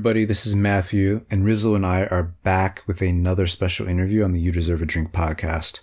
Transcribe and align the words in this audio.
everybody, 0.00 0.24
this 0.24 0.46
is 0.46 0.56
Matthew, 0.56 1.26
and 1.30 1.44
Rizzle 1.44 1.76
and 1.76 1.84
I 1.84 2.06
are 2.06 2.34
back 2.42 2.82
with 2.86 3.02
another 3.02 3.46
special 3.46 3.86
interview 3.86 4.24
on 4.24 4.32
the 4.32 4.40
You 4.40 4.50
Deserve 4.50 4.80
a 4.80 4.86
Drink 4.86 5.12
podcast. 5.12 5.80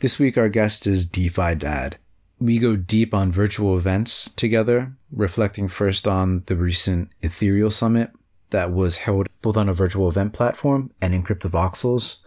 This 0.00 0.18
week 0.18 0.36
our 0.36 0.50
guest 0.50 0.86
is 0.86 1.06
DeFi 1.06 1.54
Dad. 1.54 1.96
We 2.38 2.58
go 2.58 2.76
deep 2.76 3.14
on 3.14 3.32
virtual 3.32 3.78
events 3.78 4.28
together, 4.28 4.92
reflecting 5.10 5.68
first 5.68 6.06
on 6.06 6.42
the 6.44 6.54
recent 6.54 7.08
Ethereal 7.22 7.70
Summit 7.70 8.10
that 8.50 8.72
was 8.72 8.98
held 8.98 9.26
both 9.40 9.56
on 9.56 9.70
a 9.70 9.72
virtual 9.72 10.10
event 10.10 10.34
platform 10.34 10.90
and 11.00 11.14
in 11.14 11.22
CryptoVoxels. 11.22 12.18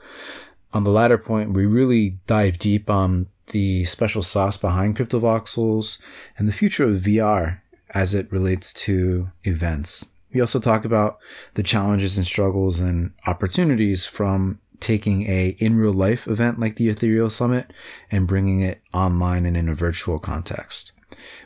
On 0.74 0.84
the 0.84 0.90
latter 0.90 1.20
point, 1.20 1.54
we 1.54 1.68
really 1.68 2.18
dive 2.26 2.58
deep 2.58 2.90
on 2.90 3.28
the 3.52 3.84
special 3.84 4.24
sauce 4.24 4.58
behind 4.58 4.98
CryptoVoxels 4.98 6.02
and 6.40 6.48
the 6.48 6.54
future 6.54 6.86
of 6.86 7.02
VR 7.02 7.62
as 7.94 8.16
it 8.16 8.32
relates 8.32 8.74
to 8.74 9.30
events. 9.44 10.08
We 10.34 10.42
also 10.42 10.60
talk 10.60 10.86
about 10.86 11.18
the 11.56 11.64
challenges 11.64 12.18
and 12.18 12.26
struggles 12.26 12.80
and 12.80 13.14
opportunities 13.26 14.06
from 14.06 14.60
taking 14.80 15.24
a 15.24 15.56
in 15.60 15.78
real 15.78 15.94
life 15.94 16.28
event 16.28 16.60
like 16.60 16.76
the 16.76 16.90
Ethereal 16.90 17.30
Summit 17.30 17.74
and 18.12 18.28
bringing 18.28 18.62
it 18.62 18.82
online 18.94 19.46
and 19.46 19.58
in 19.58 19.68
a 19.70 19.76
virtual 19.76 20.20
context. 20.20 20.94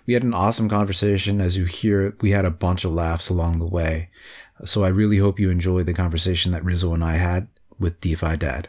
We 0.05 0.13
had 0.13 0.23
an 0.23 0.33
awesome 0.33 0.69
conversation. 0.69 1.41
As 1.41 1.57
you 1.57 1.65
hear, 1.65 2.15
we 2.21 2.31
had 2.31 2.45
a 2.45 2.51
bunch 2.51 2.85
of 2.85 2.91
laughs 2.91 3.29
along 3.29 3.59
the 3.59 3.65
way. 3.65 4.09
So 4.65 4.83
I 4.83 4.89
really 4.89 5.17
hope 5.17 5.39
you 5.39 5.49
enjoy 5.49 5.83
the 5.83 5.93
conversation 5.93 6.51
that 6.51 6.63
Rizzle 6.63 6.93
and 6.93 7.03
I 7.03 7.15
had 7.15 7.47
with 7.79 8.01
DeFi 8.01 8.37
Dad. 8.37 8.67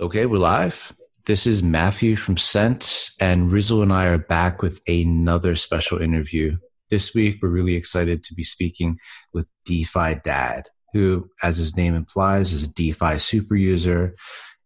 Okay, 0.00 0.26
we're 0.26 0.38
live. 0.38 0.94
This 1.26 1.46
is 1.46 1.62
Matthew 1.62 2.16
from 2.16 2.36
Cent, 2.36 3.10
and 3.20 3.50
Rizzle 3.50 3.82
and 3.82 3.92
I 3.92 4.06
are 4.06 4.18
back 4.18 4.60
with 4.60 4.82
another 4.88 5.54
special 5.54 5.98
interview. 5.98 6.58
This 6.94 7.12
week, 7.12 7.40
we're 7.42 7.48
really 7.48 7.74
excited 7.74 8.22
to 8.22 8.34
be 8.34 8.44
speaking 8.44 9.00
with 9.32 9.50
DeFi 9.64 10.20
Dad, 10.22 10.68
who, 10.92 11.28
as 11.42 11.56
his 11.56 11.76
name 11.76 11.96
implies, 11.96 12.52
is 12.52 12.62
a 12.62 12.72
DeFi 12.72 13.18
super 13.18 13.56
user, 13.56 14.14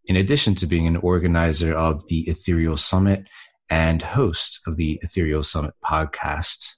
in 0.04 0.14
addition 0.14 0.54
to 0.56 0.66
being 0.66 0.86
an 0.86 0.98
organizer 0.98 1.72
of 1.72 2.06
the 2.08 2.28
Ethereal 2.28 2.76
Summit 2.76 3.26
and 3.70 4.02
host 4.02 4.60
of 4.66 4.76
the 4.76 5.00
Ethereal 5.02 5.42
Summit 5.42 5.72
podcast. 5.82 6.74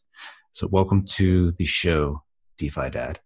So, 0.53 0.69
welcome 0.69 1.05
to 1.17 1.51
the 1.59 1.65
show, 1.65 2.23
DeFi 2.57 2.91
Dad. 2.91 3.19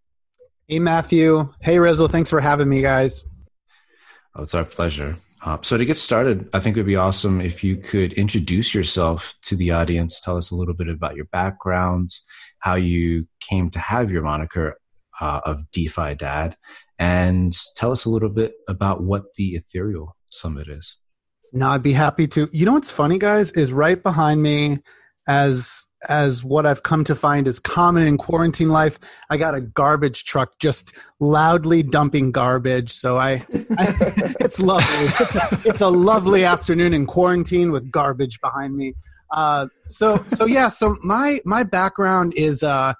Hey, 0.66 0.78
Matthew. 0.78 1.52
Hey, 1.60 1.76
Rizzle. 1.76 2.08
Thanks 2.08 2.30
for 2.30 2.40
having 2.40 2.70
me, 2.70 2.80
guys. 2.80 3.26
Oh, 4.34 4.44
it's 4.44 4.54
our 4.54 4.64
pleasure. 4.64 5.18
Uh, 5.44 5.58
so 5.60 5.76
to 5.76 5.84
get 5.84 5.98
started, 5.98 6.48
I 6.54 6.60
think 6.60 6.76
it 6.76 6.80
would 6.80 6.86
be 6.86 6.96
awesome 6.96 7.40
if 7.40 7.62
you 7.62 7.76
could 7.76 8.14
introduce 8.14 8.74
yourself 8.74 9.34
to 9.42 9.54
the 9.54 9.72
audience. 9.72 10.18
Tell 10.18 10.38
us 10.38 10.50
a 10.50 10.56
little 10.56 10.72
bit 10.72 10.88
about 10.88 11.16
your 11.16 11.26
background, 11.26 12.08
how 12.60 12.76
you 12.76 13.28
came 13.40 13.68
to 13.70 13.78
have 13.78 14.10
your 14.10 14.22
moniker 14.22 14.78
uh, 15.20 15.40
of 15.44 15.70
DeFi 15.70 16.14
Dad, 16.14 16.56
and 16.98 17.52
tell 17.76 17.92
us 17.92 18.06
a 18.06 18.10
little 18.10 18.30
bit 18.30 18.54
about 18.68 19.02
what 19.02 19.34
the 19.34 19.54
Ethereal 19.54 20.16
Summit 20.30 20.66
is. 20.66 20.96
No, 21.52 21.68
I'd 21.68 21.82
be 21.82 21.92
happy 21.92 22.26
to. 22.28 22.48
You 22.50 22.64
know 22.64 22.72
what's 22.72 22.90
funny, 22.90 23.18
guys, 23.18 23.50
is 23.52 23.70
right 23.70 24.02
behind 24.02 24.42
me 24.42 24.78
as 25.28 25.86
as 26.08 26.44
what 26.44 26.66
I've 26.66 26.82
come 26.82 27.04
to 27.04 27.14
find 27.14 27.46
is 27.46 27.58
common 27.58 28.06
in 28.06 28.18
quarantine 28.18 28.68
life. 28.68 28.98
I 29.30 29.36
got 29.36 29.54
a 29.54 29.60
garbage 29.60 30.24
truck 30.24 30.58
just 30.58 30.94
loudly 31.20 31.82
dumping 31.82 32.32
garbage. 32.32 32.90
So 32.90 33.18
I, 33.18 33.44
I 33.78 33.94
it's 34.40 34.60
lovely. 34.60 35.06
It's 35.06 35.36
a, 35.36 35.68
it's 35.68 35.80
a, 35.80 35.88
lovely 35.88 36.44
afternoon 36.44 36.94
in 36.94 37.06
quarantine 37.06 37.72
with 37.72 37.90
garbage 37.90 38.40
behind 38.40 38.76
me. 38.76 38.94
Uh, 39.30 39.66
so 39.86 40.22
so 40.26 40.44
yeah. 40.44 40.68
So 40.68 40.96
my 41.02 41.40
my 41.44 41.62
background 41.62 42.34
is 42.36 42.62
uh, 42.62 42.94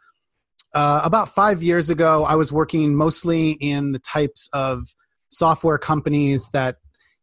uh, 0.75 1.01
about 1.05 1.29
five 1.29 1.63
years 1.63 1.91
ago. 1.91 2.25
I 2.25 2.35
was 2.35 2.53
working 2.53 2.95
mostly 2.95 3.53
in 3.53 3.93
the 3.93 3.99
types 3.99 4.49
of 4.53 4.95
software 5.29 5.79
companies 5.79 6.49
that 6.53 6.77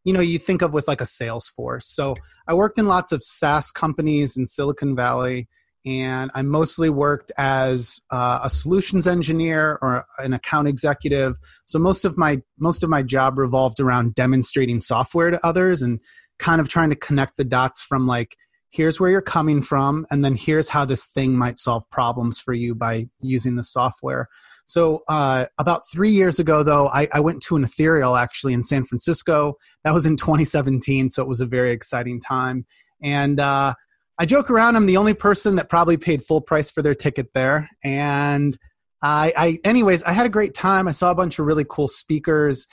you 0.04 0.12
know 0.12 0.20
you 0.20 0.38
think 0.38 0.62
of 0.62 0.74
with 0.74 0.86
like 0.88 1.00
a 1.00 1.04
salesforce 1.04 1.84
so 1.84 2.14
i 2.46 2.52
worked 2.52 2.78
in 2.78 2.86
lots 2.86 3.12
of 3.12 3.22
saas 3.22 3.70
companies 3.70 4.36
in 4.36 4.46
silicon 4.46 4.94
valley 4.94 5.48
and 5.84 6.30
i 6.34 6.42
mostly 6.42 6.88
worked 6.88 7.32
as 7.38 8.00
uh, 8.10 8.40
a 8.42 8.50
solutions 8.50 9.06
engineer 9.06 9.78
or 9.82 10.04
an 10.18 10.32
account 10.32 10.68
executive 10.68 11.34
so 11.66 11.78
most 11.78 12.04
of 12.04 12.16
my 12.16 12.40
most 12.58 12.82
of 12.82 12.90
my 12.90 13.02
job 13.02 13.38
revolved 13.38 13.80
around 13.80 14.14
demonstrating 14.14 14.80
software 14.80 15.30
to 15.30 15.46
others 15.46 15.82
and 15.82 16.00
kind 16.38 16.60
of 16.60 16.68
trying 16.68 16.90
to 16.90 16.96
connect 16.96 17.36
the 17.36 17.44
dots 17.44 17.82
from 17.82 18.06
like 18.06 18.36
here's 18.70 18.98
where 18.98 19.10
you're 19.10 19.20
coming 19.20 19.60
from 19.60 20.06
and 20.10 20.24
then 20.24 20.36
here's 20.36 20.68
how 20.68 20.84
this 20.84 21.06
thing 21.06 21.36
might 21.36 21.58
solve 21.58 21.88
problems 21.90 22.40
for 22.40 22.54
you 22.54 22.74
by 22.74 23.06
using 23.20 23.56
the 23.56 23.64
software 23.64 24.28
so 24.64 25.02
uh, 25.08 25.46
about 25.58 25.82
three 25.92 26.10
years 26.10 26.38
ago, 26.38 26.62
though, 26.62 26.88
I, 26.88 27.08
I, 27.12 27.20
went 27.20 27.42
to 27.42 27.56
an 27.56 27.64
ethereal 27.64 28.16
actually 28.16 28.52
in 28.52 28.62
San 28.62 28.84
Francisco. 28.84 29.54
That 29.84 29.92
was 29.92 30.06
in 30.06 30.16
2017, 30.16 31.10
so 31.10 31.22
it 31.22 31.28
was 31.28 31.40
a 31.40 31.46
very 31.46 31.72
exciting 31.72 32.20
time. 32.20 32.64
And 33.02 33.40
uh, 33.40 33.74
I 34.22 34.24
joke 34.24 34.52
around. 34.52 34.76
I'm 34.76 34.86
the 34.86 34.98
only 34.98 35.14
person 35.14 35.56
that 35.56 35.68
probably 35.68 35.96
paid 35.96 36.22
full 36.22 36.40
price 36.40 36.70
for 36.70 36.80
their 36.80 36.94
ticket 36.94 37.34
there. 37.34 37.68
And 37.82 38.56
I, 39.02 39.32
I 39.36 39.58
anyways, 39.64 40.04
I 40.04 40.12
had 40.12 40.26
a 40.26 40.28
great 40.28 40.54
time. 40.54 40.86
I 40.86 40.92
saw 40.92 41.10
a 41.10 41.14
bunch 41.16 41.40
of 41.40 41.46
really 41.46 41.66
cool 41.68 41.88
speakers. 41.88 42.68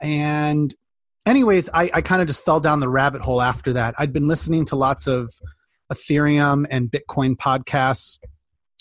And 0.00 0.74
anyways, 1.26 1.68
I, 1.74 1.90
I 1.92 2.00
kind 2.00 2.22
of 2.22 2.26
just 2.26 2.42
fell 2.42 2.58
down 2.58 2.80
the 2.80 2.88
rabbit 2.88 3.20
hole 3.20 3.42
after 3.42 3.74
that. 3.74 3.94
I'd 3.98 4.14
been 4.14 4.28
listening 4.28 4.64
to 4.64 4.76
lots 4.76 5.06
of 5.06 5.30
Ethereum 5.92 6.64
and 6.70 6.90
Bitcoin 6.90 7.36
podcasts, 7.36 8.18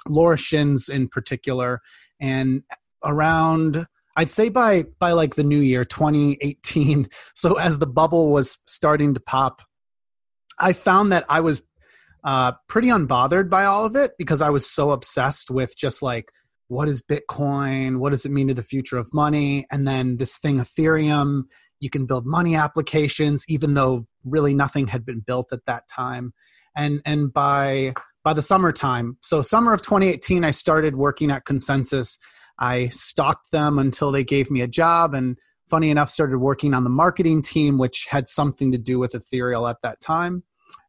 Laura 0.08 0.38
Shin's 0.38 0.88
in 0.88 1.10
particular 1.10 1.82
and 2.22 2.64
around 3.04 3.86
I'd 4.16 4.32
say 4.32 4.48
by 4.48 4.86
by 4.98 5.12
like 5.12 5.36
the 5.36 5.44
new 5.44 5.60
year 5.60 5.84
2018 5.84 7.10
so 7.34 7.56
as 7.58 7.80
the 7.80 7.88
bubble 7.88 8.30
was 8.30 8.60
starting 8.66 9.14
to 9.14 9.20
pop 9.20 9.62
I 10.60 10.72
found 10.72 11.12
that 11.12 11.26
I 11.28 11.42
was 11.42 11.64
uh, 12.24 12.54
pretty 12.68 12.88
unbothered 12.88 13.50
by 13.50 13.66
all 13.66 13.86
of 13.86 13.96
it 13.96 14.12
because 14.18 14.42
I 14.42 14.50
was 14.50 14.70
so 14.70 14.92
obsessed 14.92 15.52
with 15.52 15.78
just 15.78 16.02
like 16.02 16.30
what 16.68 16.88
is 16.88 17.04
Bitcoin? 17.04 17.98
What 17.98 18.12
does 18.12 18.26
it 18.26 18.32
mean 18.32 18.48
to 18.48 18.54
the 18.54 18.64
future 18.64 18.98
of 18.98 19.14
money? 19.14 19.66
And 19.72 19.88
then 19.88 20.18
this 20.18 20.38
thing, 20.38 20.58
Ethereum, 20.58 21.44
you 21.80 21.90
can 21.90 22.06
build 22.06 22.26
money 22.26 22.56
applications, 22.56 23.46
even 23.48 23.74
though 23.74 24.08
really 24.24 24.54
nothing 24.56 24.88
had 24.88 25.06
been 25.06 25.20
built 25.20 25.52
at 25.52 25.66
that 25.66 25.84
time. 25.88 26.34
And 26.76 27.02
and 27.06 27.32
by 27.32 27.94
by 28.24 28.34
the 28.34 28.42
summertime. 28.42 29.18
So, 29.22 29.42
summer 29.42 29.74
of 29.74 29.82
2018, 29.82 30.44
I 30.44 30.52
started 30.52 30.96
working 30.96 31.30
at 31.30 31.46
ConsenSys. 31.46 32.18
I 32.58 32.88
stalked 32.88 33.52
them 33.52 33.78
until 33.78 34.12
they 34.12 34.24
gave 34.24 34.50
me 34.50 34.62
a 34.62 34.68
job, 34.68 35.14
and 35.14 35.38
funny 35.70 35.90
enough, 35.90 36.10
started 36.10 36.38
working 36.38 36.74
on 36.74 36.84
the 36.84 36.90
marketing 36.90 37.42
team, 37.42 37.78
which 37.78 38.08
had 38.10 38.28
something 38.28 38.72
to 38.72 38.78
do 38.78 38.98
with 38.98 39.14
Ethereal 39.14 39.68
at 39.68 39.82
that 39.84 40.00
time. 40.02 40.44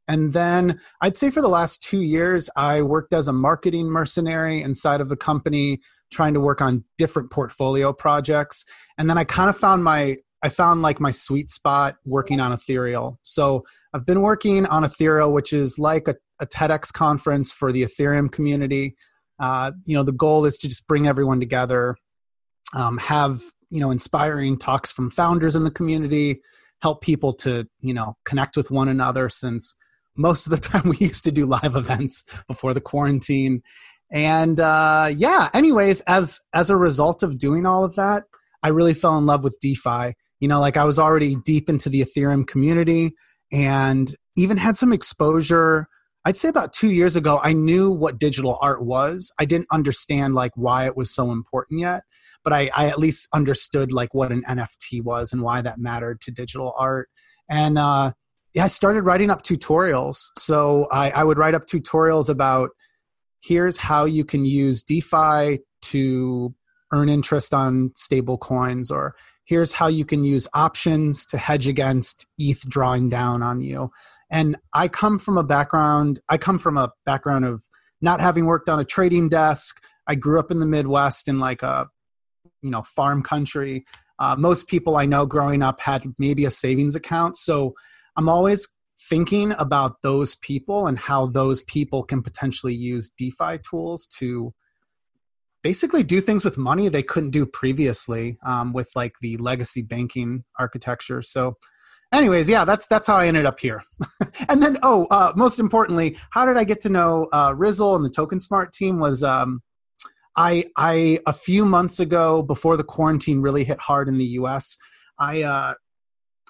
And 0.07 0.33
then 0.33 0.81
I'd 1.01 1.15
say 1.15 1.31
for 1.31 1.41
the 1.41 1.49
last 1.49 1.83
two 1.83 2.03
years, 2.03 2.51
I 2.57 2.83
worked 2.83 3.13
as 3.13 3.29
a 3.29 3.33
marketing 3.33 3.87
mercenary 3.87 4.63
inside 4.63 5.01
of 5.01 5.09
the 5.09 5.17
company, 5.17 5.81
trying 6.13 6.35
to 6.35 6.41
work 6.41 6.61
on 6.61 6.85
different 6.99 7.31
portfolio 7.31 7.93
projects. 7.93 8.65
And 8.99 9.09
then 9.09 9.19
I 9.19 9.25
kind 9.25 9.49
of 9.49 9.57
found 9.57 9.85
my 9.85 10.17
I 10.45 10.51
found 10.51 10.83
like 10.83 11.01
my 11.01 11.11
sweet 11.11 11.51
spot 11.51 11.97
working 12.05 12.39
on 12.39 12.53
Ethereal. 12.53 13.19
So 13.23 13.65
I've 13.95 14.05
been 14.05 14.21
working 14.21 14.67
on 14.67 14.85
Ethereal, 14.85 15.33
which 15.33 15.55
is 15.55 15.79
like 15.79 16.07
a, 16.07 16.17
a 16.39 16.47
TEDx 16.47 16.93
conference 16.93 17.51
for 17.51 17.73
the 17.73 17.83
Ethereum 17.83 18.31
community. 18.31 18.95
Uh, 19.39 19.73
you 19.87 19.97
know, 19.97 20.03
the 20.03 20.13
goal 20.13 20.45
is 20.45 20.59
to 20.59 20.69
just 20.69 20.87
bring 20.87 21.07
everyone 21.07 21.41
together, 21.41 21.97
um, 22.75 22.99
have 22.99 23.41
you 23.71 23.81
know 23.81 23.91
inspiring 23.91 24.59
talks 24.59 24.93
from 24.93 25.09
founders 25.09 25.57
in 25.57 25.65
the 25.65 25.71
community, 25.71 26.43
help 26.83 27.01
people 27.01 27.33
to 27.33 27.67
you 27.81 27.95
know 27.95 28.15
connect 28.27 28.55
with 28.55 28.71
one 28.71 28.89
another. 28.89 29.31
Since 29.31 29.75
most 30.17 30.47
of 30.47 30.51
the 30.51 30.57
time 30.69 30.89
we 30.89 30.97
used 30.99 31.25
to 31.25 31.33
do 31.33 31.47
live 31.47 31.77
events 31.77 32.25
before 32.47 32.75
the 32.75 32.81
quarantine, 32.81 33.63
and 34.13 34.61
uh, 34.61 35.11
yeah. 35.15 35.49
Anyways, 35.55 36.01
as 36.03 36.41
as 36.53 36.71
a 36.71 36.77
result 36.77 37.23
of 37.23 37.39
doing 37.39 37.67
all 37.67 37.85
of 37.85 37.97
that, 37.97 38.25
I 38.63 38.69
really 38.69 38.95
fell 38.95 39.19
in 39.19 39.27
love 39.27 39.45
with 39.45 39.59
DeFi. 39.61 40.15
You 40.41 40.49
know 40.49 40.61
like 40.61 40.77
i 40.77 40.85
was 40.85 40.99
already 40.99 41.37
deep 41.37 41.71
into 41.71 41.89
the 41.89 42.03
ethereum 42.03 42.47
community 42.47 43.15
and 43.51 44.15
even 44.37 44.59
had 44.59 44.77
some 44.77 44.93
exposure 44.93 45.89
i'd 46.27 46.37
say 46.37 46.49
about 46.49 46.75
two 46.75 46.91
years 46.91 47.17
ago 47.17 47.41
i 47.43 47.55
knew 47.55 47.91
what 47.91 48.19
digital 48.19 48.59
art 48.61 48.85
was. 48.85 49.33
I 49.39 49.47
didn't 49.47 49.69
understand 49.73 50.35
like 50.35 50.53
why 50.55 50.85
it 50.85 50.99
was 50.99 51.11
so 51.11 51.31
important 51.31 51.81
yet 51.81 52.03
but 52.43 52.53
i, 52.53 52.71
I 52.77 52.89
at 52.89 52.99
least 52.99 53.29
understood 53.33 53.91
like 53.91 54.13
what 54.13 54.33
an 54.33 54.43
nft 54.47 55.03
was 55.03 55.33
and 55.33 55.41
why 55.41 55.63
that 55.63 55.79
mattered 55.79 56.21
to 56.23 56.31
digital 56.31 56.75
art. 56.79 57.09
And 57.49 57.79
uh, 57.79 58.13
yeah 58.55 58.65
i 58.65 58.69
started 58.69 59.03
writing 59.03 59.31
up 59.31 59.43
tutorials 59.43 60.27
so 60.39 60.87
I, 60.91 61.11
I 61.11 61.25
would 61.25 61.39
write 61.39 61.55
up 61.55 61.67
tutorials 61.67 62.29
about 62.29 62.71
here's 63.43 63.79
how 63.79 64.05
you 64.05 64.25
can 64.25 64.45
use 64.45 64.83
defi 64.83 65.61
to 65.83 66.55
earn 66.93 67.09
interest 67.09 67.53
on 67.53 67.93
stable 67.95 68.39
coins 68.39 68.91
or 68.91 69.15
here's 69.45 69.75
how 69.75 69.87
you 69.87 70.05
can 70.05 70.25
use 70.25 70.49
options 70.55 71.25
to 71.27 71.37
hedge 71.37 71.69
against 71.69 72.27
ETH 72.39 72.61
drawing 72.69 73.09
down 73.09 73.43
on 73.43 73.61
you. 73.61 73.91
And 74.31 74.57
I 74.73 74.89
come 74.89 75.19
from 75.19 75.37
a 75.37 75.45
background, 75.45 76.21
I 76.29 76.39
come 76.39 76.59
from 76.59 76.79
a 76.79 76.91
background 77.05 77.45
of 77.45 77.63
not 78.01 78.21
having 78.21 78.47
worked 78.47 78.69
on 78.69 78.81
a 78.81 78.85
trading 78.85 79.29
desk, 79.29 79.83
I 80.07 80.15
grew 80.15 80.39
up 80.39 80.51
in 80.51 80.61
the 80.61 80.67
Midwest 80.67 81.29
in 81.29 81.39
like 81.39 81.63
a 81.63 81.89
you 82.63 82.71
know 82.71 82.83
farm 82.83 83.23
country. 83.23 83.85
Uh, 84.19 84.37
most 84.37 84.69
people 84.69 84.97
I 84.97 85.07
know 85.07 85.27
growing 85.27 85.63
up 85.63 85.81
had 85.81 86.05
maybe 86.19 86.45
a 86.45 86.51
savings 86.51 86.95
account, 86.95 87.37
so 87.37 87.75
I'm 88.17 88.29
always 88.29 88.69
thinking 89.09 89.53
about 89.59 90.03
those 90.03 90.37
people 90.37 90.87
and 90.87 90.99
how 90.99 91.27
those 91.27 91.63
people 91.63 92.03
can 92.03 92.23
potentially 92.23 92.75
use 92.75 93.11
DeFi 93.11 93.59
tools 93.69 94.07
to 94.19 94.55
basically 95.63 96.03
do 96.03 96.21
things 96.21 96.45
with 96.45 96.59
money 96.59 96.89
they 96.89 97.03
couldn't 97.03 97.31
do 97.31 97.47
previously 97.47 98.39
um, 98.45 98.73
with 98.73 98.91
like 98.95 99.15
the 99.21 99.37
legacy 99.39 99.83
banking 99.83 100.45
architecture. 100.59 101.23
So, 101.23 101.57
anyways, 102.13 102.49
yeah, 102.49 102.65
that's 102.65 102.87
that's 102.87 103.09
how 103.09 103.17
I 103.17 103.27
ended 103.27 103.47
up 103.47 103.59
here. 103.59 103.83
and 104.49 104.63
then, 104.63 104.79
oh, 104.83 105.07
uh, 105.11 105.33
most 105.35 105.59
importantly, 105.59 106.17
how 106.31 106.47
did 106.47 106.57
I 106.57 106.65
get 106.65 106.81
to 106.83 106.89
know 106.89 107.29
uh, 107.33 107.53
Rizzle 107.53 107.97
and 107.97 108.05
the 108.05 108.11
Token 108.11 108.39
Smart 108.39 108.73
team? 108.73 109.01
Was 109.01 109.23
um, 109.23 109.63
I 110.37 110.65
I 110.77 111.19
a 111.27 111.33
few 111.33 111.65
months 111.65 111.99
ago 111.99 112.43
before 112.43 112.77
the 112.77 112.85
quarantine 112.85 113.41
really 113.41 113.65
hit 113.65 113.81
hard 113.81 114.09
in 114.09 114.19
the 114.19 114.27
U.S. 114.27 114.77
I 115.19 115.43
uh, 115.43 115.75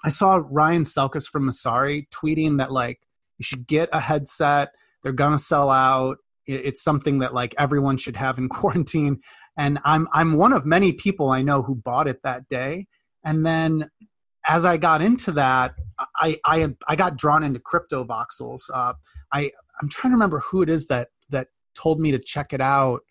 I 0.05 0.09
saw 0.09 0.41
Ryan 0.47 0.83
Selkis 0.83 1.27
from 1.27 1.49
Messari 1.49 2.07
tweeting 2.09 2.59
that 2.59 2.71
like 2.71 2.99
you 3.37 3.43
should 3.43 3.65
get 3.65 3.89
a 3.91 3.99
headset. 3.99 4.71
They're 5.01 5.11
gonna 5.11 5.39
sell 5.39 5.69
out. 5.69 6.17
It's 6.45 6.83
something 6.83 7.19
that 7.19 7.33
like 7.33 7.55
everyone 7.57 7.97
should 7.97 8.15
have 8.15 8.37
in 8.37 8.47
quarantine. 8.59 9.21
And 9.57 9.79
I'm 9.83 10.07
I'm 10.13 10.33
one 10.33 10.53
of 10.53 10.65
many 10.65 10.93
people 10.93 11.31
I 11.31 11.41
know 11.41 11.63
who 11.63 11.75
bought 11.75 12.07
it 12.07 12.21
that 12.23 12.47
day. 12.47 12.87
And 13.23 13.45
then 13.45 13.89
as 14.47 14.63
I 14.63 14.77
got 14.77 15.01
into 15.01 15.31
that, 15.33 15.73
I 16.15 16.37
I 16.45 16.73
I 16.87 16.95
got 16.95 17.17
drawn 17.17 17.43
into 17.43 17.59
crypto 17.59 18.03
voxels. 18.03 18.69
Uh, 18.71 18.93
I 19.33 19.51
I'm 19.81 19.89
trying 19.89 20.11
to 20.11 20.15
remember 20.15 20.41
who 20.41 20.61
it 20.61 20.69
is 20.69 20.85
that 20.87 21.09
that 21.31 21.47
told 21.73 21.99
me 21.99 22.11
to 22.11 22.19
check 22.19 22.53
it 22.53 22.61
out 22.61 23.01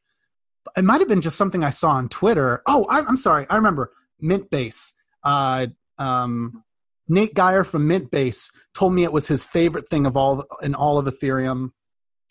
it 0.76 0.84
might 0.84 1.00
have 1.00 1.08
been 1.08 1.20
just 1.20 1.36
something 1.36 1.62
I 1.62 1.70
saw 1.70 1.90
on 1.90 2.08
Twitter. 2.08 2.62
Oh, 2.66 2.86
I, 2.88 3.00
am 3.00 3.16
sorry. 3.16 3.46
I 3.50 3.56
remember 3.56 3.92
Mintbase. 4.22 4.92
Uh, 5.22 5.66
um, 5.98 6.63
Nate 7.08 7.34
Geier 7.34 7.64
from 7.64 7.88
Mintbase 7.88 8.50
told 8.74 8.94
me 8.94 9.04
it 9.04 9.12
was 9.12 9.28
his 9.28 9.44
favorite 9.44 9.88
thing 9.88 10.06
of 10.06 10.16
all 10.16 10.44
in 10.62 10.74
all 10.74 10.98
of 10.98 11.06
Ethereum. 11.06 11.70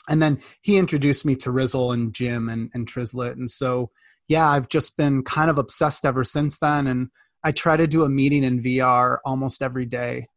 And 0.10 0.22
then 0.22 0.40
he 0.62 0.78
introduced 0.78 1.26
me 1.26 1.36
to 1.38 1.52
Rizzle 1.52 1.94
and 1.94 2.14
Jim 2.14 2.50
and, 2.50 2.70
and 2.74 2.88
Trizlet. 2.88 3.34
And 3.34 3.50
so, 3.50 3.92
yeah, 4.28 4.50
I've 4.50 4.68
just 4.68 4.98
been 4.98 5.24
kind 5.24 5.50
of 5.50 5.58
obsessed 5.58 6.06
ever 6.06 6.24
since 6.24 6.60
then. 6.60 6.88
And 6.88 7.10
I 7.44 7.52
try 7.52 7.78
to 7.78 7.88
do 7.88 8.04
a 8.04 8.10
meeting 8.10 8.44
in 8.44 8.62
VR 8.62 9.20
almost 9.26 9.62
every 9.62 9.86
day. 9.86 10.28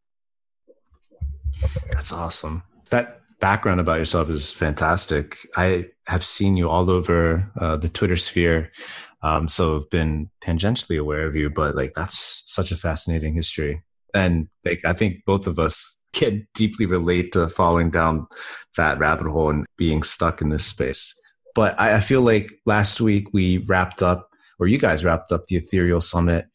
That's 1.90 2.12
awesome. 2.12 2.62
That 2.90 3.20
background 3.40 3.80
about 3.80 3.98
yourself 3.98 4.30
is 4.30 4.52
fantastic. 4.52 5.36
I 5.56 5.86
have 6.06 6.24
seen 6.24 6.56
you 6.56 6.68
all 6.68 6.90
over 6.90 7.50
uh, 7.60 7.76
the 7.76 7.88
Twitter 7.88 8.16
sphere, 8.16 8.72
um, 9.22 9.48
so 9.48 9.76
I've 9.76 9.90
been 9.90 10.30
tangentially 10.42 11.00
aware 11.00 11.26
of 11.26 11.36
you. 11.36 11.50
But 11.50 11.74
like, 11.74 11.92
that's 11.94 12.42
such 12.46 12.72
a 12.72 12.76
fascinating 12.76 13.34
history, 13.34 13.82
and 14.16 14.48
like, 14.64 14.84
I 14.84 14.92
think 14.92 15.24
both 15.24 15.46
of 15.46 15.58
us 15.58 16.02
can 16.12 16.46
deeply 16.54 16.86
relate 16.86 17.32
to 17.32 17.48
falling 17.48 17.90
down 17.90 18.26
that 18.76 18.98
rabbit 18.98 19.28
hole 19.28 19.50
and 19.50 19.66
being 19.76 20.02
stuck 20.02 20.40
in 20.40 20.48
this 20.48 20.64
space. 20.64 21.14
But 21.54 21.78
I, 21.78 21.94
I 21.94 22.00
feel 22.00 22.22
like 22.22 22.52
last 22.64 23.00
week 23.00 23.32
we 23.32 23.58
wrapped 23.58 24.02
up, 24.02 24.28
or 24.58 24.66
you 24.66 24.78
guys 24.78 25.04
wrapped 25.04 25.32
up 25.32 25.44
the 25.46 25.56
Ethereal 25.56 26.00
Summit. 26.00 26.46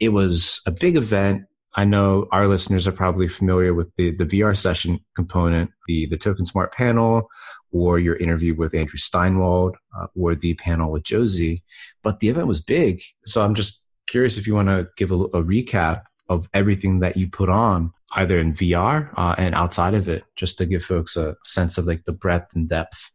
It 0.00 0.10
was 0.10 0.60
a 0.66 0.70
big 0.70 0.96
event 0.96 1.44
I 1.76 1.84
know 1.84 2.28
our 2.30 2.46
listeners 2.46 2.86
are 2.86 2.92
probably 2.92 3.26
familiar 3.26 3.74
with 3.74 3.90
the, 3.96 4.12
the 4.12 4.24
VR 4.24 4.56
session 4.56 5.00
component, 5.16 5.70
the, 5.88 6.06
the 6.06 6.16
Token 6.16 6.46
Smart 6.46 6.72
panel, 6.72 7.28
or 7.72 7.98
your 7.98 8.16
interview 8.16 8.54
with 8.54 8.74
Andrew 8.74 8.98
Steinwold, 8.98 9.72
uh, 9.98 10.06
or 10.16 10.36
the 10.36 10.54
panel 10.54 10.92
with 10.92 11.02
Josie. 11.02 11.64
But 12.02 12.20
the 12.20 12.28
event 12.28 12.46
was 12.46 12.60
big. 12.60 13.02
So 13.24 13.44
I'm 13.44 13.54
just 13.54 13.84
curious 14.06 14.38
if 14.38 14.46
you 14.46 14.54
want 14.54 14.68
to 14.68 14.86
give 14.96 15.10
a, 15.10 15.16
a 15.16 15.42
recap 15.42 16.02
of 16.28 16.48
everything 16.54 17.00
that 17.00 17.16
you 17.16 17.28
put 17.28 17.48
on, 17.48 17.92
either 18.12 18.38
in 18.38 18.52
VR 18.52 19.10
uh, 19.16 19.34
and 19.38 19.54
outside 19.54 19.94
of 19.94 20.08
it, 20.08 20.24
just 20.36 20.58
to 20.58 20.66
give 20.66 20.82
folks 20.82 21.16
a 21.16 21.36
sense 21.44 21.78
of 21.78 21.86
like 21.86 22.04
the 22.04 22.12
breadth 22.12 22.48
and 22.54 22.68
depth 22.68 23.10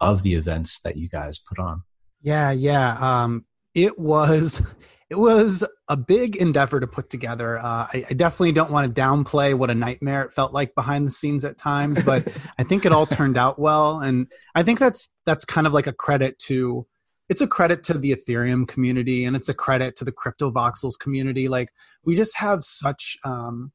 of 0.00 0.22
the 0.22 0.34
events 0.34 0.80
that 0.80 0.96
you 0.96 1.08
guys 1.08 1.38
put 1.38 1.58
on. 1.58 1.82
Yeah, 2.20 2.50
yeah. 2.50 2.96
Um, 3.00 3.44
it 3.74 3.98
was 3.98 4.62
it 5.10 5.16
was 5.16 5.64
a 5.88 5.96
big 5.96 6.36
endeavor 6.36 6.80
to 6.80 6.86
put 6.86 7.10
together. 7.10 7.58
Uh, 7.58 7.86
I, 7.92 8.04
I, 8.10 8.12
definitely 8.14 8.52
don't 8.52 8.70
want 8.70 8.92
to 8.92 9.00
downplay 9.00 9.54
what 9.54 9.70
a 9.70 9.74
nightmare 9.74 10.22
it 10.22 10.32
felt 10.32 10.54
like 10.54 10.74
behind 10.74 11.06
the 11.06 11.10
scenes 11.10 11.44
at 11.44 11.58
times, 11.58 12.02
but 12.02 12.26
I 12.58 12.62
think 12.62 12.86
it 12.86 12.92
all 12.92 13.04
turned 13.04 13.36
out 13.36 13.58
well, 13.58 14.00
and 14.00 14.26
I 14.54 14.62
think 14.62 14.78
that's 14.78 15.08
that's 15.26 15.44
kind 15.44 15.66
of 15.66 15.72
like 15.72 15.86
a 15.86 15.92
credit 15.92 16.38
to. 16.40 16.86
It's 17.28 17.40
a 17.40 17.46
credit 17.46 17.82
to 17.84 17.98
the 17.98 18.12
Ethereum 18.12 18.68
community, 18.68 19.24
and 19.24 19.34
it's 19.34 19.48
a 19.48 19.54
credit 19.54 19.96
to 19.96 20.04
the 20.04 20.12
Crypto 20.12 20.50
Voxels 20.50 20.98
community. 20.98 21.48
Like 21.48 21.70
we 22.04 22.16
just 22.16 22.36
have 22.38 22.64
such 22.64 23.16
um, 23.24 23.72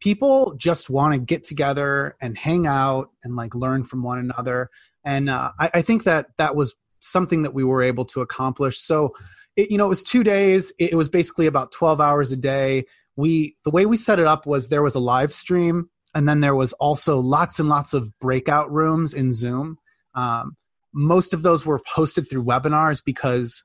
people 0.00 0.54
just 0.56 0.90
want 0.90 1.14
to 1.14 1.18
get 1.18 1.44
together 1.44 2.16
and 2.20 2.36
hang 2.36 2.66
out 2.66 3.10
and 3.24 3.36
like 3.36 3.54
learn 3.54 3.84
from 3.84 4.02
one 4.02 4.18
another, 4.18 4.68
and 5.04 5.30
uh, 5.30 5.52
I, 5.58 5.70
I 5.74 5.82
think 5.82 6.04
that 6.04 6.28
that 6.38 6.54
was 6.54 6.74
something 7.00 7.42
that 7.42 7.54
we 7.54 7.64
were 7.64 7.82
able 7.82 8.04
to 8.06 8.20
accomplish. 8.20 8.78
So 8.78 9.14
it, 9.56 9.70
you 9.70 9.78
know, 9.78 9.86
it 9.86 9.90
was 9.90 10.02
two 10.02 10.24
days. 10.24 10.72
It, 10.78 10.94
was 10.94 11.08
basically 11.08 11.46
about 11.46 11.72
12 11.72 12.00
hours 12.00 12.32
a 12.32 12.36
day. 12.36 12.84
We, 13.16 13.56
the 13.64 13.70
way 13.70 13.84
we 13.86 13.96
set 13.96 14.18
it 14.18 14.26
up 14.26 14.46
was 14.46 14.68
there 14.68 14.82
was 14.82 14.94
a 14.94 15.00
live 15.00 15.32
stream 15.32 15.90
and 16.14 16.28
then 16.28 16.40
there 16.40 16.54
was 16.54 16.72
also 16.74 17.20
lots 17.20 17.58
and 17.58 17.68
lots 17.68 17.92
of 17.92 18.18
breakout 18.18 18.70
rooms 18.70 19.14
in 19.14 19.32
Zoom. 19.32 19.78
Um, 20.14 20.56
most 20.92 21.32
of 21.32 21.42
those 21.42 21.64
were 21.64 21.80
posted 21.94 22.28
through 22.28 22.44
webinars 22.44 23.02
because 23.04 23.62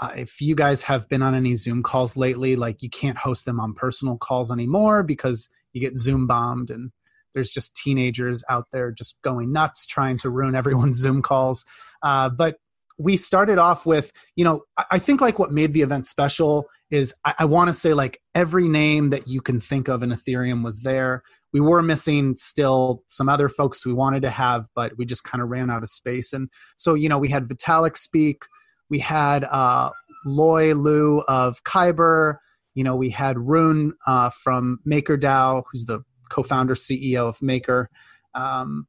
uh, 0.00 0.12
if 0.16 0.40
you 0.40 0.54
guys 0.54 0.82
have 0.84 1.08
been 1.08 1.22
on 1.22 1.34
any 1.34 1.56
Zoom 1.56 1.82
calls 1.82 2.16
lately, 2.16 2.56
like 2.56 2.82
you 2.82 2.90
can't 2.90 3.18
host 3.18 3.44
them 3.46 3.58
on 3.58 3.74
personal 3.74 4.16
calls 4.16 4.52
anymore 4.52 5.02
because 5.02 5.48
you 5.72 5.80
get 5.80 5.98
Zoom 5.98 6.26
bombed 6.26 6.70
and 6.70 6.92
there's 7.34 7.50
just 7.50 7.74
teenagers 7.76 8.42
out 8.48 8.66
there 8.72 8.90
just 8.90 9.20
going 9.22 9.52
nuts 9.52 9.86
trying 9.86 10.16
to 10.18 10.30
ruin 10.30 10.54
everyone's 10.54 10.96
Zoom 10.96 11.22
calls. 11.22 11.64
Uh, 12.02 12.28
but 12.28 12.56
we 12.98 13.16
started 13.16 13.58
off 13.58 13.86
with, 13.86 14.12
you 14.34 14.44
know, 14.44 14.62
I 14.90 14.98
think 14.98 15.20
like 15.20 15.38
what 15.38 15.52
made 15.52 15.72
the 15.72 15.82
event 15.82 16.04
special 16.06 16.66
is 16.90 17.14
I, 17.24 17.34
I 17.40 17.44
want 17.44 17.68
to 17.68 17.74
say 17.74 17.94
like 17.94 18.20
every 18.34 18.68
name 18.68 19.10
that 19.10 19.28
you 19.28 19.40
can 19.40 19.60
think 19.60 19.88
of 19.88 20.02
in 20.02 20.10
Ethereum 20.10 20.64
was 20.64 20.82
there. 20.82 21.22
We 21.52 21.60
were 21.60 21.82
missing 21.82 22.36
still 22.36 23.02
some 23.06 23.28
other 23.28 23.48
folks 23.48 23.86
we 23.86 23.92
wanted 23.92 24.22
to 24.22 24.30
have, 24.30 24.68
but 24.74 24.96
we 24.98 25.04
just 25.04 25.24
kind 25.24 25.42
of 25.42 25.48
ran 25.48 25.70
out 25.70 25.82
of 25.82 25.88
space. 25.88 26.32
And 26.32 26.48
so, 26.76 26.94
you 26.94 27.08
know, 27.08 27.18
we 27.18 27.28
had 27.28 27.44
Vitalik 27.44 27.96
speak, 27.96 28.42
we 28.90 28.98
had 28.98 29.44
uh, 29.44 29.90
Loi 30.24 30.74
Lu 30.74 31.22
of 31.28 31.62
Kyber, 31.64 32.36
you 32.74 32.84
know, 32.84 32.94
we 32.94 33.10
had 33.10 33.38
Rune 33.38 33.94
uh, 34.06 34.30
from 34.30 34.78
MakerDAO, 34.86 35.64
who's 35.70 35.86
the 35.86 36.00
co-founder 36.30 36.74
CEO 36.74 37.28
of 37.28 37.42
Maker. 37.42 37.90
Um, 38.34 38.86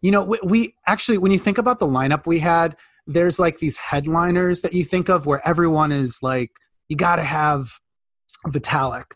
you 0.00 0.10
know, 0.10 0.24
we, 0.24 0.38
we 0.44 0.74
actually, 0.86 1.18
when 1.18 1.32
you 1.32 1.38
think 1.38 1.58
about 1.58 1.78
the 1.78 1.86
lineup 1.86 2.26
we 2.26 2.38
had, 2.38 2.76
there's 3.06 3.38
like 3.38 3.58
these 3.58 3.76
headliners 3.76 4.62
that 4.62 4.72
you 4.72 4.84
think 4.84 5.08
of 5.08 5.26
where 5.26 5.46
everyone 5.46 5.92
is 5.92 6.20
like, 6.22 6.52
you 6.88 6.96
got 6.96 7.16
to 7.16 7.22
have 7.22 7.70
Vitalik. 8.46 9.12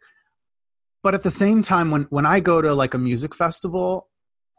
But 1.03 1.15
at 1.15 1.23
the 1.23 1.31
same 1.31 1.63
time, 1.63 1.91
when, 1.91 2.03
when 2.05 2.27
I 2.27 2.41
go 2.41 2.63
to 2.63 2.75
like 2.75 2.95
a 2.95 2.99
music 2.99 3.35
festival, 3.35 4.09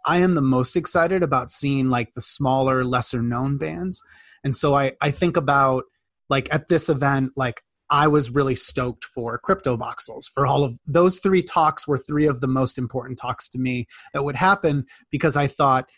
I 0.05 0.17
am 0.19 0.35
the 0.35 0.41
most 0.41 0.75
excited 0.75 1.23
about 1.23 1.49
seeing 1.49 1.89
like 1.89 2.13
the 2.13 2.21
smaller, 2.21 2.83
lesser 2.83 3.21
known 3.21 3.57
bands. 3.57 4.01
And 4.43 4.55
so 4.55 4.75
I, 4.75 4.93
I 5.01 5.11
think 5.11 5.37
about 5.37 5.85
like 6.29 6.53
at 6.53 6.67
this 6.67 6.89
event, 6.89 7.31
like 7.37 7.61
I 7.89 8.07
was 8.07 8.31
really 8.31 8.55
stoked 8.55 9.05
for 9.05 9.37
crypto 9.37 9.77
voxels 9.77 10.23
for 10.33 10.45
all 10.45 10.63
of 10.63 10.79
those 10.85 11.19
three 11.19 11.43
talks 11.43 11.87
were 11.87 11.97
three 11.97 12.25
of 12.27 12.41
the 12.41 12.47
most 12.47 12.77
important 12.77 13.19
talks 13.19 13.47
to 13.49 13.59
me 13.59 13.87
that 14.13 14.23
would 14.23 14.35
happen 14.35 14.85
because 15.11 15.37
I 15.37 15.47
thought 15.47 15.89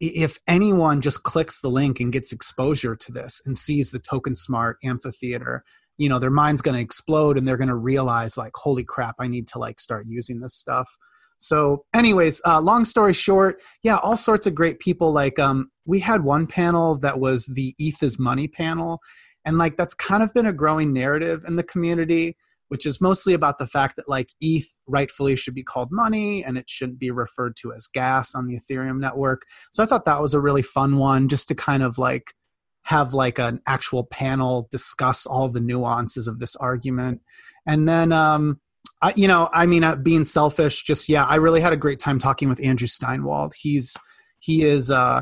if 0.00 0.38
anyone 0.46 1.00
just 1.00 1.22
clicks 1.22 1.60
the 1.60 1.70
link 1.70 2.00
and 2.00 2.12
gets 2.12 2.32
exposure 2.32 2.96
to 2.96 3.12
this 3.12 3.42
and 3.44 3.56
sees 3.56 3.90
the 3.90 3.98
token 3.98 4.34
smart 4.34 4.78
amphitheater 4.82 5.64
you 5.98 6.08
know 6.08 6.18
their 6.18 6.30
mind's 6.30 6.62
going 6.62 6.74
to 6.74 6.80
explode 6.80 7.36
and 7.36 7.46
they're 7.46 7.56
going 7.56 7.68
to 7.68 7.74
realize 7.74 8.36
like 8.36 8.52
holy 8.54 8.84
crap 8.84 9.16
i 9.18 9.26
need 9.26 9.46
to 9.46 9.58
like 9.58 9.78
start 9.80 10.06
using 10.08 10.40
this 10.40 10.54
stuff 10.54 10.88
so 11.38 11.84
anyways 11.94 12.40
uh, 12.46 12.60
long 12.60 12.84
story 12.84 13.12
short 13.12 13.60
yeah 13.82 13.96
all 13.98 14.16
sorts 14.16 14.46
of 14.46 14.54
great 14.54 14.78
people 14.78 15.12
like 15.12 15.38
um, 15.38 15.70
we 15.84 16.00
had 16.00 16.24
one 16.24 16.46
panel 16.46 16.98
that 16.98 17.20
was 17.20 17.46
the 17.54 17.74
eth 17.78 18.02
is 18.02 18.18
money 18.18 18.48
panel 18.48 19.00
and 19.44 19.58
like 19.58 19.76
that's 19.76 19.94
kind 19.94 20.22
of 20.22 20.32
been 20.32 20.46
a 20.46 20.52
growing 20.52 20.92
narrative 20.92 21.44
in 21.46 21.56
the 21.56 21.62
community 21.62 22.36
which 22.68 22.86
is 22.86 23.00
mostly 23.00 23.34
about 23.34 23.58
the 23.58 23.66
fact 23.66 23.96
that 23.96 24.08
like 24.08 24.30
ETH 24.40 24.68
rightfully 24.86 25.36
should 25.36 25.54
be 25.54 25.62
called 25.62 25.88
money 25.90 26.44
and 26.44 26.56
it 26.56 26.68
shouldn't 26.68 26.98
be 26.98 27.10
referred 27.10 27.56
to 27.56 27.72
as 27.72 27.86
gas 27.86 28.34
on 28.34 28.46
the 28.46 28.58
Ethereum 28.58 28.98
network. 28.98 29.42
So 29.72 29.82
I 29.82 29.86
thought 29.86 30.04
that 30.04 30.20
was 30.20 30.34
a 30.34 30.40
really 30.40 30.62
fun 30.62 30.98
one 30.98 31.28
just 31.28 31.48
to 31.48 31.54
kind 31.54 31.82
of 31.82 31.98
like 31.98 32.34
have 32.88 33.12
like 33.12 33.38
an 33.38 33.60
actual 33.66 34.02
panel 34.02 34.66
discuss 34.70 35.26
all 35.26 35.50
the 35.50 35.60
nuances 35.60 36.26
of 36.26 36.38
this 36.38 36.56
argument. 36.56 37.20
And 37.66 37.86
then 37.86 38.12
um 38.12 38.60
I, 39.02 39.12
you 39.14 39.28
know, 39.28 39.48
I 39.52 39.66
mean, 39.66 39.84
uh, 39.84 39.94
being 39.94 40.24
selfish, 40.24 40.82
just 40.82 41.08
yeah, 41.08 41.24
I 41.24 41.36
really 41.36 41.60
had 41.60 41.74
a 41.74 41.76
great 41.76 42.00
time 42.00 42.18
talking 42.18 42.48
with 42.48 42.64
Andrew 42.64 42.88
Steinwold. 42.88 43.52
He's 43.54 43.94
he 44.40 44.64
is 44.64 44.90
uh 44.90 45.20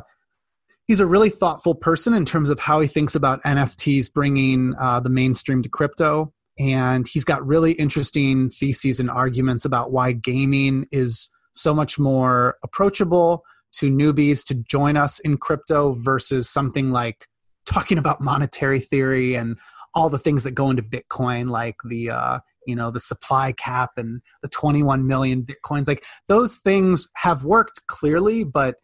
he's 0.87 1.01
a 1.01 1.07
really 1.07 1.29
thoughtful 1.29 1.75
person 1.75 2.15
in 2.15 2.25
terms 2.25 2.51
of 2.51 2.61
how 2.61 2.79
he 2.79 2.87
thinks 2.87 3.17
about 3.17 3.43
NFTs 3.43 4.13
bringing 4.13 4.75
uh, 4.79 5.01
the 5.01 5.11
mainstream 5.11 5.65
to 5.65 5.69
crypto. 5.69 6.33
And 6.61 7.09
he's 7.09 7.25
got 7.25 7.45
really 7.45 7.73
interesting 7.73 8.49
theses 8.49 9.01
and 9.01 9.11
arguments 9.11 9.65
about 9.65 9.91
why 9.91 10.13
gaming 10.13 10.87
is 10.93 11.29
so 11.53 11.75
much 11.75 11.99
more 11.99 12.59
approachable 12.63 13.43
to 13.73 13.91
newbies 13.91 14.47
to 14.47 14.55
join 14.55 14.97
us 14.97 15.19
in 15.19 15.37
crypto 15.37 15.95
versus 15.95 16.49
something 16.49 16.93
like 16.93 17.27
talking 17.67 17.99
about 17.99 18.21
monetary 18.21 18.81
theory 18.81 19.35
and 19.35 19.57
all 19.95 20.11
the 20.11 20.19
things 20.19 20.45
that 20.45 20.53
go 20.53 20.71
into 20.71 20.83
Bitcoin, 20.83 21.49
like 21.49 21.77
the 21.89 22.11
uh, 22.11 22.39
you 22.67 22.77
know 22.77 22.91
the 22.91 23.01
supply 23.01 23.53
cap 23.53 23.91
and 23.97 24.21
the 24.43 24.49
21 24.49 25.07
million 25.07 25.43
bitcoins. 25.43 25.89
Like 25.89 26.05
those 26.29 26.59
things 26.59 27.09
have 27.17 27.45
worked 27.45 27.87
clearly, 27.87 28.45
but 28.45 28.77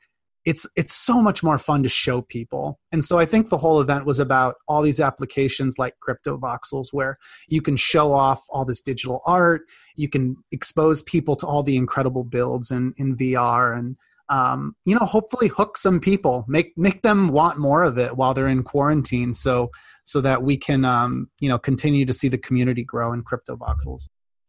it's 0.45 0.69
it's 0.77 0.95
so 0.95 1.23
much 1.23 1.43
more 1.43 1.59
fun 1.59 1.83
to 1.83 1.89
show 1.89 2.23
people. 2.23 2.81
And 2.91 3.05
so 3.05 3.19
I 3.19 3.27
think 3.27 3.49
the 3.49 3.59
whole 3.59 3.81
event 3.81 4.07
was 4.07 4.19
about 4.19 4.57
all 4.67 4.83
these 4.83 5.01
applications 5.01 5.79
like 5.79 6.01
crypto 6.01 6.37
voxels 6.37 6.87
where 6.93 7.19
you 7.49 7.63
can 7.63 7.77
show 7.77 8.13
off 8.13 8.43
all 8.49 8.65
this 8.65 8.81
digital 8.81 9.21
art, 9.27 9.63
you 9.97 10.09
can 10.09 10.37
expose 10.51 11.03
people 11.03 11.37
to 11.37 11.47
all 11.47 11.63
the 11.63 11.77
incredible 11.77 12.25
builds 12.25 12.71
in, 12.71 12.93
in 12.97 13.17
VR 13.17 13.77
and 13.77 13.97
um, 14.33 14.75
you 14.87 14.95
know 14.95 15.05
hopefully 15.05 15.49
hook 15.49 15.77
some 15.77 16.01
people 16.01 16.45
make 16.49 16.73
make 16.77 17.03
them 17.03 17.29
want 17.29 17.59
more 17.59 17.85
of 17.85 17.99
it 17.99 18.17
while 18.17 18.33
they're 18.33 18.49
in 18.49 18.63
quarantine 18.63 19.35
so 19.35 19.71
so 20.05 20.21
that 20.23 20.43
we 20.43 20.57
can 20.57 20.85
um, 20.85 21.29
you 21.39 21.49
know 21.49 21.59
continue 21.59 22.07
to 22.07 22.13
see 22.13 22.29
the 22.29 22.39
community 22.39 22.83
grow 22.83 23.13
in 23.13 23.23
crypto 23.23 23.57
voxels. 23.57 24.09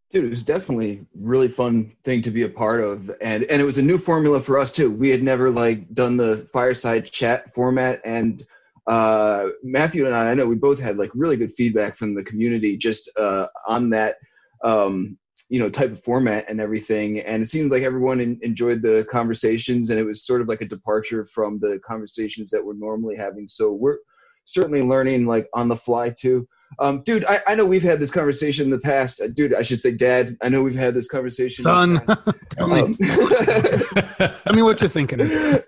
Dude, 0.09 0.25
it 0.25 0.29
was 0.29 0.43
definitely 0.43 1.05
really 1.15 1.47
fun 1.47 1.91
thing 2.03 2.21
to 2.21 2.31
be 2.31 2.43
a 2.43 2.49
part 2.49 2.79
of, 2.79 3.11
and 3.21 3.43
and 3.43 3.61
it 3.61 3.65
was 3.65 3.77
a 3.77 3.83
new 3.83 3.97
formula 3.97 4.39
for 4.39 4.57
us 4.57 4.71
too. 4.71 4.89
We 4.89 5.09
had 5.09 5.21
never 5.21 5.49
like 5.49 5.91
done 5.93 6.17
the 6.17 6.47
fireside 6.53 7.11
chat 7.11 7.53
format, 7.53 7.99
and 8.05 8.45
uh, 8.87 9.49
Matthew 9.63 10.05
and 10.05 10.15
I, 10.15 10.31
I 10.31 10.33
know 10.33 10.45
we 10.45 10.55
both 10.55 10.79
had 10.79 10.97
like 10.97 11.11
really 11.13 11.35
good 11.35 11.51
feedback 11.51 11.97
from 11.97 12.13
the 12.13 12.23
community 12.23 12.77
just 12.77 13.09
uh, 13.17 13.47
on 13.67 13.89
that, 13.89 14.17
um, 14.63 15.17
you 15.53 15.59
know, 15.59 15.69
type 15.69 15.91
of 15.91 16.03
format 16.03 16.49
and 16.49 16.59
everything. 16.59 17.19
And 17.19 17.43
it 17.43 17.45
seemed 17.45 17.69
like 17.69 17.83
everyone 17.83 18.19
in, 18.19 18.39
enjoyed 18.41 18.81
the 18.81 19.05
conversations, 19.07 19.91
and 19.91 19.99
it 19.99 20.03
was 20.03 20.25
sort 20.25 20.41
of 20.41 20.47
like 20.47 20.61
a 20.61 20.67
departure 20.67 21.25
from 21.25 21.59
the 21.59 21.79
conversations 21.85 22.49
that 22.49 22.65
we're 22.65 22.73
normally 22.73 23.15
having. 23.15 23.47
So 23.47 23.71
we're 23.71 23.97
certainly 24.45 24.81
learning 24.81 25.27
like 25.27 25.47
on 25.53 25.67
the 25.67 25.75
fly 25.75 26.09
too. 26.09 26.47
Um, 26.79 27.03
dude, 27.03 27.23
I, 27.25 27.41
I 27.45 27.53
know 27.53 27.67
we've 27.67 27.83
had 27.83 27.99
this 27.99 28.09
conversation 28.09 28.65
in 28.65 28.71
the 28.71 28.79
past. 28.79 29.21
Uh, 29.21 29.27
dude, 29.27 29.53
I 29.53 29.61
should 29.61 29.79
say, 29.79 29.91
Dad. 29.91 30.35
I 30.41 30.49
know 30.49 30.63
we've 30.63 30.73
had 30.73 30.95
this 30.95 31.07
conversation. 31.07 31.61
Son, 31.61 32.03
tell 32.49 32.67
me. 32.67 32.79
Um, 32.79 32.95
tell 32.97 34.55
me 34.55 34.63
what 34.63 34.81
you're 34.81 34.89
thinking. 34.89 35.19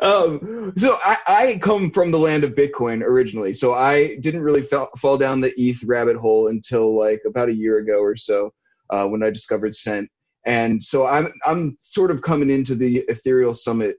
Um, 0.00 0.72
so 0.78 0.96
I, 1.04 1.16
I 1.26 1.58
come 1.60 1.90
from 1.90 2.10
the 2.10 2.18
land 2.18 2.42
of 2.42 2.54
Bitcoin 2.54 3.02
originally, 3.02 3.52
so 3.52 3.74
I 3.74 4.16
didn't 4.16 4.40
really 4.40 4.62
fall, 4.62 4.88
fall 4.96 5.18
down 5.18 5.42
the 5.42 5.52
ETH 5.60 5.84
rabbit 5.84 6.16
hole 6.16 6.48
until 6.48 6.98
like 6.98 7.20
about 7.26 7.50
a 7.50 7.54
year 7.54 7.76
ago 7.76 8.00
or 8.00 8.16
so 8.16 8.50
uh, 8.92 9.06
when 9.06 9.22
I 9.22 9.30
discovered 9.30 9.74
Cent. 9.74 10.08
And 10.44 10.82
so 10.82 11.06
I'm 11.06 11.28
I'm 11.46 11.76
sort 11.80 12.10
of 12.10 12.22
coming 12.22 12.50
into 12.50 12.74
the 12.74 12.98
Ethereal 13.08 13.54
Summit 13.54 13.96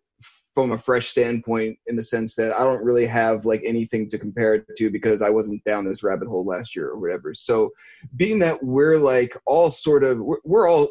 from 0.54 0.72
a 0.72 0.78
fresh 0.78 1.08
standpoint 1.08 1.78
in 1.88 1.96
the 1.96 2.04
sense 2.04 2.36
that 2.36 2.52
I 2.54 2.64
don't 2.64 2.84
really 2.84 3.08
have 3.08 3.46
like 3.46 3.62
anything 3.66 4.08
to 4.10 4.20
compare 4.20 4.54
it 4.56 4.66
to 4.78 4.92
because 4.92 5.22
I 5.22 5.30
wasn't 5.30 5.64
down 5.64 5.86
this 5.86 6.04
rabbit 6.04 6.28
hole 6.28 6.46
last 6.46 6.76
year 6.76 6.90
or 6.90 7.00
whatever. 7.00 7.34
So 7.34 7.72
being 8.16 8.40
that 8.40 8.64
we're 8.64 9.00
like 9.00 9.36
all 9.46 9.70
sort 9.70 10.04
of 10.04 10.20
we're, 10.20 10.38
we're 10.44 10.70
all 10.70 10.90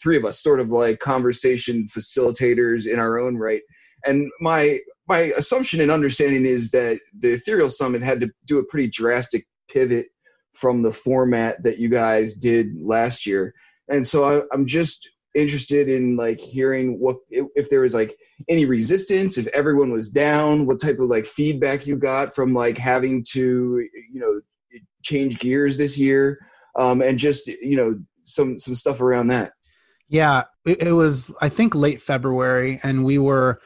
three 0.00 0.16
of 0.16 0.24
us 0.24 0.40
sort 0.40 0.60
of 0.60 0.70
like 0.70 1.00
conversation 1.00 1.88
facilitators 1.88 2.86
in 2.86 2.98
our 2.98 3.18
own 3.18 3.36
right. 3.36 3.62
And 4.06 4.30
my 4.40 4.78
my 5.08 5.32
assumption 5.36 5.80
and 5.80 5.90
understanding 5.90 6.46
is 6.46 6.70
that 6.70 7.00
the 7.18 7.32
Ethereal 7.32 7.70
Summit 7.70 8.02
had 8.02 8.20
to 8.20 8.30
do 8.46 8.58
a 8.58 8.64
pretty 8.66 8.88
drastic 8.88 9.44
pivot 9.68 10.06
from 10.54 10.82
the 10.82 10.92
format 10.92 11.62
that 11.62 11.78
you 11.78 11.88
guys 11.88 12.34
did 12.34 12.76
last 12.78 13.26
year. 13.26 13.54
And 13.88 14.06
so 14.06 14.28
I, 14.28 14.42
I'm 14.52 14.66
just 14.66 15.08
interested 15.34 15.88
in 15.88 16.16
like 16.16 16.40
hearing 16.40 16.98
what 16.98 17.16
if, 17.28 17.46
if 17.54 17.70
there 17.70 17.80
was 17.80 17.94
like 17.94 18.16
any 18.48 18.64
resistance 18.64 19.38
if 19.38 19.46
everyone 19.48 19.92
was 19.92 20.08
down 20.08 20.66
what 20.66 20.80
type 20.80 20.98
of 20.98 21.08
like 21.08 21.24
feedback 21.24 21.86
you 21.86 21.96
got 21.96 22.34
from 22.34 22.52
like 22.52 22.76
having 22.76 23.22
to 23.22 23.86
you 24.12 24.20
know 24.20 24.40
change 25.02 25.38
gears 25.38 25.76
this 25.76 25.96
year 25.96 26.38
um 26.76 27.00
and 27.00 27.16
just 27.18 27.46
you 27.46 27.76
know 27.76 27.96
some 28.24 28.58
some 28.58 28.74
stuff 28.74 29.00
around 29.00 29.28
that 29.28 29.52
yeah 30.08 30.42
it, 30.66 30.82
it 30.82 30.92
was 30.92 31.32
i 31.40 31.48
think 31.48 31.76
late 31.76 32.02
february 32.02 32.80
and 32.82 33.04
we 33.04 33.16
were 33.16 33.60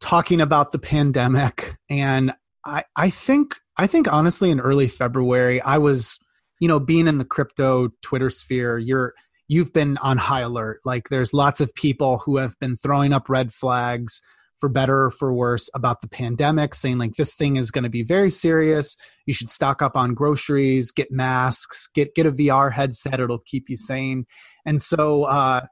talking 0.00 0.40
about 0.40 0.70
the 0.70 0.78
pandemic 0.78 1.76
and 1.90 2.32
i 2.64 2.82
i 2.96 3.10
think 3.10 3.54
i 3.76 3.86
think 3.86 4.12
honestly 4.12 4.50
in 4.50 4.60
early 4.60 4.88
february 4.88 5.60
i 5.62 5.78
was 5.78 6.18
you 6.60 6.68
know 6.68 6.80
being 6.80 7.06
in 7.06 7.18
the 7.18 7.24
crypto 7.24 7.88
twitter 8.02 8.30
sphere 8.30 8.78
you're 8.78 9.14
you've 9.48 9.72
been 9.72 9.96
on 9.98 10.18
high 10.18 10.40
alert. 10.40 10.80
Like 10.84 11.08
there's 11.08 11.34
lots 11.34 11.60
of 11.60 11.74
people 11.74 12.18
who 12.18 12.38
have 12.38 12.58
been 12.60 12.76
throwing 12.76 13.12
up 13.12 13.28
red 13.28 13.52
flags 13.52 14.20
for 14.58 14.68
better 14.68 15.04
or 15.04 15.10
for 15.10 15.34
worse 15.34 15.68
about 15.74 16.00
the 16.00 16.08
pandemic, 16.08 16.74
saying 16.74 16.98
like 16.98 17.14
this 17.14 17.34
thing 17.34 17.56
is 17.56 17.70
going 17.70 17.84
to 17.84 17.90
be 17.90 18.02
very 18.02 18.30
serious. 18.30 18.96
You 19.26 19.34
should 19.34 19.50
stock 19.50 19.82
up 19.82 19.96
on 19.96 20.14
groceries, 20.14 20.90
get 20.90 21.10
masks, 21.10 21.88
get 21.94 22.14
get 22.14 22.26
a 22.26 22.32
VR 22.32 22.72
headset. 22.72 23.20
It'll 23.20 23.38
keep 23.38 23.68
you 23.68 23.76
sane. 23.76 24.26
And 24.64 24.80
so 24.80 25.24
uh, 25.24 25.66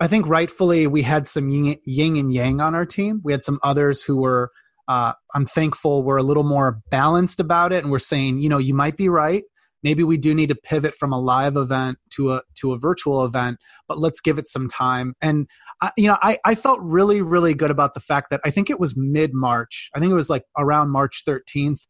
I 0.00 0.06
think 0.06 0.28
rightfully 0.28 0.86
we 0.86 1.02
had 1.02 1.26
some 1.26 1.48
yin, 1.48 1.76
yin 1.84 2.16
and 2.16 2.32
yang 2.32 2.60
on 2.60 2.74
our 2.74 2.86
team. 2.86 3.20
We 3.24 3.32
had 3.32 3.42
some 3.42 3.58
others 3.62 4.02
who 4.02 4.18
were. 4.18 4.50
Uh, 4.88 5.12
I'm 5.34 5.46
thankful 5.46 6.02
we're 6.02 6.16
a 6.16 6.22
little 6.22 6.44
more 6.44 6.80
balanced 6.90 7.40
about 7.40 7.72
it, 7.72 7.84
and 7.84 7.92
we're 7.92 7.98
saying, 7.98 8.38
you 8.38 8.48
know, 8.48 8.58
you 8.58 8.74
might 8.74 8.96
be 8.96 9.08
right. 9.08 9.44
Maybe 9.84 10.02
we 10.02 10.16
do 10.16 10.34
need 10.34 10.48
to 10.48 10.56
pivot 10.56 10.94
from 10.96 11.12
a 11.12 11.20
live 11.20 11.56
event 11.56 11.98
to 12.14 12.32
a 12.32 12.42
to 12.56 12.72
a 12.72 12.78
virtual 12.78 13.24
event 13.24 13.58
but 13.86 13.98
let's 13.98 14.20
give 14.20 14.36
it 14.38 14.48
some 14.48 14.66
time. 14.66 15.14
And 15.22 15.46
I, 15.80 15.92
you 15.96 16.08
know 16.08 16.16
I, 16.20 16.38
I 16.44 16.56
felt 16.56 16.80
really 16.82 17.22
really 17.22 17.54
good 17.54 17.70
about 17.70 17.94
the 17.94 18.00
fact 18.00 18.30
that 18.30 18.40
i 18.44 18.50
think 18.50 18.68
it 18.68 18.80
was 18.80 18.96
mid 18.96 19.32
march 19.32 19.90
i 19.94 20.00
think 20.00 20.10
it 20.10 20.16
was 20.16 20.28
like 20.28 20.42
around 20.56 20.90
march 20.90 21.22
13th 21.24 21.86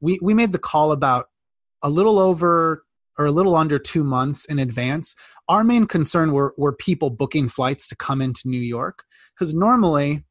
we 0.00 0.18
we 0.22 0.34
made 0.34 0.52
the 0.52 0.58
call 0.58 0.92
about 0.92 1.26
a 1.82 1.88
little 1.88 2.18
over 2.18 2.84
or 3.18 3.26
a 3.26 3.32
little 3.32 3.56
under 3.56 3.78
two 3.78 4.04
months 4.04 4.44
in 4.44 4.58
advance. 4.58 5.14
Our 5.48 5.64
main 5.64 5.86
concern 5.86 6.32
were 6.32 6.54
were 6.58 6.72
people 6.72 7.10
booking 7.10 7.48
flights 7.48 7.88
to 7.88 7.96
come 7.96 8.20
into 8.20 8.48
new 8.48 8.60
york 8.60 9.04
because 9.34 9.54
normally 9.54 10.24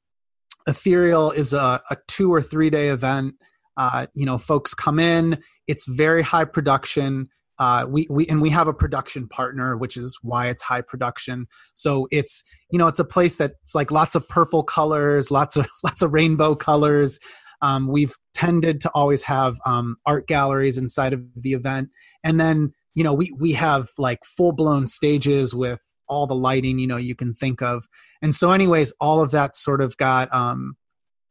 ethereal 0.67 1.31
is 1.31 1.53
a, 1.53 1.81
a 1.89 1.97
two 2.07 2.33
or 2.33 2.41
three 2.41 2.69
day 2.69 2.89
event 2.89 3.35
uh, 3.77 4.07
you 4.13 4.25
know 4.25 4.37
folks 4.37 4.73
come 4.73 4.99
in 4.99 5.41
it's 5.71 5.87
very 5.87 6.21
high 6.21 6.43
production. 6.43 7.27
Uh, 7.57 7.85
we, 7.87 8.05
we 8.09 8.27
and 8.27 8.41
we 8.41 8.49
have 8.49 8.67
a 8.67 8.73
production 8.73 9.27
partner, 9.27 9.77
which 9.77 9.95
is 9.95 10.19
why 10.21 10.47
it's 10.47 10.61
high 10.61 10.81
production. 10.81 11.47
So 11.73 12.07
it's 12.11 12.43
you 12.71 12.77
know 12.77 12.87
it's 12.87 12.99
a 12.99 13.05
place 13.05 13.37
that's 13.37 13.73
like 13.73 13.89
lots 13.89 14.13
of 14.13 14.27
purple 14.27 14.63
colors, 14.63 15.31
lots 15.31 15.55
of 15.55 15.67
lots 15.83 16.01
of 16.01 16.11
rainbow 16.11 16.55
colors. 16.55 17.19
Um, 17.61 17.87
we've 17.87 18.15
tended 18.33 18.81
to 18.81 18.89
always 18.93 19.23
have 19.23 19.59
um, 19.65 19.95
art 20.05 20.27
galleries 20.27 20.77
inside 20.77 21.13
of 21.13 21.21
the 21.35 21.53
event, 21.53 21.89
and 22.23 22.39
then 22.39 22.73
you 22.95 23.03
know 23.03 23.13
we 23.13 23.31
we 23.39 23.53
have 23.53 23.89
like 23.97 24.19
full 24.25 24.51
blown 24.51 24.87
stages 24.87 25.55
with 25.55 25.81
all 26.11 26.27
the 26.27 26.35
lighting 26.35 26.77
you 26.77 26.85
know 26.85 26.97
you 26.97 27.15
can 27.15 27.33
think 27.33 27.61
of. 27.61 27.87
And 28.21 28.35
so, 28.35 28.51
anyways, 28.51 28.93
all 28.99 29.21
of 29.21 29.31
that 29.31 29.55
sort 29.55 29.81
of 29.81 29.97
got 29.97 30.31
um, 30.33 30.75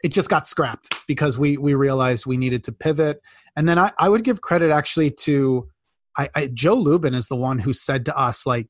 it 0.02 0.12
just 0.12 0.30
got 0.30 0.48
scrapped 0.48 0.94
because 1.06 1.38
we 1.38 1.56
we 1.56 1.74
realized 1.74 2.26
we 2.26 2.36
needed 2.36 2.64
to 2.64 2.72
pivot. 2.72 3.20
And 3.56 3.68
then 3.68 3.78
I, 3.78 3.92
I 3.98 4.08
would 4.08 4.24
give 4.24 4.40
credit 4.40 4.72
actually 4.72 5.10
to 5.20 5.68
I, 6.16 6.30
I, 6.34 6.50
Joe 6.52 6.74
Lubin 6.74 7.14
is 7.14 7.28
the 7.28 7.36
one 7.36 7.58
who 7.58 7.72
said 7.72 8.06
to 8.06 8.18
us 8.18 8.46
like 8.46 8.68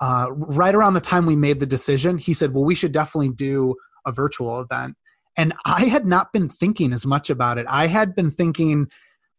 uh, 0.00 0.26
right 0.30 0.74
around 0.74 0.94
the 0.94 1.00
time 1.00 1.26
we 1.26 1.36
made 1.36 1.58
the 1.58 1.66
decision, 1.66 2.18
he 2.18 2.32
said, 2.32 2.54
"Well, 2.54 2.64
we 2.64 2.74
should 2.74 2.92
definitely 2.92 3.30
do 3.30 3.74
a 4.06 4.12
virtual 4.12 4.60
event." 4.60 4.96
And 5.36 5.52
I 5.66 5.86
had 5.86 6.06
not 6.06 6.32
been 6.32 6.48
thinking 6.48 6.92
as 6.92 7.04
much 7.04 7.28
about 7.28 7.58
it. 7.58 7.66
I 7.68 7.88
had 7.88 8.14
been 8.14 8.30
thinking 8.30 8.88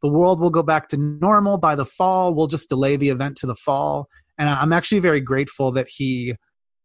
the 0.01 0.09
world 0.09 0.39
will 0.39 0.51
go 0.51 0.61
back 0.61 0.87
to 0.89 0.97
normal 0.97 1.57
by 1.57 1.75
the 1.75 1.85
fall. 1.85 2.35
We'll 2.35 2.47
just 2.47 2.69
delay 2.69 2.97
the 2.97 3.09
event 3.09 3.37
to 3.37 3.47
the 3.47 3.55
fall. 3.55 4.07
And 4.37 4.49
I'm 4.49 4.73
actually 4.73 4.99
very 4.99 5.21
grateful 5.21 5.71
that 5.73 5.87
he 5.89 6.35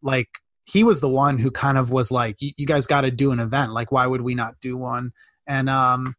like 0.03 0.29
he 0.65 0.85
was 0.85 1.01
the 1.01 1.09
one 1.09 1.39
who 1.39 1.51
kind 1.51 1.79
of 1.79 1.91
was 1.91 2.11
like, 2.11 2.37
"You 2.41 2.67
guys 2.67 2.87
got 2.87 3.03
to 3.03 3.11
do 3.11 3.33
an 3.33 3.41
event. 3.41 3.73
Like, 3.73 3.93
why 3.93 4.07
would 4.07 4.23
we 4.23 4.35
not 4.35 4.55
do 4.61 4.77
one?" 4.77 5.13
And 5.47 5.69
um, 5.69 6.15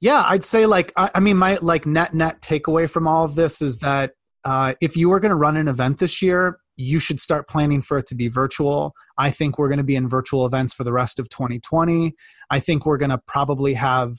yeah, 0.00 0.22
I'd 0.26 0.44
say 0.44 0.66
like 0.66 0.92
I, 0.96 1.10
I 1.14 1.20
mean, 1.20 1.36
my 1.36 1.58
like 1.60 1.86
net 1.86 2.14
net 2.14 2.40
takeaway 2.40 2.88
from 2.88 3.08
all 3.08 3.24
of 3.24 3.34
this 3.34 3.60
is 3.62 3.78
that 3.78 4.12
uh, 4.44 4.74
if 4.80 4.96
you 4.96 5.08
were 5.08 5.20
going 5.20 5.30
to 5.30 5.36
run 5.36 5.56
an 5.56 5.68
event 5.68 5.98
this 5.98 6.22
year, 6.22 6.58
you 6.76 6.98
should 6.98 7.20
start 7.20 7.48
planning 7.48 7.82
for 7.82 7.98
it 7.98 8.06
to 8.06 8.14
be 8.14 8.28
virtual. 8.28 8.94
I 9.16 9.30
think 9.30 9.58
we're 9.58 9.68
going 9.68 9.78
to 9.78 9.84
be 9.84 9.96
in 9.96 10.08
virtual 10.08 10.46
events 10.46 10.72
for 10.72 10.84
the 10.84 10.92
rest 10.92 11.18
of 11.18 11.28
2020. 11.28 12.14
I 12.50 12.60
think 12.60 12.86
we're 12.86 12.98
going 12.98 13.10
to 13.10 13.20
probably 13.26 13.74
have. 13.74 14.14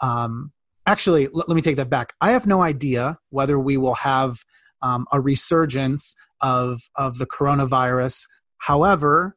Um, 0.00 0.52
actually, 0.86 1.28
let 1.32 1.48
me 1.48 1.62
take 1.62 1.76
that 1.76 1.88
back. 1.88 2.12
I 2.20 2.32
have 2.32 2.46
no 2.46 2.60
idea 2.60 3.18
whether 3.30 3.58
we 3.58 3.76
will 3.76 3.94
have 3.94 4.44
um, 4.82 5.06
a 5.12 5.20
resurgence 5.20 6.14
of 6.40 6.82
of 6.96 7.18
the 7.18 7.26
coronavirus. 7.26 8.26
However, 8.58 9.36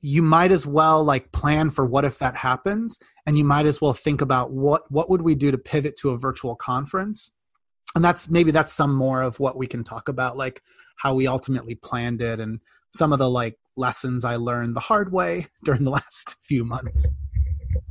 you 0.00 0.22
might 0.22 0.50
as 0.50 0.66
well 0.66 1.04
like 1.04 1.32
plan 1.32 1.70
for 1.70 1.86
what 1.86 2.04
if 2.04 2.18
that 2.18 2.36
happens 2.36 2.98
and 3.26 3.38
you 3.38 3.44
might 3.44 3.66
as 3.66 3.80
well 3.80 3.92
think 3.92 4.20
about 4.20 4.52
what 4.52 4.82
what 4.90 5.08
would 5.08 5.22
we 5.22 5.34
do 5.34 5.50
to 5.50 5.58
pivot 5.58 5.96
to 5.96 6.10
a 6.10 6.18
virtual 6.18 6.56
conference. 6.56 7.32
And 7.94 8.02
that's 8.02 8.28
maybe 8.30 8.50
that's 8.50 8.72
some 8.72 8.94
more 8.94 9.22
of 9.22 9.38
what 9.38 9.56
we 9.56 9.66
can 9.66 9.84
talk 9.84 10.08
about 10.08 10.36
like 10.36 10.62
how 10.96 11.14
we 11.14 11.26
ultimately 11.26 11.74
planned 11.74 12.22
it 12.22 12.40
and 12.40 12.60
some 12.92 13.12
of 13.12 13.18
the 13.18 13.28
like 13.28 13.58
lessons 13.76 14.24
i 14.24 14.36
learned 14.36 14.76
the 14.76 14.80
hard 14.80 15.12
way 15.12 15.46
during 15.64 15.84
the 15.84 15.90
last 15.90 16.36
few 16.42 16.64
months 16.64 17.08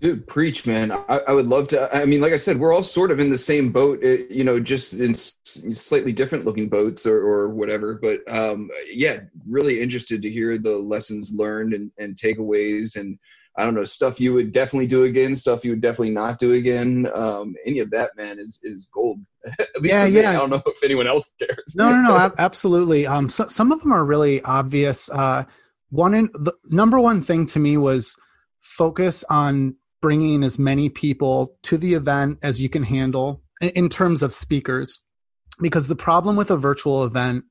Dude, 0.01 0.27
preach, 0.27 0.65
man. 0.65 0.91
I, 0.91 1.21
I, 1.27 1.33
would 1.33 1.47
love 1.47 1.67
to. 1.69 1.95
I 1.95 2.05
mean, 2.05 2.21
like 2.21 2.33
I 2.33 2.37
said, 2.37 2.59
we're 2.59 2.73
all 2.73 2.83
sort 2.83 3.11
of 3.11 3.19
in 3.19 3.29
the 3.29 3.37
same 3.37 3.71
boat, 3.71 3.99
eh, 4.03 4.23
you 4.29 4.43
know, 4.43 4.59
just 4.59 4.93
in 4.93 5.13
slightly 5.13 6.11
different 6.11 6.45
looking 6.45 6.69
boats 6.69 7.05
or, 7.05 7.17
or 7.17 7.49
whatever. 7.49 7.99
But 8.01 8.19
um, 8.31 8.69
yeah, 8.91 9.21
really 9.47 9.81
interested 9.81 10.21
to 10.21 10.29
hear 10.29 10.57
the 10.57 10.75
lessons 10.75 11.31
learned 11.33 11.73
and, 11.73 11.91
and 11.99 12.15
takeaways 12.15 12.95
and 12.95 13.17
I 13.57 13.65
don't 13.65 13.75
know 13.75 13.83
stuff 13.83 14.19
you 14.19 14.33
would 14.33 14.51
definitely 14.51 14.87
do 14.87 15.03
again, 15.03 15.35
stuff 15.35 15.65
you 15.65 15.71
would 15.71 15.81
definitely 15.81 16.11
not 16.11 16.39
do 16.39 16.53
again. 16.53 17.09
Um, 17.13 17.53
any 17.65 17.79
of 17.79 17.91
that, 17.91 18.11
man, 18.15 18.39
is 18.39 18.59
is 18.63 18.89
gold. 18.93 19.19
yeah, 19.81 20.05
yeah. 20.05 20.31
I 20.31 20.33
don't 20.33 20.49
know 20.49 20.61
if 20.65 20.83
anyone 20.83 21.07
else 21.07 21.31
cares. 21.37 21.75
no, 21.75 21.91
no, 21.91 22.01
no, 22.01 22.31
absolutely. 22.37 23.05
Um, 23.05 23.29
so, 23.29 23.47
some 23.49 23.71
of 23.71 23.81
them 23.81 23.91
are 23.91 24.05
really 24.05 24.41
obvious. 24.43 25.09
Uh, 25.09 25.43
one 25.89 26.13
in 26.13 26.29
the 26.33 26.53
number 26.67 26.99
one 26.99 27.21
thing 27.21 27.45
to 27.47 27.59
me 27.59 27.75
was 27.75 28.17
focus 28.77 29.23
on 29.29 29.75
bringing 30.01 30.43
as 30.43 30.57
many 30.57 30.89
people 30.89 31.57
to 31.63 31.77
the 31.77 31.93
event 31.93 32.39
as 32.41 32.61
you 32.61 32.69
can 32.69 32.83
handle 32.83 33.43
in, 33.61 33.89
terms 33.89 34.23
of 34.23 34.33
speakers, 34.33 35.03
because 35.59 35.87
the 35.87 35.95
problem 35.95 36.35
with 36.35 36.49
a 36.49 36.57
virtual 36.57 37.03
event, 37.03 37.43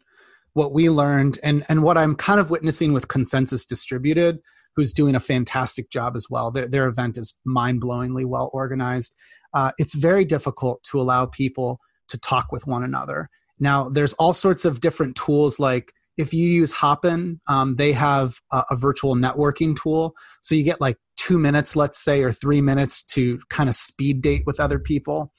what 0.54 0.72
we 0.72 0.90
learned, 0.90 1.38
and 1.42 1.62
and 1.68 1.82
what 1.82 1.96
I'm 1.96 2.16
kind 2.16 2.40
of 2.40 2.50
witnessing 2.50 2.92
with 2.92 3.08
consensus 3.08 3.64
distributed 3.64 4.40
who's 4.76 4.92
doing 4.92 5.14
a 5.14 5.20
fantastic 5.20 5.90
job 5.90 6.16
as 6.16 6.26
well. 6.30 6.50
Their, 6.50 6.68
their 6.68 6.86
event 6.86 7.18
is 7.18 7.36
mind 7.44 7.82
blowingly 7.82 8.24
well 8.24 8.50
organized. 8.52 9.14
Uh, 9.52 9.72
it's 9.78 9.94
very 9.94 10.24
difficult 10.24 10.82
to 10.84 11.00
allow 11.00 11.26
people 11.26 11.80
to 12.08 12.18
talk 12.18 12.52
with 12.52 12.66
one 12.66 12.84
another. 12.84 13.28
Now, 13.58 13.88
there's 13.88 14.12
all 14.14 14.32
sorts 14.32 14.64
of 14.64 14.80
different 14.80 15.16
tools 15.16 15.60
like 15.60 15.92
if 16.16 16.34
you 16.34 16.46
use 16.46 16.72
Hopin, 16.72 17.40
um, 17.48 17.76
they 17.76 17.92
have 17.92 18.40
a, 18.52 18.62
a, 18.70 18.76
virtual 18.76 19.14
networking 19.14 19.80
tool. 19.80 20.14
So 20.42 20.54
you 20.54 20.62
get 20.64 20.80
like 20.80 20.98
two 21.20 21.38
minutes, 21.38 21.76
let's 21.76 22.02
say, 22.02 22.22
or 22.22 22.32
three 22.32 22.60
minutes 22.60 23.02
to 23.02 23.38
kind 23.50 23.68
of 23.68 23.74
speed 23.74 24.22
date 24.22 24.42
with 24.46 24.58
other 24.58 24.78
people. 24.78 25.32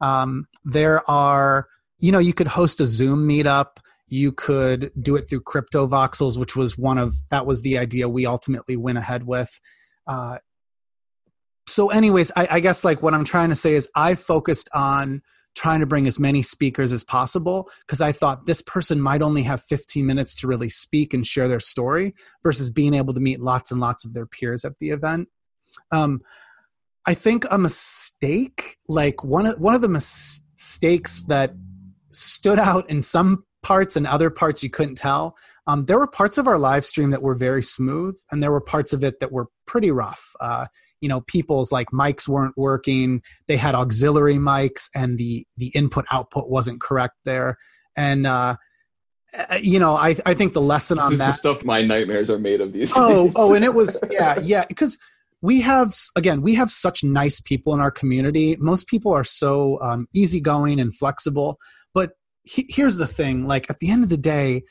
Um, 0.00 0.46
there 0.64 1.08
are, 1.10 1.66
you 1.98 2.10
know, 2.10 2.18
you 2.18 2.32
could 2.32 2.46
host 2.46 2.80
a 2.80 2.86
Zoom 2.86 3.28
meetup. 3.28 3.78
You 4.08 4.32
could 4.32 4.90
do 5.00 5.16
it 5.16 5.28
through 5.28 5.40
crypto 5.40 5.86
voxels 5.86 6.38
which 6.38 6.54
was 6.54 6.78
one 6.78 6.96
of 6.96 7.16
that 7.30 7.44
was 7.44 7.62
the 7.62 7.76
idea 7.76 8.08
we 8.08 8.24
ultimately 8.24 8.76
went 8.76 8.98
ahead 8.98 9.26
with. 9.26 9.60
Uh, 10.06 10.38
so 11.66 11.90
anyways 11.90 12.30
I, 12.36 12.48
I 12.52 12.60
guess 12.60 12.84
like 12.84 13.02
what 13.02 13.14
i'm 13.14 13.24
trying 13.24 13.50
to 13.50 13.56
say 13.56 13.74
is 13.74 13.88
i 13.94 14.14
focused 14.14 14.68
on 14.74 15.22
trying 15.54 15.80
to 15.80 15.86
bring 15.86 16.06
as 16.06 16.20
many 16.20 16.42
speakers 16.42 16.92
as 16.92 17.02
possible 17.02 17.68
because 17.86 18.00
i 18.00 18.12
thought 18.12 18.46
this 18.46 18.62
person 18.62 19.00
might 19.00 19.22
only 19.22 19.42
have 19.42 19.62
15 19.64 20.06
minutes 20.06 20.34
to 20.36 20.46
really 20.46 20.68
speak 20.68 21.12
and 21.12 21.26
share 21.26 21.48
their 21.48 21.60
story 21.60 22.14
versus 22.42 22.70
being 22.70 22.94
able 22.94 23.14
to 23.14 23.20
meet 23.20 23.40
lots 23.40 23.70
and 23.70 23.80
lots 23.80 24.04
of 24.04 24.14
their 24.14 24.26
peers 24.26 24.64
at 24.64 24.78
the 24.78 24.90
event 24.90 25.28
um, 25.90 26.20
i 27.06 27.14
think 27.14 27.44
a 27.50 27.58
mistake 27.58 28.76
like 28.88 29.24
one 29.24 29.46
of, 29.46 29.60
one 29.60 29.74
of 29.74 29.80
the 29.80 29.88
mistakes 29.88 31.20
that 31.28 31.54
stood 32.10 32.58
out 32.58 32.88
in 32.88 33.02
some 33.02 33.44
parts 33.62 33.96
and 33.96 34.06
other 34.06 34.30
parts 34.30 34.62
you 34.62 34.70
couldn't 34.70 34.94
tell. 34.94 35.36
Um, 35.66 35.86
there 35.86 35.98
were 35.98 36.06
parts 36.06 36.38
of 36.38 36.46
our 36.46 36.58
live 36.58 36.86
stream 36.86 37.10
that 37.10 37.22
were 37.22 37.34
very 37.34 37.62
smooth, 37.62 38.16
and 38.30 38.40
there 38.40 38.52
were 38.52 38.60
parts 38.60 38.92
of 38.92 39.02
it 39.02 39.18
that 39.18 39.32
were 39.32 39.48
pretty 39.66 39.90
rough. 39.90 40.32
Uh, 40.40 40.66
you 41.00 41.08
know, 41.08 41.20
people's 41.22 41.72
like 41.72 41.88
mics 41.90 42.28
weren't 42.28 42.56
working. 42.56 43.22
They 43.48 43.56
had 43.56 43.74
auxiliary 43.74 44.36
mics, 44.36 44.88
and 44.94 45.18
the 45.18 45.44
the 45.56 45.72
input 45.74 46.06
output 46.12 46.48
wasn't 46.48 46.80
correct 46.80 47.14
there. 47.24 47.58
And 47.96 48.26
uh, 48.26 48.56
uh 49.36 49.58
you 49.60 49.80
know, 49.80 49.96
I 49.96 50.14
I 50.24 50.34
think 50.34 50.52
the 50.52 50.60
lesson 50.60 50.98
this 50.98 51.06
on 51.06 51.14
that 51.16 51.34
stuff 51.34 51.64
my 51.64 51.82
nightmares 51.82 52.30
are 52.30 52.38
made 52.38 52.60
of 52.60 52.72
these. 52.72 52.92
Oh, 52.94 53.24
days. 53.26 53.32
oh, 53.34 53.54
and 53.54 53.64
it 53.64 53.74
was 53.74 54.00
yeah, 54.10 54.38
yeah, 54.40 54.64
because 54.66 54.96
we 55.42 55.60
have 55.60 55.94
again 56.16 56.42
we 56.42 56.54
have 56.54 56.70
such 56.70 57.04
nice 57.04 57.40
people 57.40 57.74
in 57.74 57.80
our 57.80 57.90
community. 57.90 58.56
Most 58.58 58.86
people 58.86 59.12
are 59.12 59.24
so 59.24 59.80
um, 59.82 60.08
easygoing 60.14 60.80
and 60.80 60.94
flexible. 60.94 61.58
But 61.94 62.12
he, 62.42 62.66
here's 62.68 62.96
the 62.96 63.06
thing 63.06 63.46
like 63.46 63.68
at 63.70 63.78
the 63.78 63.90
end 63.90 64.02
of 64.02 64.10
the 64.10 64.16
day 64.16 64.62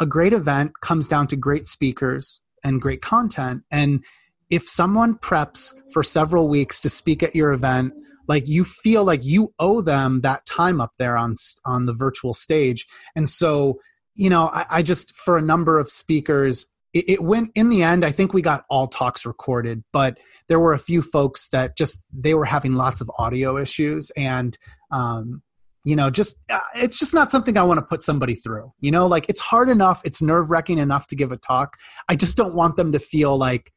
a 0.00 0.06
great 0.06 0.32
event 0.32 0.72
comes 0.80 1.06
down 1.06 1.26
to 1.28 1.36
great 1.36 1.66
speakers 1.66 2.40
and 2.64 2.80
great 2.80 3.02
content. 3.02 3.62
And 3.70 4.04
if 4.50 4.68
someone 4.68 5.16
preps 5.16 5.72
for 5.92 6.02
several 6.02 6.48
weeks 6.48 6.80
to 6.80 6.90
speak 6.90 7.22
at 7.22 7.34
your 7.34 7.52
event 7.52 7.92
like 8.28 8.48
you 8.48 8.64
feel 8.64 9.04
like 9.04 9.24
you 9.24 9.52
owe 9.58 9.80
them 9.80 10.20
that 10.20 10.46
time 10.46 10.80
up 10.80 10.92
there 10.98 11.16
on 11.16 11.34
on 11.66 11.86
the 11.86 11.92
virtual 11.92 12.34
stage. 12.34 12.86
And 13.16 13.28
so 13.28 13.80
you 14.14 14.28
know 14.28 14.50
i, 14.52 14.66
I 14.70 14.82
just 14.82 15.14
for 15.16 15.36
a 15.36 15.42
number 15.42 15.78
of 15.78 15.90
speakers 15.90 16.66
it, 16.92 17.04
it, 17.08 17.22
went 17.22 17.50
in 17.54 17.68
the 17.68 17.82
end 17.82 18.04
i 18.04 18.10
think 18.10 18.32
we 18.32 18.42
got 18.42 18.64
all 18.68 18.86
talks 18.86 19.24
recorded 19.24 19.82
but 19.92 20.18
there 20.48 20.60
were 20.60 20.72
a 20.72 20.78
few 20.78 21.02
folks 21.02 21.48
that 21.48 21.76
just 21.76 22.04
they 22.12 22.34
were 22.34 22.44
having 22.44 22.74
lots 22.74 23.00
of 23.00 23.10
audio 23.18 23.56
issues 23.56 24.10
and 24.16 24.58
um, 24.90 25.42
you 25.84 25.96
know 25.96 26.10
just 26.10 26.42
uh, 26.50 26.58
it's 26.76 26.98
just 26.98 27.14
not 27.14 27.30
something 27.30 27.56
i 27.56 27.62
want 27.62 27.78
to 27.78 27.86
put 27.86 28.02
somebody 28.02 28.34
through 28.34 28.72
you 28.80 28.90
know? 28.90 29.06
Like 29.06 29.26
it's 29.28 29.40
hard 29.40 29.68
enough 29.68 30.02
it's 30.04 30.20
nerve-wracking 30.20 30.78
enough 30.78 31.06
to 31.08 31.16
give 31.16 31.32
a 31.32 31.36
talk. 31.36 31.76
I 32.08 32.16
just 32.16 32.36
don't 32.36 32.54
want 32.54 32.76
them 32.76 32.92
to 32.92 32.98
feel 32.98 33.36
like 33.38 33.72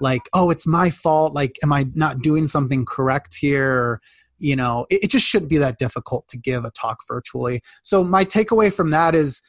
like 0.00 0.22
oh 0.32 0.50
it's 0.50 0.66
my 0.66 0.88
fault 0.88 1.34
like 1.34 1.56
am 1.62 1.72
i 1.72 1.84
not 1.94 2.20
doing 2.20 2.46
something 2.46 2.86
correct 2.86 3.36
here? 3.40 4.00
You 4.38 4.56
know 4.56 4.86
it, 4.90 5.04
it 5.04 5.10
just 5.10 5.26
shouldn't 5.26 5.50
be 5.50 5.58
that 5.58 5.78
difficult 5.78 6.28
to 6.28 6.38
give 6.38 6.64
a 6.64 6.70
talk 6.70 6.98
virtually. 7.08 7.62
So 7.82 8.04
my 8.04 8.24
takeaway 8.24 8.72
from 8.72 8.90
that 8.90 9.14
is 9.14 9.42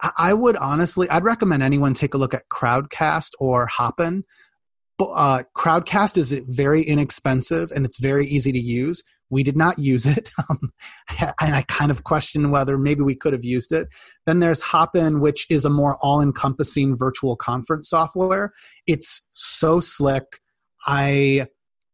I 0.00 0.32
would 0.32 0.56
honestly, 0.56 1.08
I'd 1.08 1.24
recommend 1.24 1.62
anyone 1.62 1.94
take 1.94 2.14
a 2.14 2.18
look 2.18 2.34
at 2.34 2.48
Crowdcast 2.48 3.30
or 3.40 3.66
Hopin. 3.66 4.24
Uh, 5.00 5.42
Crowdcast 5.56 6.16
is 6.16 6.32
very 6.46 6.82
inexpensive 6.82 7.72
and 7.72 7.84
it's 7.84 7.98
very 7.98 8.26
easy 8.26 8.52
to 8.52 8.58
use. 8.58 9.02
We 9.30 9.42
did 9.42 9.56
not 9.56 9.78
use 9.78 10.06
it. 10.06 10.30
Um, 10.48 10.70
and 11.40 11.54
I 11.54 11.62
kind 11.68 11.90
of 11.90 12.04
question 12.04 12.50
whether 12.50 12.78
maybe 12.78 13.02
we 13.02 13.16
could 13.16 13.32
have 13.32 13.44
used 13.44 13.72
it. 13.72 13.88
Then 14.24 14.38
there's 14.38 14.62
Hopin, 14.62 15.20
which 15.20 15.46
is 15.50 15.64
a 15.64 15.70
more 15.70 15.98
all 16.00 16.20
encompassing 16.20 16.96
virtual 16.96 17.36
conference 17.36 17.90
software. 17.90 18.52
It's 18.86 19.26
so 19.32 19.80
slick. 19.80 20.38
I 20.86 21.48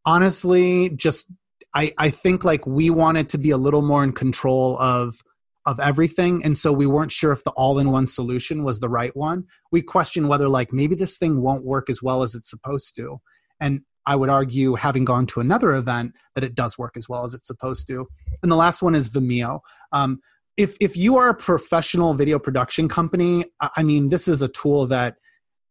honestly 0.04 0.90
just, 0.90 1.32
I, 1.74 1.92
I 1.98 2.10
think 2.10 2.44
like 2.44 2.66
we 2.66 2.90
wanted 2.90 3.30
to 3.30 3.38
be 3.38 3.50
a 3.50 3.56
little 3.56 3.82
more 3.82 4.04
in 4.04 4.12
control 4.12 4.78
of 4.78 5.16
of 5.66 5.80
everything 5.80 6.44
and 6.44 6.56
so 6.56 6.72
we 6.72 6.86
weren't 6.86 7.12
sure 7.12 7.32
if 7.32 7.42
the 7.44 7.50
all-in-one 7.52 8.06
solution 8.06 8.64
was 8.64 8.80
the 8.80 8.88
right 8.88 9.16
one 9.16 9.44
we 9.72 9.80
questioned 9.80 10.28
whether 10.28 10.48
like 10.48 10.72
maybe 10.72 10.94
this 10.94 11.18
thing 11.18 11.40
won't 11.40 11.64
work 11.64 11.88
as 11.88 12.02
well 12.02 12.22
as 12.22 12.34
it's 12.34 12.50
supposed 12.50 12.94
to 12.94 13.20
and 13.60 13.82
I 14.06 14.16
would 14.16 14.28
argue, 14.28 14.74
having 14.74 15.04
gone 15.04 15.26
to 15.28 15.40
another 15.40 15.74
event, 15.74 16.14
that 16.34 16.44
it 16.44 16.54
does 16.54 16.76
work 16.76 16.96
as 16.96 17.08
well 17.08 17.24
as 17.24 17.34
it's 17.34 17.46
supposed 17.46 17.86
to. 17.88 18.06
And 18.42 18.52
the 18.52 18.56
last 18.56 18.82
one 18.82 18.94
is 18.94 19.08
Vimeo. 19.08 19.60
Um, 19.92 20.20
if 20.56 20.76
if 20.80 20.96
you 20.96 21.16
are 21.16 21.30
a 21.30 21.34
professional 21.34 22.14
video 22.14 22.38
production 22.38 22.88
company, 22.88 23.46
I 23.60 23.82
mean, 23.82 24.10
this 24.10 24.28
is 24.28 24.42
a 24.42 24.48
tool 24.48 24.86
that 24.88 25.16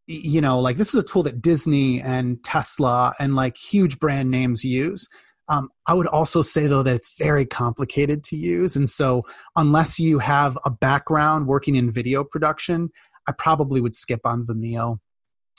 you 0.07 0.41
know, 0.41 0.59
like 0.59 0.75
this 0.75 0.93
is 0.93 1.01
a 1.01 1.03
tool 1.03 1.23
that 1.23 1.41
Disney 1.41 2.01
and 2.01 2.43
Tesla 2.43 3.13
and 3.19 3.35
like 3.35 3.55
huge 3.55 3.99
brand 3.99 4.29
names 4.29 4.65
use. 4.65 5.07
Um, 5.49 5.69
I 5.85 5.93
would 5.93 6.07
also 6.07 6.41
say 6.41 6.67
though 6.67 6.83
that 6.83 6.95
it's 6.95 7.17
very 7.17 7.45
complicated 7.45 8.23
to 8.25 8.35
use, 8.37 8.75
and 8.75 8.89
so 8.89 9.23
unless 9.55 9.99
you 9.99 10.19
have 10.19 10.57
a 10.65 10.69
background 10.69 11.47
working 11.47 11.75
in 11.75 11.91
video 11.91 12.23
production, 12.23 12.89
I 13.27 13.33
probably 13.37 13.81
would 13.81 13.93
skip 13.93 14.21
on 14.25 14.45
Vimeo. 14.45 14.99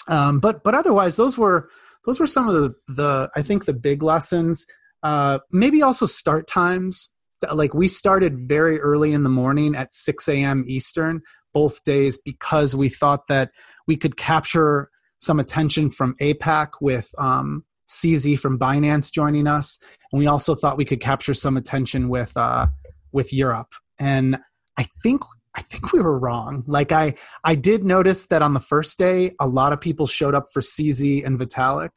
Um, 0.09 0.41
but 0.41 0.65
but 0.65 0.75
otherwise, 0.75 1.17
those 1.17 1.37
were 1.37 1.69
those 2.05 2.21
were 2.21 2.27
some 2.27 2.49
of 2.49 2.55
the, 2.55 2.75
the 2.89 3.31
I 3.37 3.43
think 3.43 3.65
the 3.65 3.75
big 3.75 4.03
lessons. 4.03 4.67
Uh, 5.03 5.39
maybe 5.51 5.83
also 5.83 6.07
start 6.07 6.47
times. 6.47 7.13
Like 7.53 7.75
we 7.75 7.89
started 7.89 8.39
very 8.49 8.81
early 8.81 9.13
in 9.13 9.23
the 9.23 9.29
morning 9.29 9.77
at 9.77 9.93
6 9.93 10.29
a.m. 10.29 10.65
Eastern 10.67 11.21
both 11.53 11.85
days 11.85 12.17
because 12.17 12.75
we 12.75 12.89
thought 12.89 13.27
that 13.27 13.51
we 13.87 13.97
could 13.97 14.17
capture 14.17 14.89
some 15.21 15.39
attention 15.39 15.91
from 15.91 16.15
APAC 16.21 16.69
with 16.81 17.11
um, 17.19 17.65
CZ 17.89 18.39
from 18.39 18.59
Binance 18.59 19.13
joining 19.13 19.47
us, 19.47 19.79
and 20.13 20.19
we 20.19 20.27
also 20.27 20.55
thought 20.55 20.77
we 20.77 20.85
could 20.85 21.01
capture 21.01 21.35
some 21.35 21.57
attention 21.57 22.09
with 22.09 22.37
uh, 22.37 22.67
with 23.13 23.33
Europe. 23.33 23.73
And 23.99 24.39
I 24.79 24.85
think 25.03 25.23
I 25.55 25.63
think 25.63 25.93
we 25.93 26.01
were 26.01 26.19
wrong. 26.19 26.65
Like 26.67 26.93
I 26.93 27.15
I 27.45 27.55
did 27.55 27.85
notice 27.85 28.27
that 28.27 28.43
on 28.43 28.55
the 28.55 28.61
first 28.61 28.99
day 28.99 29.33
a 29.41 29.47
lot 29.47 29.73
of 29.73 29.81
people 29.81 30.07
showed 30.07 30.35
up 30.35 30.47
for 30.53 30.61
CZ 30.61 31.25
and 31.25 31.39
Vitalik, 31.39 31.91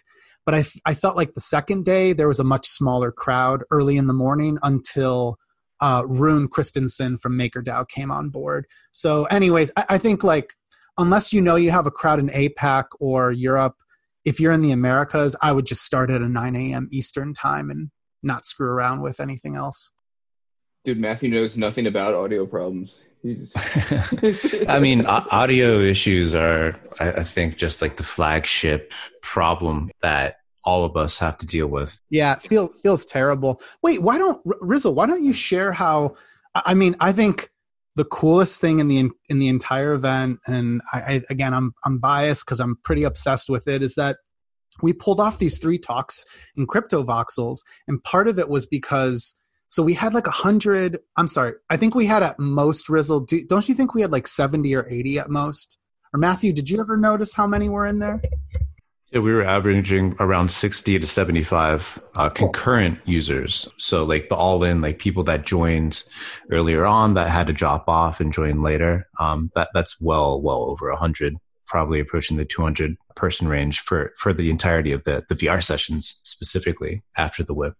but 0.45 0.55
I 0.55 0.65
I 0.85 0.93
felt 0.93 1.15
like 1.15 1.33
the 1.33 1.41
second 1.41 1.85
day 1.85 2.13
there 2.13 2.27
was 2.27 2.39
a 2.39 2.45
much 2.45 2.67
smaller 2.67 3.11
crowd 3.11 3.63
early 3.71 3.97
in 3.97 4.07
the 4.07 4.13
morning 4.13 4.57
until 4.61 5.37
uh, 5.79 6.03
Rune 6.07 6.47
Christensen 6.47 7.17
from 7.17 7.37
MakerDAO 7.37 7.87
came 7.87 8.11
on 8.11 8.29
board. 8.29 8.65
So, 8.91 9.25
anyways, 9.25 9.71
I, 9.75 9.85
I 9.89 9.97
think 9.97 10.23
like 10.23 10.53
unless 10.97 11.33
you 11.33 11.41
know 11.41 11.55
you 11.55 11.71
have 11.71 11.85
a 11.85 11.91
crowd 11.91 12.19
in 12.19 12.29
APAC 12.29 12.85
or 12.99 13.31
Europe, 13.31 13.75
if 14.27 14.41
you're 14.41 14.51
in 14.51 14.59
the 14.59 14.73
Americas, 14.73 15.37
I 15.41 15.53
would 15.53 15.65
just 15.65 15.83
start 15.83 16.09
at 16.09 16.21
a 16.21 16.27
9 16.27 16.55
a.m. 16.57 16.89
Eastern 16.91 17.33
time 17.33 17.69
and 17.69 17.91
not 18.21 18.45
screw 18.45 18.67
around 18.67 19.01
with 19.01 19.21
anything 19.21 19.55
else. 19.55 19.93
Dude, 20.83 20.99
Matthew 20.99 21.29
knows 21.29 21.55
nothing 21.55 21.87
about 21.87 22.13
audio 22.13 22.45
problems. 22.45 22.99
I 24.67 24.79
mean, 24.81 25.05
audio 25.05 25.79
issues 25.79 26.35
are, 26.35 26.77
I 26.99 27.23
think, 27.23 27.55
just 27.55 27.81
like 27.81 27.95
the 27.95 28.03
flagship 28.03 28.91
problem 29.21 29.91
that 30.01 30.39
all 30.65 30.83
of 30.83 30.97
us 30.97 31.17
have 31.19 31.37
to 31.37 31.47
deal 31.47 31.67
with. 31.67 32.01
Yeah, 32.09 32.33
it 32.33 32.41
feel, 32.41 32.67
feels 32.83 33.05
terrible. 33.05 33.61
Wait, 33.81 34.01
why 34.01 34.17
don't 34.17 34.45
Rizzle? 34.45 34.93
Why 34.93 35.05
don't 35.05 35.23
you 35.23 35.31
share 35.31 35.71
how? 35.71 36.15
I 36.53 36.73
mean, 36.73 36.97
I 36.99 37.13
think 37.13 37.49
the 37.97 38.05
coolest 38.05 38.61
thing 38.61 38.79
in 38.79 38.87
the 38.87 39.09
in 39.27 39.39
the 39.39 39.47
entire 39.47 39.93
event, 39.93 40.39
and 40.45 40.81
I, 40.93 40.97
I 40.97 41.21
again, 41.31 41.53
I'm 41.53 41.73
I'm 41.83 41.97
biased 41.97 42.45
because 42.45 42.59
I'm 42.59 42.77
pretty 42.83 43.03
obsessed 43.03 43.49
with 43.49 43.67
it, 43.67 43.81
is 43.81 43.95
that 43.95 44.17
we 44.83 44.93
pulled 44.93 45.19
off 45.19 45.39
these 45.39 45.57
three 45.57 45.79
talks 45.79 46.23
in 46.55 46.67
crypto 46.67 47.03
voxels, 47.03 47.57
and 47.87 48.01
part 48.03 48.27
of 48.27 48.37
it 48.37 48.49
was 48.49 48.67
because 48.67 49.39
so 49.67 49.81
we 49.81 49.95
had 49.95 50.13
like 50.13 50.27
a 50.27 50.31
hundred. 50.31 50.99
I'm 51.17 51.27
sorry, 51.27 51.53
I 51.71 51.77
think 51.77 51.95
we 51.95 52.05
had 52.05 52.21
at 52.21 52.39
most 52.39 52.87
Rizzle. 52.87 53.25
Do, 53.27 53.43
don't 53.45 53.67
you 53.67 53.73
think 53.73 53.95
we 53.95 54.03
had 54.03 54.11
like 54.11 54.27
seventy 54.27 54.75
or 54.75 54.87
eighty 54.87 55.17
at 55.17 55.31
most? 55.31 55.79
Or 56.13 56.19
Matthew, 56.19 56.53
did 56.53 56.69
you 56.69 56.79
ever 56.79 56.97
notice 56.97 57.33
how 57.33 57.47
many 57.47 57.67
were 57.67 57.87
in 57.87 57.97
there? 57.97 58.21
Yeah, 59.11 59.19
we 59.19 59.33
were 59.33 59.43
averaging 59.43 60.15
around 60.19 60.49
60 60.49 60.99
to 60.99 61.07
75 61.07 62.01
uh, 62.15 62.29
concurrent 62.29 62.99
users. 63.05 63.67
So, 63.77 64.03
like 64.03 64.27
the 64.27 64.35
all 64.35 64.63
in, 64.65 64.81
like 64.81 64.99
people 64.99 65.23
that 65.23 65.45
joined 65.45 66.03
earlier 66.51 66.85
on 66.85 67.13
that 67.13 67.29
had 67.29 67.47
to 67.47 67.53
drop 67.53 67.87
off 67.87 68.19
and 68.19 68.33
join 68.33 68.61
later. 68.61 69.07
Um, 69.17 69.49
that 69.55 69.69
that's 69.73 70.01
well, 70.01 70.41
well 70.41 70.63
over 70.63 70.89
100, 70.89 71.37
probably 71.67 72.01
approaching 72.01 72.35
the 72.35 72.43
200 72.43 72.97
person 73.15 73.47
range 73.47 73.79
for 73.79 74.13
for 74.17 74.33
the 74.33 74.49
entirety 74.49 74.91
of 74.91 75.05
the 75.05 75.25
the 75.29 75.35
VR 75.35 75.63
sessions 75.63 76.19
specifically 76.23 77.01
after 77.15 77.43
the 77.43 77.53
whip. 77.53 77.75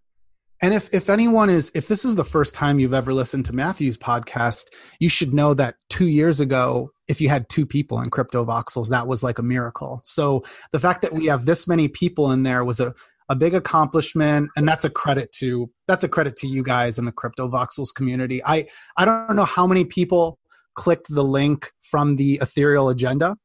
And 0.61 0.73
if 0.73 0.89
if 0.93 1.09
anyone 1.09 1.49
is 1.49 1.71
if 1.75 1.87
this 1.87 2.03
is 2.03 2.15
the 2.15 2.23
first 2.23 2.53
time 2.53 2.79
you've 2.79 2.93
ever 2.93 3.13
listened 3.13 3.45
to 3.45 3.53
Matthew's 3.53 3.97
podcast, 3.97 4.65
you 4.99 5.09
should 5.09 5.33
know 5.33 5.53
that 5.53 5.75
2 5.89 6.07
years 6.07 6.39
ago 6.39 6.91
if 7.07 7.21
you 7.21 7.29
had 7.29 7.47
two 7.47 7.65
people 7.65 7.99
in 7.99 8.09
crypto 8.09 8.43
voxels 8.43 8.89
that 8.89 9.07
was 9.07 9.23
like 9.23 9.39
a 9.39 9.43
miracle. 9.43 10.01
So 10.03 10.43
the 10.71 10.79
fact 10.79 11.01
that 11.03 11.13
we 11.13 11.27
have 11.27 11.45
this 11.45 11.67
many 11.67 11.87
people 11.87 12.31
in 12.31 12.43
there 12.43 12.63
was 12.63 12.79
a 12.79 12.93
a 13.29 13.35
big 13.35 13.53
accomplishment 13.53 14.49
and 14.55 14.67
that's 14.67 14.85
a 14.85 14.89
credit 14.89 15.31
to 15.33 15.69
that's 15.87 16.03
a 16.03 16.09
credit 16.09 16.35
to 16.37 16.47
you 16.47 16.63
guys 16.63 16.97
in 16.97 17.05
the 17.05 17.11
crypto 17.11 17.49
voxels 17.49 17.93
community. 17.93 18.41
I 18.43 18.67
I 18.95 19.05
don't 19.05 19.35
know 19.35 19.45
how 19.45 19.67
many 19.67 19.85
people 19.85 20.39
clicked 20.75 21.07
the 21.09 21.23
link 21.23 21.71
from 21.81 22.15
the 22.15 22.39
ethereal 22.41 22.89
agenda, 22.89 23.35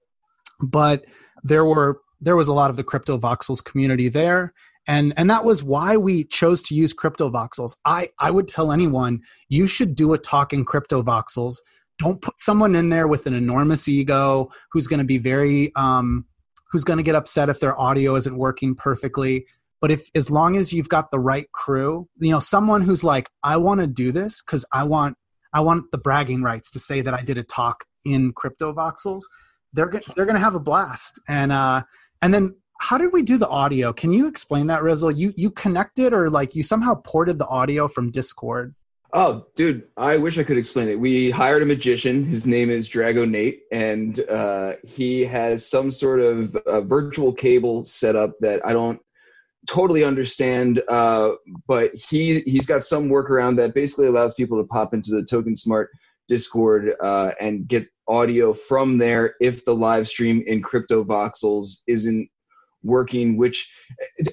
but 0.61 1.05
there 1.42 1.64
were 1.64 2.01
there 2.20 2.37
was 2.37 2.48
a 2.48 2.53
lot 2.53 2.70
of 2.70 2.77
the 2.77 2.85
crypto 2.85 3.18
voxels 3.18 3.62
community 3.62 4.09
there 4.09 4.53
and 4.87 5.12
and 5.16 5.31
that 5.31 5.45
was 5.45 5.62
why 5.62 5.97
we 5.97 6.25
chose 6.25 6.62
to 6.62 6.75
use 6.75 6.92
crypto 6.92 7.31
voxels 7.31 7.77
i 7.85 8.09
i 8.18 8.31
would 8.31 8.49
tell 8.49 8.73
anyone 8.73 9.21
you 9.49 9.66
should 9.66 9.95
do 9.95 10.12
a 10.12 10.18
talk 10.18 10.53
in 10.53 10.64
crypto 10.64 11.03
voxels 11.03 11.57
don't 11.99 12.21
put 12.21 12.38
someone 12.40 12.75
in 12.75 12.88
there 12.88 13.07
with 13.07 13.27
an 13.27 13.35
enormous 13.35 13.87
ego 13.88 14.51
who's 14.73 14.87
going 14.87 14.99
to 14.99 15.05
be 15.05 15.18
very 15.18 15.73
um 15.77 16.25
who's 16.71 16.85
going 16.85 16.97
to 16.97 17.03
get 17.03 17.14
upset 17.14 17.49
if 17.49 17.61
their 17.61 17.79
audio 17.79 18.14
isn't 18.14 18.38
working 18.38 18.75
perfectly. 18.75 19.47
But 19.83 19.90
if 19.90 20.09
as 20.14 20.31
long 20.31 20.57
as 20.57 20.73
you've 20.73 20.88
got 20.88 21.11
the 21.11 21.18
right 21.18 21.51
crew 21.53 22.09
you 22.16 22.31
know 22.31 22.40
someone 22.40 22.83
who's 22.83 23.03
like 23.03 23.29
i 23.42 23.57
want 23.57 23.81
to 23.81 23.87
do 23.88 24.12
this 24.12 24.40
because 24.40 24.64
i 24.73 24.85
want 24.85 25.16
i 25.53 25.61
want 25.61 25.90
the 25.90 25.99
bragging 25.99 26.42
rights 26.42 26.71
to 26.71 26.79
say 26.79 27.03
that 27.03 27.12
i 27.12 27.21
did 27.21 27.37
a 27.37 27.42
talk 27.42 27.85
in 28.05 28.33
crypto 28.33 28.73
voxels 28.73 29.23
they're 29.73 29.90
they're 30.14 30.27
going 30.27 30.37
to 30.37 30.45
have 30.45 30.55
a 30.55 30.61
blast. 30.61 31.21
And 31.29 31.53
uh 31.53 31.83
and 32.21 32.33
then 32.33 32.57
how 32.83 32.99
did 32.99 33.12
we 33.12 33.23
do 33.23 33.38
the 33.38 33.49
audio? 33.49 33.92
Can 33.92 34.12
you 34.12 34.27
explain 34.27 34.66
that, 34.66 34.83
Rizzle? 34.83 35.16
You 35.16 35.33
you 35.37 35.51
connected 35.51 36.12
or 36.12 36.29
like 36.29 36.57
you 36.57 36.64
somehow 36.64 36.97
ported 36.97 37.38
the 37.38 37.47
audio 37.47 37.87
from 37.87 38.11
Discord? 38.11 38.75
Oh, 39.12 39.47
dude, 39.55 39.85
I 39.97 40.16
wish 40.16 40.37
I 40.38 40.42
could 40.42 40.59
explain 40.59 40.88
it. 40.88 40.99
We 40.99 41.31
hired 41.31 41.62
a 41.62 41.66
magician. 41.66 42.25
His 42.25 42.45
name 42.45 42.71
is 42.71 42.88
Drago 42.88 43.29
Nate, 43.29 43.61
and 43.71 44.18
uh, 44.29 44.75
he 44.85 45.25
has 45.25 45.68
some 45.68 45.92
sort 45.92 46.18
of 46.18 46.57
uh, 46.57 46.81
virtual 46.81 47.33
cable 47.33 47.85
set 47.85 48.16
up 48.16 48.33
that 48.40 48.64
I 48.66 48.73
don't 48.73 49.01
totally 49.68 50.03
understand. 50.03 50.83
Uh, 50.88 51.33
but 51.68 51.92
he 51.95 52.40
he's 52.40 52.66
got 52.66 52.83
some 52.83 53.09
workaround 53.09 53.59
that 53.59 53.75
basically 53.75 54.09
allows 54.09 54.35
people 54.35 54.61
to 54.61 54.66
pop 54.66 54.92
into 54.92 55.12
the 55.12 55.25
Token 55.25 55.55
Smart 55.55 55.90
Discord 56.27 56.95
uh, 57.01 57.31
and 57.38 57.68
get 57.68 57.87
audio 58.09 58.53
from 58.53 58.99
there 58.99 59.37
if 59.40 59.64
the 59.64 59.75
live 59.75 60.09
stream 60.09 60.42
in 60.49 60.61
Crypto 60.62 61.05
Voxels 61.05 61.83
isn't 61.87 62.29
working, 62.83 63.37
which 63.37 63.71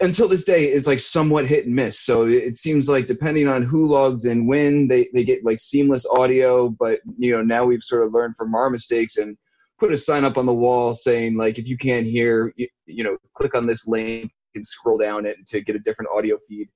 until 0.02 0.28
this 0.28 0.44
day 0.44 0.72
is 0.72 0.88
like 0.88 1.00
somewhat 1.00 1.48
hit 1.48 1.66
and 1.66 1.76
miss. 1.76 2.00
So 2.00 2.28
it 2.28 2.58
seems 2.58 2.90
like 2.90 3.06
depending 3.06 3.48
on 3.48 3.64
who 3.64 3.90
logs 3.90 4.26
in 4.26 4.48
when, 4.48 4.88
they, 4.88 5.10
they 5.14 5.24
get 5.24 5.46
like 5.46 5.60
seamless 5.60 6.06
audio. 6.18 6.70
But 6.70 7.00
you 7.18 7.32
know, 7.32 7.42
now 7.42 7.66
we've 7.66 7.84
sort 7.84 8.06
of 8.06 8.14
learned 8.14 8.36
from 8.36 8.56
our 8.56 8.70
mistakes 8.70 9.18
and 9.18 9.38
put 9.80 9.94
a 9.94 9.98
sign 9.98 10.26
up 10.26 10.38
on 10.38 10.46
the 10.46 10.54
wall 10.54 10.94
saying 10.94 11.38
like 11.38 11.58
if 11.58 11.68
you 11.68 11.78
can't 11.78 12.06
hear, 12.06 12.54
you, 12.58 12.68
you 12.86 13.04
know, 13.04 13.18
click 13.34 13.56
on 13.56 13.66
this 13.66 13.88
link 13.88 14.32
and 14.56 14.66
scroll 14.66 14.98
down 14.98 15.26
it 15.26 15.38
to 15.48 15.62
get 15.62 15.76
a 15.76 15.80
different 15.80 16.12
audio 16.14 16.38
feed. 16.48 16.68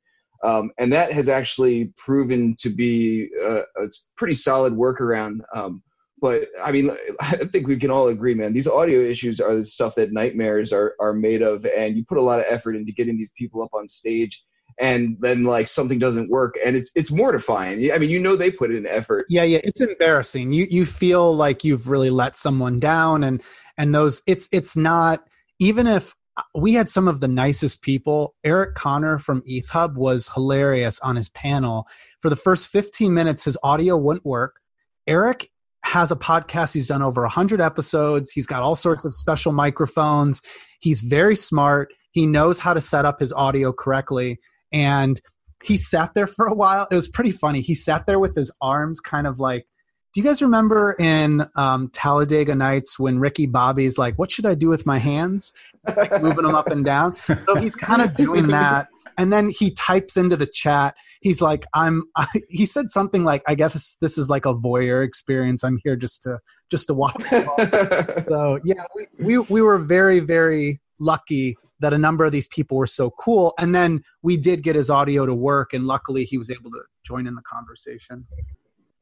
Um, 0.44 0.72
and 0.78 0.92
that 0.92 1.12
has 1.14 1.30
actually 1.30 1.94
proven 1.98 2.56
to 2.60 2.70
be 2.70 3.30
a, 3.42 3.62
a 3.78 3.88
pretty 4.18 4.34
solid 4.34 4.74
workaround. 4.74 5.40
Um, 5.54 5.82
but 6.24 6.48
I 6.64 6.72
mean, 6.72 6.90
I 7.20 7.36
think 7.36 7.68
we 7.68 7.78
can 7.78 7.92
all 7.92 8.08
agree, 8.08 8.34
man. 8.34 8.54
These 8.54 8.68
audio 8.68 9.02
issues 9.02 9.42
are 9.42 9.54
the 9.54 9.66
stuff 9.66 9.94
that 9.96 10.14
nightmares 10.14 10.72
are 10.72 10.96
are 11.00 11.14
made 11.14 11.44
of, 11.44 11.66
and 11.66 11.98
you 11.98 12.06
put 12.06 12.18
a 12.18 12.22
lot 12.22 12.40
of 12.40 12.46
effort 12.48 12.76
into 12.76 12.94
getting 12.94 13.18
these 13.18 13.34
people 13.38 13.62
up 13.62 13.74
on 13.74 13.88
stage, 13.88 14.42
and 14.80 15.18
then 15.20 15.44
like 15.44 15.68
something 15.68 16.00
doesn't 16.00 16.32
work, 16.32 16.56
and 16.66 16.78
it's 16.78 16.92
it's 16.96 17.12
mortifying. 17.12 17.92
I 17.92 17.98
mean, 17.98 18.10
you 18.10 18.20
know, 18.20 18.38
they 18.38 18.52
put 18.52 18.72
in 18.72 18.88
effort. 18.88 19.26
Yeah, 19.30 19.44
yeah, 19.44 19.60
it's 19.66 19.82
embarrassing. 19.82 20.54
You 20.54 20.66
you 20.72 20.86
feel 20.86 21.36
like 21.36 21.66
you've 21.66 21.90
really 21.90 22.10
let 22.10 22.38
someone 22.38 22.80
down, 22.80 23.26
and 23.26 23.44
and 23.78 23.94
those 23.94 24.22
it's 24.26 24.48
it's 24.54 24.78
not 24.78 25.28
even 25.60 25.88
if 25.88 26.16
uh, 26.38 26.44
we 26.56 26.76
had 26.76 26.90
some 26.90 27.10
of 27.10 27.20
the 27.20 27.28
nicest 27.28 27.82
people. 27.82 28.34
Eric 28.46 28.76
Conner 28.76 29.20
from 29.20 29.44
ETH 29.46 29.68
Hub 29.68 29.98
was 29.98 30.30
hilarious 30.34 31.02
on 31.02 31.18
his 31.18 31.28
panel. 31.28 31.86
For 32.22 32.30
the 32.30 32.38
first 32.38 32.70
15 32.70 33.14
minutes, 33.14 33.44
his 33.44 33.58
audio 33.62 33.98
wouldn't 33.98 34.26
work. 34.26 34.62
Eric 35.06 35.50
has 35.84 36.12
a 36.12 36.16
podcast. 36.16 36.74
He's 36.74 36.88
done 36.88 37.02
over 37.02 37.22
100 37.22 37.62
episodes. 37.62 38.32
He's 38.32 38.48
got 38.48 38.64
all 38.64 38.76
sorts 38.76 39.06
of 39.06 39.14
special 39.14 39.52
microphones. 39.52 40.42
He's 40.80 41.02
very 41.02 41.36
smart. 41.36 41.94
He 42.12 42.26
knows 42.26 42.60
how 42.60 42.74
to 42.74 42.82
set 42.82 43.06
up 43.06 43.20
his 43.20 43.34
audio 43.34 43.74
correctly. 43.74 44.40
And 44.72 45.20
he 45.64 45.78
sat 45.78 46.14
there 46.14 46.28
for 46.28 46.46
a 46.48 46.56
while. 46.56 46.88
It 46.92 46.96
was 46.96 47.08
pretty 47.08 47.32
funny. 47.32 47.62
He 47.62 47.76
sat 47.76 48.06
there 48.06 48.20
with 48.20 48.36
his 48.36 48.56
arms 48.62 49.00
kind 49.00 49.28
of 49.28 49.40
like, 49.40 49.66
do 50.14 50.22
you 50.22 50.28
guys 50.28 50.44
remember 50.44 50.96
in 51.00 51.48
um, 51.56 51.90
Talladega 51.90 52.54
Nights 52.54 53.00
when 53.00 53.18
Ricky 53.20 53.48
Bobby's 53.48 53.98
like, 53.98 54.16
"What 54.20 54.30
should 54.30 54.46
I 54.46 54.54
do 54.54 54.70
with 54.70 54.86
my 54.86 55.00
hands?" 55.00 55.54
Like 55.98 56.22
moving 56.22 56.46
them 56.46 56.54
up 56.54 56.68
and 56.68 56.86
down. 56.86 57.16
So 57.18 57.56
he's 57.56 57.76
kind 57.76 58.00
of 58.00 58.16
doing 58.16 58.48
that, 58.48 58.90
and 59.18 59.34
then 59.34 59.50
he 59.50 59.72
types 59.72 60.16
into 60.16 60.38
the 60.38 60.46
chat. 60.46 60.96
He's 61.22 61.42
like, 61.42 61.66
"I'm." 61.74 62.04
I, 62.16 62.28
he 62.48 62.68
said 62.68 62.92
something 62.92 63.24
like, 63.24 63.42
"I 63.48 63.56
guess 63.56 63.96
this 64.02 64.20
is 64.20 64.30
like 64.30 64.46
a 64.46 64.54
voyeur 64.54 65.04
experience. 65.04 65.64
I'm 65.64 65.80
here 65.84 65.96
just 65.96 66.22
to 66.24 66.40
just 66.70 66.88
to 66.88 66.94
watch." 66.94 67.24
so 68.28 68.60
yeah, 68.64 68.86
we, 68.96 69.08
we 69.20 69.40
we 69.40 69.62
were 69.64 69.80
very 69.80 70.20
very 70.20 70.80
lucky 71.00 71.58
that 71.80 71.92
a 71.92 71.98
number 71.98 72.24
of 72.24 72.32
these 72.32 72.48
people 72.48 72.78
were 72.78 72.86
so 72.86 73.10
cool, 73.10 73.56
and 73.58 73.74
then 73.74 74.04
we 74.22 74.38
did 74.38 74.62
get 74.62 74.76
his 74.76 74.92
audio 74.92 75.26
to 75.26 75.34
work, 75.34 75.74
and 75.74 75.86
luckily 75.88 76.24
he 76.24 76.38
was 76.38 76.52
able 76.52 76.70
to 76.70 76.82
join 77.04 77.26
in 77.26 77.34
the 77.34 77.42
conversation 77.42 78.28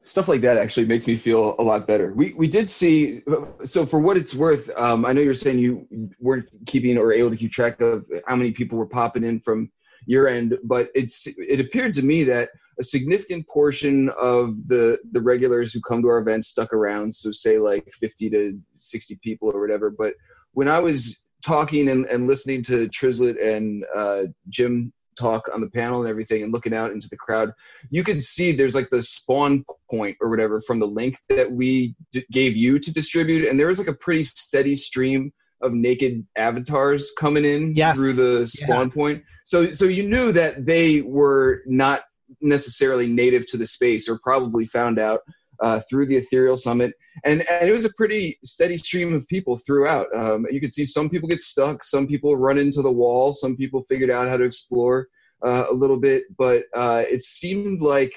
stuff 0.04 0.28
like 0.28 0.42
that 0.42 0.58
actually 0.58 0.86
makes 0.86 1.08
me 1.08 1.16
feel 1.16 1.56
a 1.60 1.64
lot 1.64 1.88
better. 1.88 2.14
We 2.14 2.34
we 2.34 2.48
did 2.48 2.70
see 2.70 3.22
so 3.64 3.86
for 3.86 4.00
what 4.00 4.18
it's 4.18 4.34
worth. 4.34 4.70
Um, 4.78 5.06
I 5.06 5.14
know 5.14 5.22
you're 5.22 5.34
saying 5.34 5.60
you 5.60 5.88
weren't 6.20 6.48
keeping 6.66 6.98
or 6.98 7.12
able 7.12 7.30
to 7.30 7.38
keep 7.38 7.52
track 7.52 7.82
of 7.82 8.08
how 8.28 8.36
many 8.36 8.52
people 8.52 8.78
were 8.78 8.88
popping 8.88 9.24
in 9.24 9.40
from 9.40 9.72
your 10.06 10.28
end, 10.28 10.58
but 10.64 10.90
it's 10.96 11.28
it 11.38 11.60
appeared 11.60 11.94
to 11.96 12.04
me 12.04 12.24
that 12.24 12.50
a 12.80 12.84
significant 12.84 13.48
portion 13.48 14.10
of 14.20 14.68
the 14.68 14.98
the 15.12 15.22
regulars 15.22 15.72
who 15.74 15.82
come 15.82 16.02
to 16.02 16.08
our 16.08 16.20
events 16.20 16.48
stuck 16.48 16.74
around. 16.74 17.14
So 17.14 17.32
say 17.32 17.60
like 17.60 17.88
50 17.94 18.30
to 18.32 18.60
60 18.74 19.20
people 19.24 19.52
or 19.54 19.62
whatever. 19.62 19.92
But 19.92 20.14
when 20.54 20.68
I 20.68 20.80
was 20.80 21.24
talking 21.46 21.90
and, 21.90 22.06
and 22.06 22.28
listening 22.28 22.62
to 22.64 22.88
Trislet 22.90 23.42
and 23.44 23.86
uh, 23.96 24.24
Jim 24.50 24.92
talk 25.18 25.50
on 25.54 25.62
the 25.62 25.70
panel 25.70 26.02
and 26.02 26.10
everything 26.10 26.44
and 26.44 26.52
looking 26.52 26.74
out 26.74 26.92
into 26.92 27.10
the 27.10 27.18
crowd, 27.18 27.52
you 27.90 28.04
could 28.04 28.24
see 28.24 28.52
there's 28.52 28.76
like 28.76 28.90
the 28.90 29.02
spawn 29.02 29.64
point 29.90 30.18
or 30.22 30.30
whatever 30.30 30.62
from 30.62 30.80
the 30.80 30.88
link 30.88 31.18
that 31.30 31.52
we 31.52 31.96
d- 32.12 32.26
gave 32.32 32.56
you 32.56 32.80
to 32.80 32.94
distribute. 32.94 33.48
And 33.48 33.60
there 33.60 33.68
was 33.68 33.80
like 33.80 33.88
a 33.88 33.94
pretty 33.94 34.24
steady 34.24 34.76
stream 34.76 35.32
of 35.62 35.74
naked 35.74 36.26
avatars 36.36 37.12
coming 37.18 37.46
in 37.46 37.76
yes. 37.76 37.96
through 37.96 38.14
the 38.14 38.48
spawn 38.48 38.88
yeah. 38.88 38.94
point. 38.94 39.24
So, 39.46 39.72
so 39.72 39.86
you 39.86 40.08
knew 40.08 40.32
that 40.32 40.66
they 40.66 41.02
were 41.02 41.62
not 41.66 42.02
necessarily 42.40 43.08
native 43.08 43.46
to 43.48 43.58
the 43.58 43.66
space 43.66 44.10
or 44.10 44.20
probably 44.24 44.66
found 44.66 45.00
out 45.00 45.22
uh, 45.62 45.80
through 45.90 46.08
the 46.08 46.16
Ethereal 46.16 46.58
Summit, 46.58 46.94
and 47.24 47.48
and 47.50 47.70
it 47.70 47.72
was 47.72 47.86
a 47.86 47.94
pretty 47.96 48.38
steady 48.44 48.78
stream 48.78 49.14
of 49.14 49.28
people 49.28 49.58
throughout. 49.58 50.08
Um, 50.16 50.46
you 50.50 50.60
could 50.60 50.74
see 50.74 50.86
some 50.86 51.10
people 51.10 51.30
get 51.30 51.42
stuck, 51.42 51.84
some 51.84 52.08
people 52.08 52.36
run 52.36 52.58
into 52.58 52.82
the 52.82 52.92
wall, 52.92 53.32
some 53.32 53.56
people 53.56 53.84
figured 53.84 54.12
out 54.12 54.28
how 54.28 54.38
to 54.38 54.44
explore 54.44 55.08
uh, 55.46 55.66
a 55.70 55.74
little 55.74 56.00
bit, 56.00 56.24
but 56.38 56.64
uh, 56.76 57.04
it 57.10 57.22
seemed 57.22 57.82
like 57.82 58.14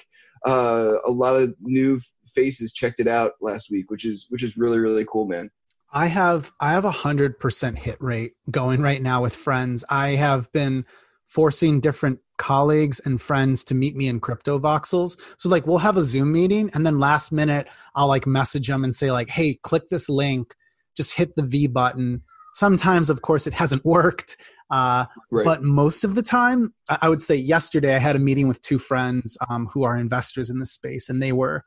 uh, 0.46 0.94
a 1.06 1.10
lot 1.10 1.36
of 1.36 1.54
new 1.60 2.00
faces 2.26 2.72
checked 2.72 3.00
it 3.00 3.08
out 3.08 3.32
last 3.40 3.70
week, 3.70 3.90
which 3.90 4.04
is 4.04 4.26
which 4.30 4.42
is 4.42 4.56
really 4.56 4.78
really 4.78 5.04
cool, 5.06 5.26
man. 5.26 5.50
I 5.92 6.06
have 6.08 6.52
I 6.60 6.72
have 6.72 6.84
a 6.84 6.90
hundred 6.90 7.38
percent 7.38 7.78
hit 7.78 8.00
rate 8.00 8.32
going 8.50 8.80
right 8.80 9.00
now 9.00 9.22
with 9.22 9.34
friends. 9.34 9.84
I 9.88 10.10
have 10.10 10.50
been 10.52 10.86
forcing 11.28 11.80
different 11.80 12.20
colleagues 12.36 13.00
and 13.00 13.20
friends 13.20 13.64
to 13.64 13.74
meet 13.74 13.96
me 13.96 14.08
in 14.08 14.20
crypto 14.20 14.58
voxels. 14.58 15.18
So 15.38 15.48
like 15.48 15.66
we'll 15.66 15.78
have 15.78 15.96
a 15.96 16.02
Zoom 16.02 16.32
meeting 16.32 16.70
and 16.74 16.86
then 16.86 16.98
last 16.98 17.32
minute 17.32 17.68
I'll 17.94 18.08
like 18.08 18.26
message 18.26 18.68
them 18.68 18.84
and 18.84 18.94
say 18.94 19.10
like, 19.12 19.30
"Hey, 19.30 19.58
click 19.62 19.88
this 19.88 20.08
link, 20.08 20.54
just 20.96 21.16
hit 21.16 21.36
the 21.36 21.42
V 21.42 21.66
button." 21.66 22.22
Sometimes 22.52 23.10
of 23.10 23.22
course 23.22 23.46
it 23.46 23.54
hasn't 23.54 23.84
worked. 23.86 24.36
Uh, 24.70 25.04
right. 25.30 25.44
But 25.44 25.62
most 25.62 26.04
of 26.04 26.14
the 26.14 26.22
time, 26.22 26.74
I 27.00 27.08
would 27.08 27.20
say 27.20 27.36
yesterday 27.36 27.94
I 27.94 27.98
had 27.98 28.16
a 28.16 28.18
meeting 28.18 28.48
with 28.48 28.62
two 28.62 28.78
friends 28.78 29.36
um, 29.48 29.68
who 29.72 29.84
are 29.84 29.96
investors 29.96 30.48
in 30.50 30.58
the 30.58 30.66
space, 30.66 31.08
and 31.08 31.22
they 31.22 31.32
were 31.32 31.64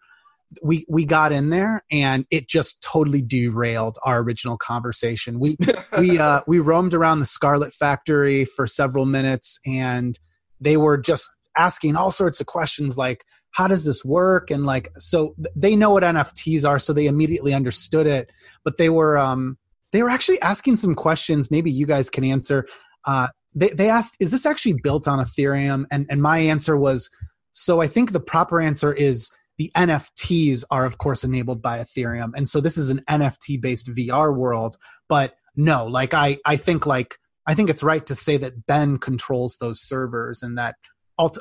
we 0.63 0.86
we 0.89 1.06
got 1.06 1.32
in 1.32 1.49
there 1.49 1.84
and 1.91 2.25
it 2.32 2.47
just 2.47 2.82
totally 2.82 3.21
derailed 3.21 3.97
our 4.03 4.21
original 4.21 4.58
conversation. 4.58 5.39
We 5.39 5.58
we 5.99 6.19
uh, 6.19 6.41
we 6.47 6.60
roamed 6.60 6.93
around 6.93 7.19
the 7.19 7.25
Scarlet 7.25 7.73
Factory 7.73 8.45
for 8.45 8.67
several 8.67 9.06
minutes, 9.06 9.60
and 9.65 10.17
they 10.60 10.78
were 10.78 10.98
just 10.98 11.30
asking 11.58 11.96
all 11.96 12.12
sorts 12.12 12.39
of 12.39 12.48
questions 12.48 12.98
like 12.98 13.26
how 13.52 13.67
does 13.67 13.86
this 13.86 14.06
work? 14.06 14.52
And 14.52 14.65
like 14.65 14.91
so 14.98 15.34
they 15.56 15.76
know 15.76 15.89
what 15.89 16.04
nfts 16.04 16.67
are 16.67 16.78
so 16.78 16.93
they 16.93 17.08
immediately 17.08 17.54
understood 17.54 18.06
it. 18.06 18.30
But 18.63 18.78
they 18.78 18.89
were 18.89 19.17
um 19.17 19.58
they 19.91 20.04
were 20.04 20.10
actually 20.10 20.39
asking 20.41 20.76
some 20.76 20.93
questions 20.93 21.50
maybe 21.50 21.72
you 21.72 21.86
guys 21.86 22.10
can 22.10 22.24
answer. 22.24 22.67
Uh 23.06 23.30
they, 23.56 23.70
they 23.70 23.89
asked 23.89 24.17
is 24.20 24.32
this 24.32 24.46
actually 24.46 24.76
built 24.84 25.08
on 25.08 25.20
ethereum? 25.20 25.86
And 25.91 26.06
and 26.10 26.22
my 26.22 26.38
answer 26.38 26.78
was 26.78 27.10
so 27.52 27.82
i 27.82 27.88
think 27.88 28.12
the 28.12 28.20
proper 28.20 28.62
answer 28.62 28.93
is 28.93 29.32
the 29.58 29.72
nfts 29.76 30.63
are 30.70 30.86
of 30.86 31.00
course 31.00 31.24
enabled 31.24 31.62
by 31.62 31.80
ethereum. 31.80 32.32
And 32.36 32.48
so 32.48 32.62
this 32.62 32.78
is 32.78 32.91
an 32.91 33.02
nft 33.10 33.60
based 33.62 33.88
vr 33.88 34.36
world. 34.36 34.78
But 35.10 35.34
no 35.56 35.88
like 35.88 36.13
i 36.13 36.38
i 36.46 36.56
think 36.56 36.86
like 36.86 37.17
I 37.47 37.53
think 37.53 37.69
it's 37.69 37.81
right 37.81 38.05
to 38.05 38.15
say 38.15 38.38
that 38.38 38.65
Ben 38.65 38.97
controls 38.97 39.57
those 39.57 39.79
servers 39.79 40.43
and 40.43 40.57
that 40.57 40.75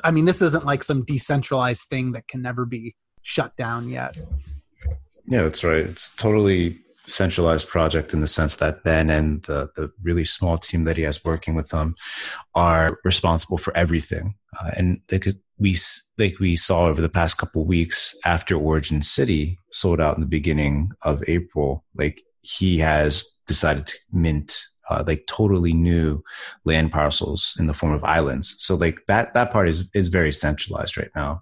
I 0.03 0.11
mean 0.11 0.25
this 0.25 0.41
isn't 0.41 0.65
like 0.65 0.83
some 0.83 1.03
decentralized 1.03 1.87
thing 1.87 2.13
that 2.13 2.27
can 2.27 2.41
never 2.41 2.65
be 2.65 2.95
shut 3.21 3.55
down 3.57 3.89
yet. 3.89 4.17
Yeah, 5.27 5.43
that's 5.43 5.63
right. 5.63 5.83
It's 5.83 6.13
a 6.13 6.17
totally 6.17 6.77
centralized 7.07 7.67
project 7.67 8.13
in 8.13 8.21
the 8.21 8.27
sense 8.27 8.55
that 8.57 8.83
Ben 8.83 9.09
and 9.09 9.43
the, 9.43 9.69
the 9.75 9.91
really 10.01 10.25
small 10.25 10.57
team 10.57 10.83
that 10.85 10.97
he 10.97 11.03
has 11.03 11.23
working 11.23 11.55
with 11.55 11.71
him 11.71 11.95
are 12.55 12.99
responsible 13.03 13.57
for 13.57 13.75
everything. 13.77 14.35
Uh, 14.59 14.71
and 14.75 15.01
we 15.59 15.75
like 16.17 16.39
we 16.39 16.55
saw 16.55 16.87
over 16.87 17.01
the 17.01 17.09
past 17.09 17.37
couple 17.37 17.65
weeks 17.65 18.15
after 18.25 18.55
Origin 18.55 19.01
City 19.01 19.57
sold 19.71 19.99
out 20.01 20.15
in 20.15 20.21
the 20.21 20.27
beginning 20.27 20.91
of 21.03 21.23
April, 21.27 21.83
like 21.95 22.21
he 22.41 22.77
has 22.79 23.39
decided 23.45 23.87
to 23.87 23.97
mint 24.11 24.61
uh, 24.89 25.03
like 25.05 25.25
totally 25.27 25.73
new 25.73 26.23
land 26.65 26.91
parcels 26.91 27.55
in 27.59 27.67
the 27.67 27.73
form 27.73 27.93
of 27.93 28.03
islands. 28.03 28.55
So 28.59 28.75
like 28.75 29.01
that 29.07 29.33
that 29.33 29.51
part 29.51 29.67
is 29.69 29.89
is 29.93 30.07
very 30.07 30.31
centralized 30.31 30.97
right 30.97 31.11
now, 31.15 31.41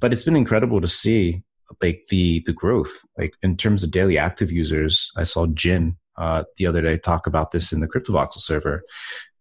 but 0.00 0.12
it's 0.12 0.24
been 0.24 0.36
incredible 0.36 0.80
to 0.80 0.86
see 0.86 1.42
like 1.82 2.02
the 2.08 2.42
the 2.46 2.52
growth 2.52 2.92
like 3.16 3.34
in 3.42 3.56
terms 3.56 3.82
of 3.82 3.90
daily 3.90 4.18
active 4.18 4.50
users. 4.50 5.10
I 5.16 5.24
saw 5.24 5.46
Jin 5.46 5.96
uh, 6.16 6.44
the 6.56 6.66
other 6.66 6.82
day 6.82 6.98
talk 6.98 7.26
about 7.26 7.50
this 7.50 7.72
in 7.72 7.80
the 7.80 7.88
CryptoVoxel 7.88 8.40
server. 8.40 8.82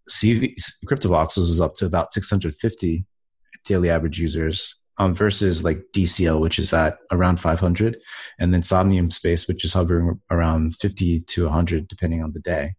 CV, 0.10 0.54
CryptoVoxels 0.86 1.50
is 1.50 1.62
up 1.62 1.76
to 1.76 1.86
about 1.86 2.14
650 2.14 3.06
daily 3.66 3.90
average 3.90 4.18
users 4.18 4.76
um, 4.98 5.14
versus 5.14 5.64
like 5.64 5.84
DCL, 5.94 6.42
which 6.42 6.60
is 6.60 6.74
at 6.74 6.98
around 7.12 7.40
500, 7.40 7.98
and 8.40 8.54
then 8.54 8.64
Somnium 8.64 9.12
Space, 9.12 9.48
which 9.48 9.64
is 9.64 9.74
hovering 9.74 10.20
around 10.30 10.76
50 10.78 11.22
to 11.22 11.44
100, 11.46 11.88
depending 11.88 12.24
on 12.24 12.34
the 12.34 12.42
day. 12.42 12.74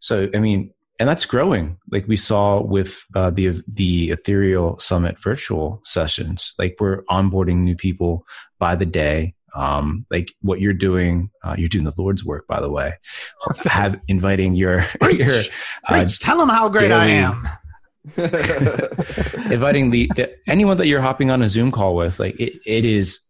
So, 0.00 0.28
I 0.34 0.38
mean, 0.38 0.72
and 1.00 1.08
that's 1.08 1.24
growing. 1.24 1.78
Like 1.90 2.06
we 2.06 2.16
saw 2.16 2.60
with 2.60 3.04
uh, 3.14 3.30
the 3.30 3.62
the 3.66 4.10
Ethereal 4.10 4.78
Summit 4.78 5.18
virtual 5.18 5.80
sessions. 5.82 6.52
Like 6.58 6.76
we're 6.78 7.02
onboarding 7.04 7.60
new 7.60 7.74
people 7.74 8.26
by 8.58 8.74
the 8.74 8.86
day. 8.86 9.34
Um, 9.56 10.04
like 10.10 10.32
what 10.42 10.60
you're 10.60 10.74
doing, 10.74 11.30
uh, 11.42 11.56
you're 11.58 11.70
doing 11.70 11.84
the 11.84 11.94
Lord's 11.98 12.24
work, 12.24 12.46
by 12.46 12.60
the 12.60 12.70
way. 12.70 12.98
Have 13.64 14.00
inviting 14.08 14.54
your 14.54 14.82
Preach. 15.00 15.18
your 15.18 15.28
uh, 15.88 16.02
Preach. 16.02 16.20
tell 16.20 16.38
them 16.38 16.50
how 16.50 16.68
great 16.68 16.88
daily, 16.88 16.94
I 16.94 17.06
am. 17.06 17.48
inviting 19.50 19.90
the, 19.90 20.10
the 20.14 20.34
anyone 20.46 20.76
that 20.76 20.86
you're 20.86 21.00
hopping 21.00 21.30
on 21.30 21.40
a 21.40 21.48
Zoom 21.48 21.70
call 21.70 21.96
with. 21.96 22.20
Like 22.20 22.38
it, 22.38 22.60
it 22.66 22.84
is 22.84 23.26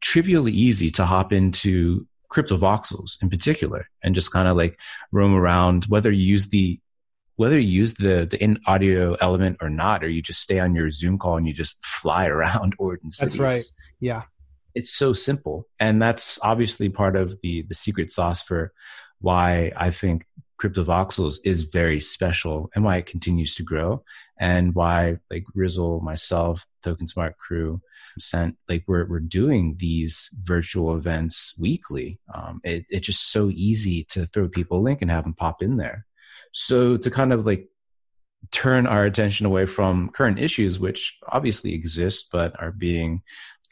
trivially 0.00 0.52
easy 0.52 0.90
to 0.92 1.04
hop 1.04 1.32
into 1.32 2.06
crypto 2.28 2.56
voxels 2.56 3.20
in 3.22 3.30
particular 3.30 3.88
and 4.02 4.14
just 4.14 4.32
kind 4.32 4.48
of 4.48 4.56
like 4.56 4.78
roam 5.12 5.34
around 5.34 5.84
whether 5.86 6.10
you 6.10 6.24
use 6.24 6.50
the 6.50 6.78
whether 7.36 7.58
you 7.58 7.68
use 7.68 7.94
the 7.94 8.26
the 8.30 8.42
in 8.42 8.58
audio 8.66 9.14
element 9.14 9.56
or 9.60 9.68
not 9.68 10.02
or 10.02 10.08
you 10.08 10.22
just 10.22 10.40
stay 10.40 10.58
on 10.58 10.74
your 10.74 10.90
zoom 10.90 11.18
call 11.18 11.36
and 11.36 11.46
you 11.46 11.52
just 11.52 11.84
fly 11.84 12.26
around 12.36 12.74
City. 13.08 13.26
that's 13.26 13.38
right 13.38 13.62
yeah 14.00 14.22
it's 14.74 14.92
so 14.92 15.12
simple 15.12 15.66
and 15.80 16.00
that's 16.00 16.38
obviously 16.42 16.88
part 16.88 17.16
of 17.16 17.40
the 17.42 17.62
the 17.62 17.74
secret 17.74 18.10
sauce 18.10 18.42
for 18.42 18.72
why 19.20 19.72
i 19.76 19.90
think 19.90 20.26
crypto 20.58 20.84
voxels 20.84 21.38
is 21.44 21.62
very 21.62 22.00
special 22.00 22.70
and 22.74 22.84
why 22.84 22.96
it 22.96 23.06
continues 23.06 23.54
to 23.54 23.62
grow 23.62 24.02
and 24.38 24.74
why 24.74 25.18
like 25.30 25.44
rizzle 25.54 26.00
myself 26.00 26.66
token 26.82 27.06
smart 27.06 27.36
crew 27.38 27.80
Cent 28.18 28.56
like 28.68 28.84
we're, 28.86 29.06
we're 29.06 29.20
doing 29.20 29.76
these 29.78 30.30
virtual 30.40 30.96
events 30.96 31.54
weekly. 31.58 32.18
Um, 32.32 32.60
it, 32.64 32.86
it's 32.88 33.06
just 33.06 33.30
so 33.30 33.50
easy 33.50 34.04
to 34.04 34.26
throw 34.26 34.48
people 34.48 34.78
a 34.78 34.80
link 34.80 35.02
and 35.02 35.10
have 35.10 35.24
them 35.24 35.34
pop 35.34 35.62
in 35.62 35.76
there. 35.76 36.06
So 36.52 36.96
to 36.96 37.10
kind 37.10 37.32
of 37.32 37.46
like 37.46 37.68
turn 38.50 38.86
our 38.86 39.04
attention 39.04 39.44
away 39.46 39.66
from 39.66 40.08
current 40.10 40.38
issues 40.38 40.78
which 40.78 41.18
obviously 41.28 41.74
exist 41.74 42.28
but 42.30 42.58
are 42.62 42.70
being 42.70 43.22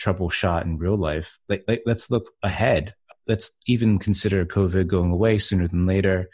troubleshot 0.00 0.64
in 0.64 0.78
real 0.78 0.96
life 0.96 1.38
like, 1.48 1.64
like 1.68 1.82
let's 1.86 2.10
look 2.10 2.30
ahead. 2.42 2.94
Let's 3.26 3.60
even 3.66 3.98
consider 3.98 4.44
covid 4.44 4.86
going 4.86 5.10
away 5.10 5.38
sooner 5.38 5.68
than 5.68 5.86
later 5.86 6.28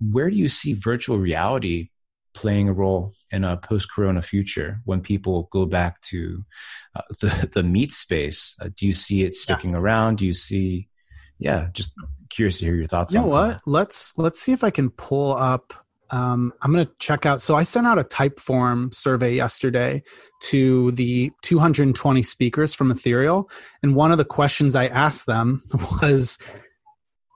where 0.00 0.30
do 0.30 0.36
you 0.36 0.48
see 0.48 0.72
virtual 0.72 1.18
reality 1.18 1.90
playing 2.32 2.68
a 2.68 2.72
role 2.72 3.12
in 3.30 3.44
a 3.44 3.56
post-corona 3.56 4.22
future 4.22 4.80
when 4.84 5.00
people 5.00 5.48
go 5.52 5.66
back 5.66 6.00
to 6.00 6.44
uh, 6.94 7.02
the 7.20 7.50
the 7.52 7.62
meet 7.62 7.92
space? 7.92 8.56
Uh, 8.60 8.68
do 8.76 8.86
you 8.86 8.92
see 8.92 9.24
it 9.24 9.34
sticking 9.34 9.72
yeah. 9.72 9.78
around? 9.78 10.18
Do 10.18 10.26
you 10.26 10.32
see? 10.32 10.88
Yeah, 11.38 11.68
just 11.72 11.94
curious 12.28 12.58
to 12.58 12.66
hear 12.66 12.74
your 12.74 12.86
thoughts. 12.86 13.14
You 13.14 13.20
know 13.20 13.26
what? 13.26 13.48
That. 13.48 13.60
Let's 13.66 14.16
let's 14.16 14.40
see 14.40 14.52
if 14.52 14.64
I 14.64 14.70
can 14.70 14.90
pull 14.90 15.36
up. 15.36 15.74
Um, 16.12 16.52
I'm 16.60 16.72
going 16.72 16.84
to 16.84 16.92
check 16.98 17.24
out. 17.24 17.40
So 17.40 17.54
I 17.54 17.62
sent 17.62 17.86
out 17.86 17.98
a 17.98 18.02
Typeform 18.02 18.92
survey 18.92 19.36
yesterday 19.36 20.02
to 20.44 20.90
the 20.92 21.30
220 21.42 22.22
speakers 22.24 22.74
from 22.74 22.90
Ethereal, 22.90 23.48
and 23.82 23.94
one 23.94 24.10
of 24.10 24.18
the 24.18 24.24
questions 24.24 24.74
I 24.74 24.86
asked 24.86 25.26
them 25.26 25.62
was 26.02 26.38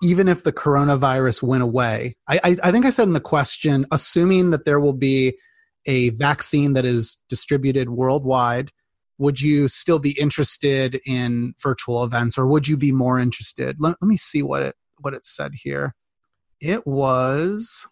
even 0.05 0.29
if 0.29 0.45
the 0.45 0.53
coronavirus 0.53 1.43
went 1.43 1.63
away, 1.63 2.17
I, 2.29 2.39
I, 2.45 2.57
I, 2.65 2.73
think 2.73 2.85
I 2.85 2.91
said 2.91 3.09
in 3.09 3.15
the 3.15 3.21
question, 3.21 3.87
assuming 3.91 4.51
that 4.51 4.67
there 4.67 4.79
will 4.79 4.93
be 4.93 5.39
a 5.87 6.11
vaccine 6.11 6.75
that 6.75 6.85
is 6.85 7.19
distributed 7.29 7.89
worldwide, 7.89 8.71
would 9.17 9.41
you 9.41 9.67
still 9.67 9.99
be 9.99 10.19
interested 10.21 11.01
in 11.07 11.55
virtual 11.59 12.05
events 12.05 12.37
or 12.37 12.47
would 12.47 12.69
you 12.69 12.77
be 12.77 12.93
more 12.93 13.19
interested? 13.19 13.77
Let, 13.79 13.97
let 14.01 14.09
me 14.09 14.17
see 14.17 14.43
what 14.43 14.63
it 14.63 14.75
what 15.01 15.15
it 15.15 15.25
said 15.25 15.53
here. 15.55 15.95
It 16.61 16.87
was 16.87 17.87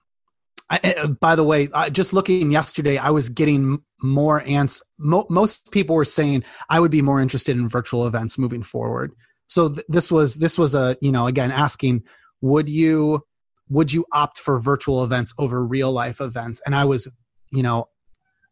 I, 0.68 0.80
eh, 0.82 0.94
eh, 0.96 1.06
by 1.06 1.34
the 1.34 1.44
way, 1.44 1.68
just 1.92 2.12
looking 2.12 2.50
yesterday, 2.50 2.96
I 2.98 3.10
was 3.10 3.28
getting 3.28 3.82
more 4.02 4.42
answers. 4.46 4.82
Mo- 4.98 5.26
most 5.28 5.70
people 5.70 5.96
were 5.96 6.04
saying 6.04 6.44
I 6.68 6.80
would 6.80 6.90
be 6.90 7.02
more 7.02 7.20
interested 7.20 7.56
in 7.56 7.68
virtual 7.68 8.06
events 8.06 8.38
moving 8.38 8.62
forward 8.62 9.12
so 9.52 9.68
th- 9.68 9.84
this 9.86 10.10
was 10.10 10.36
this 10.36 10.58
was 10.58 10.74
a 10.74 10.96
you 11.02 11.12
know 11.12 11.26
again 11.26 11.50
asking 11.50 12.02
would 12.40 12.70
you 12.70 13.20
would 13.68 13.92
you 13.92 14.06
opt 14.10 14.38
for 14.38 14.58
virtual 14.58 15.04
events 15.04 15.34
over 15.38 15.64
real 15.64 15.92
life 15.92 16.20
events? 16.20 16.62
And 16.64 16.74
i 16.74 16.84
was 16.86 17.10
you 17.50 17.62
know 17.62 17.88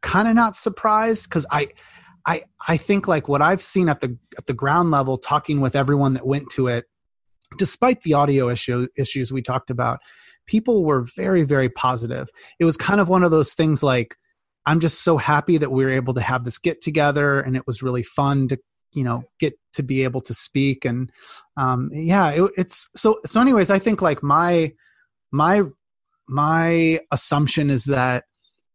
kind 0.03 0.29
of 0.29 0.35
not 0.35 0.57
surprised 0.57 1.25
because 1.25 1.47
i 1.51 1.69
i 2.27 2.43
i 2.69 2.77
think 2.77 3.09
like 3.09 3.29
what 3.29 3.41
i've 3.41 3.63
seen 3.63 3.89
at 3.89 4.03
the 4.03 4.19
at 4.37 4.45
the 4.45 4.53
ground 4.53 4.91
level 4.91 5.17
talking 5.17 5.61
with 5.63 5.75
everyone 5.75 6.15
that 6.15 6.27
went 6.27 6.51
to 6.51 6.69
it 6.69 6.85
despite 7.57 8.03
the 8.03 8.13
audio 8.13 8.51
issue 8.51 8.87
issues 8.97 9.33
we 9.33 9.41
talked 9.41 9.71
about 9.71 10.01
people 10.47 10.85
were 10.85 11.07
very 11.17 11.45
very 11.45 11.71
positive. 11.71 12.29
It 12.59 12.65
was 12.65 12.77
kind 12.77 13.01
of 13.01 13.09
one 13.09 13.23
of 13.23 13.31
those 13.31 13.55
things 13.55 13.83
like 13.83 14.17
i'm 14.67 14.81
just 14.81 15.03
so 15.03 15.17
happy 15.17 15.57
that 15.57 15.73
we 15.73 15.83
were 15.83 15.91
able 15.91 16.13
to 16.13 16.21
have 16.21 16.45
this 16.45 16.59
get 16.59 16.83
together 16.83 17.41
and 17.41 17.57
it 17.57 17.67
was 17.67 17.83
really 17.83 18.03
fun 18.03 18.49
to 18.49 18.59
you 18.93 19.05
know 19.05 19.25
get 19.39 19.55
to 19.73 19.83
be 19.83 20.03
able 20.05 20.21
to 20.21 20.35
speak 20.35 20.85
and 20.85 21.11
um 21.57 21.91
yeah 21.93 22.31
it, 22.31 22.51
it's 22.57 22.89
so 22.97 23.21
so 23.25 23.41
anyways 23.41 23.71
i 23.71 23.79
think 23.79 24.03
like 24.03 24.23
my 24.23 24.73
my 25.31 25.63
my 26.29 26.99
assumption 27.11 27.71
is 27.71 27.85
that 27.85 28.25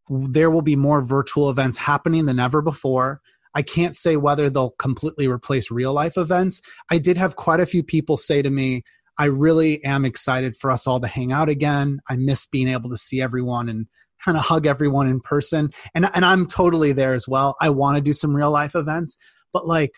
there 0.08 0.50
will 0.50 0.62
be 0.62 0.76
more 0.76 1.02
virtual 1.02 1.50
events 1.50 1.78
happening 1.78 2.26
than 2.26 2.38
ever 2.38 2.62
before 2.62 3.20
I 3.56 3.62
can't 3.62 3.96
say 3.96 4.18
whether 4.18 4.50
they'll 4.50 4.74
completely 4.78 5.26
replace 5.26 5.70
real 5.70 5.94
life 5.94 6.18
events. 6.18 6.60
I 6.90 6.98
did 6.98 7.16
have 7.16 7.36
quite 7.36 7.58
a 7.58 7.64
few 7.64 7.82
people 7.82 8.18
say 8.18 8.42
to 8.42 8.50
me, 8.50 8.82
I 9.18 9.24
really 9.24 9.82
am 9.82 10.04
excited 10.04 10.58
for 10.58 10.70
us 10.70 10.86
all 10.86 11.00
to 11.00 11.06
hang 11.06 11.32
out 11.32 11.48
again. 11.48 12.00
I 12.06 12.16
miss 12.16 12.46
being 12.46 12.68
able 12.68 12.90
to 12.90 12.98
see 12.98 13.22
everyone 13.22 13.70
and 13.70 13.86
kind 14.22 14.36
of 14.36 14.44
hug 14.44 14.66
everyone 14.66 15.08
in 15.08 15.20
person. 15.20 15.70
And, 15.94 16.10
and 16.12 16.22
I'm 16.22 16.46
totally 16.46 16.92
there 16.92 17.14
as 17.14 17.26
well. 17.26 17.56
I 17.58 17.70
want 17.70 17.96
to 17.96 18.02
do 18.02 18.12
some 18.12 18.36
real 18.36 18.50
life 18.50 18.74
events, 18.74 19.16
but 19.54 19.66
like, 19.66 19.92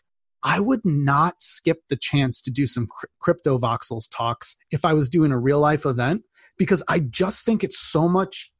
I 0.44 0.60
would 0.60 0.84
not 0.84 1.42
skip 1.42 1.82
the 1.88 1.96
chance 1.96 2.40
to 2.42 2.50
do 2.50 2.66
some 2.66 2.86
crypto 3.20 3.58
voxels 3.58 4.08
talks 4.10 4.56
if 4.70 4.84
I 4.84 4.94
was 4.94 5.08
doing 5.08 5.32
a 5.32 5.38
real 5.38 5.60
life 5.60 5.84
event 5.84 6.22
because 6.58 6.82
I 6.88 7.00
just 7.00 7.44
think 7.44 7.64
it's 7.64 7.78
so 7.78 8.08
much 8.08 8.50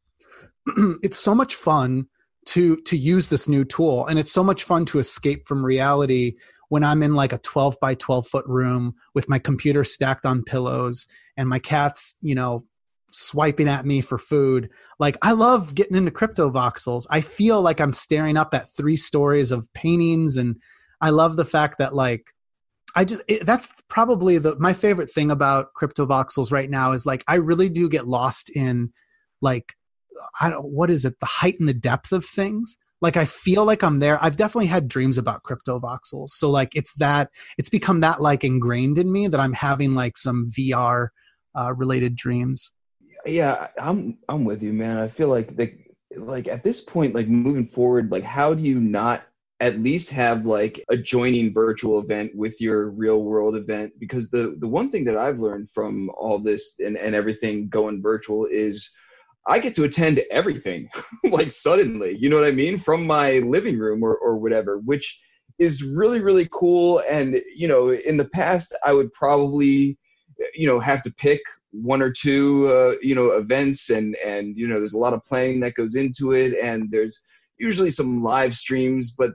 it's 1.03 1.19
so 1.19 1.35
much 1.35 1.55
fun 1.55 2.07
to 2.47 2.77
to 2.79 2.97
use 2.97 3.29
this 3.29 3.49
new 3.49 3.65
tool 3.65 4.07
and 4.07 4.19
it's 4.19 4.33
so 4.33 4.43
much 4.43 4.65
fun 4.65 4.85
to 4.87 4.99
escape 4.99 5.47
from 5.47 5.65
reality 5.65 6.35
when 6.69 6.83
i'm 6.83 7.03
in 7.03 7.15
like 7.15 7.33
a 7.33 7.39
12 7.39 7.77
by 7.81 7.95
12 7.95 8.27
foot 8.27 8.47
room 8.47 8.95
with 9.15 9.29
my 9.29 9.39
computer 9.39 9.85
stacked 9.85 10.25
on 10.25 10.43
pillows 10.43 11.07
and 11.37 11.49
my 11.49 11.59
cats 11.59 12.17
you 12.23 12.35
know 12.35 12.65
swiping 13.13 13.69
at 13.69 13.87
me 13.87 14.01
for 14.01 14.19
food. 14.19 14.71
Like 14.99 15.17
i 15.23 15.33
love 15.33 15.75
getting 15.75 15.97
into 15.97 16.11
crypto 16.11 16.51
voxels. 16.51 17.07
I 17.11 17.21
feel 17.21 17.63
like 17.63 17.81
i'm 17.81 17.93
staring 17.93 18.37
up 18.37 18.55
at 18.55 18.71
three 18.71 18.97
stories 18.97 19.53
of 19.53 19.73
paintings 19.73 20.37
and 20.37 20.57
i 21.01 21.11
love 21.11 21.37
the 21.37 21.45
fact 21.45 21.79
that 21.79 21.95
like 21.95 22.33
i 22.95 23.05
just 23.05 23.23
it, 23.29 23.45
that's 23.45 23.73
probably 23.89 24.39
the 24.39 24.57
my 24.59 24.73
favorite 24.73 25.11
thing 25.11 25.31
about 25.31 25.75
crypto 25.75 26.07
voxels 26.07 26.53
right 26.53 26.71
now 26.71 26.93
is 26.93 27.07
like 27.07 27.25
i 27.29 27.35
really 27.35 27.69
do 27.69 27.89
get 27.89 28.07
lost 28.07 28.51
in 28.55 28.93
like 29.41 29.75
I 30.41 30.51
don't 30.51 30.65
what 30.65 30.91
is 30.91 31.05
it 31.05 31.21
the 31.21 31.27
height 31.27 31.61
and 31.61 31.69
the 31.69 31.75
depth 31.75 32.11
of 32.11 32.25
things 32.25 32.77
like 33.01 33.17
I 33.17 33.25
feel 33.25 33.65
like 33.65 33.85
I'm 33.85 34.01
there. 34.01 34.23
I've 34.23 34.37
definitely 34.37 34.67
had 34.67 34.89
dreams 34.89 35.19
about 35.19 35.45
crypto 35.45 35.79
voxels. 35.79 36.31
So 36.31 36.51
like 36.51 36.75
it's 36.75 36.95
that 36.95 37.31
it's 37.57 37.71
become 37.71 38.01
that 38.01 38.21
like 38.21 38.45
ingrained 38.45 38.99
in 38.99 39.11
me 39.11 39.29
that 39.29 39.41
I'm 39.41 39.53
having 39.53 39.93
like 39.93 40.17
some 40.17 40.51
VR 40.51 41.09
uh, 41.57 41.73
related 41.75 42.17
dreams. 42.17 42.73
Yeah, 43.25 43.69
I'm 43.81 44.19
I'm 44.29 44.45
with 44.45 44.63
you, 44.63 44.73
man. 44.73 44.97
I 44.97 45.09
feel 45.09 45.29
like 45.29 45.57
the 45.57 45.73
like 46.17 46.49
at 46.49 46.65
this 46.65 46.81
point, 46.81 47.15
like 47.15 47.29
moving 47.29 47.67
forward, 47.67 48.11
like 48.11 48.25
how 48.25 48.55
do 48.55 48.65
you 48.65 48.81
not 48.81 49.23
at 49.61 49.81
least 49.81 50.11
have 50.11 50.47
like 50.47 50.85
a 50.89 50.97
joining 50.97 51.53
virtual 51.53 51.99
event 51.99 52.31
with 52.35 52.61
your 52.61 52.91
real 52.91 53.23
world 53.23 53.57
event? 53.57 53.93
Because 53.99 54.31
the 54.31 54.57
the 54.59 54.69
one 54.69 54.91
thing 54.91 55.05
that 55.05 55.17
I've 55.17 55.41
learned 55.41 55.71
from 55.71 56.11
all 56.17 56.39
this 56.39 56.77
and, 56.79 56.97
and 56.97 57.15
everything 57.15 57.69
going 57.69 58.03
virtual 58.03 58.47
is 58.47 58.91
I 59.49 59.59
get 59.59 59.75
to 59.77 59.85
attend 59.85 60.23
everything 60.31 60.91
like 61.25 61.51
suddenly, 61.51 62.17
you 62.17 62.29
know 62.29 62.37
what 62.37 62.47
I 62.47 62.53
mean, 62.53 62.79
from 62.79 63.07
my 63.07 63.39
living 63.39 63.79
room 63.79 64.03
or, 64.03 64.17
or 64.17 64.37
whatever, 64.37 64.79
which 64.79 65.19
is 65.59 65.83
really, 65.83 66.21
really 66.21 66.49
cool. 66.53 67.03
And, 67.11 67.41
you 67.57 67.67
know, 67.67 67.91
in 67.91 68.17
the 68.19 68.29
past, 68.29 68.77
I 68.85 68.93
would 68.93 69.13
probably, 69.13 69.99
you 70.55 70.67
know, 70.67 70.79
have 70.79 71.03
to 71.03 71.13
pick 71.15 71.41
one 71.71 72.03
or 72.03 72.11
two, 72.11 72.69
uh, 72.69 72.97
you 73.03 73.15
know, 73.15 73.31
events 73.31 73.91
and, 73.91 74.17
and, 74.17 74.57
you 74.57 74.69
know, 74.69 74.79
there's 74.79 74.93
a 74.93 74.99
lot 74.99 75.15
of 75.15 75.25
planning 75.25 75.61
that 75.61 75.75
goes 75.75 75.97
into 75.97 76.33
it. 76.33 76.55
And 76.63 76.91
there's 76.91 77.21
usually 77.59 77.91
some 77.91 78.23
live 78.23 78.55
streams, 78.55 79.13
but 79.13 79.31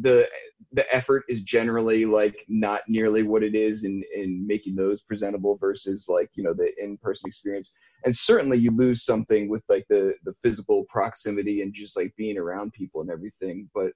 the 0.00 0.28
the 0.72 0.94
effort 0.94 1.24
is 1.28 1.42
generally 1.42 2.04
like 2.04 2.44
not 2.48 2.82
nearly 2.88 3.22
what 3.22 3.42
it 3.42 3.54
is 3.54 3.84
in 3.84 4.02
in 4.14 4.46
making 4.46 4.76
those 4.76 5.00
presentable 5.00 5.56
versus 5.56 6.06
like 6.08 6.30
you 6.34 6.42
know 6.42 6.54
the 6.54 6.70
in-person 6.82 7.26
experience. 7.26 7.72
And 8.04 8.14
certainly 8.14 8.58
you 8.58 8.70
lose 8.70 9.04
something 9.04 9.48
with 9.48 9.62
like 9.68 9.86
the 9.88 10.14
the 10.24 10.34
physical 10.42 10.84
proximity 10.88 11.62
and 11.62 11.72
just 11.74 11.96
like 11.96 12.14
being 12.16 12.38
around 12.38 12.72
people 12.72 13.00
and 13.00 13.10
everything. 13.10 13.68
But 13.74 13.92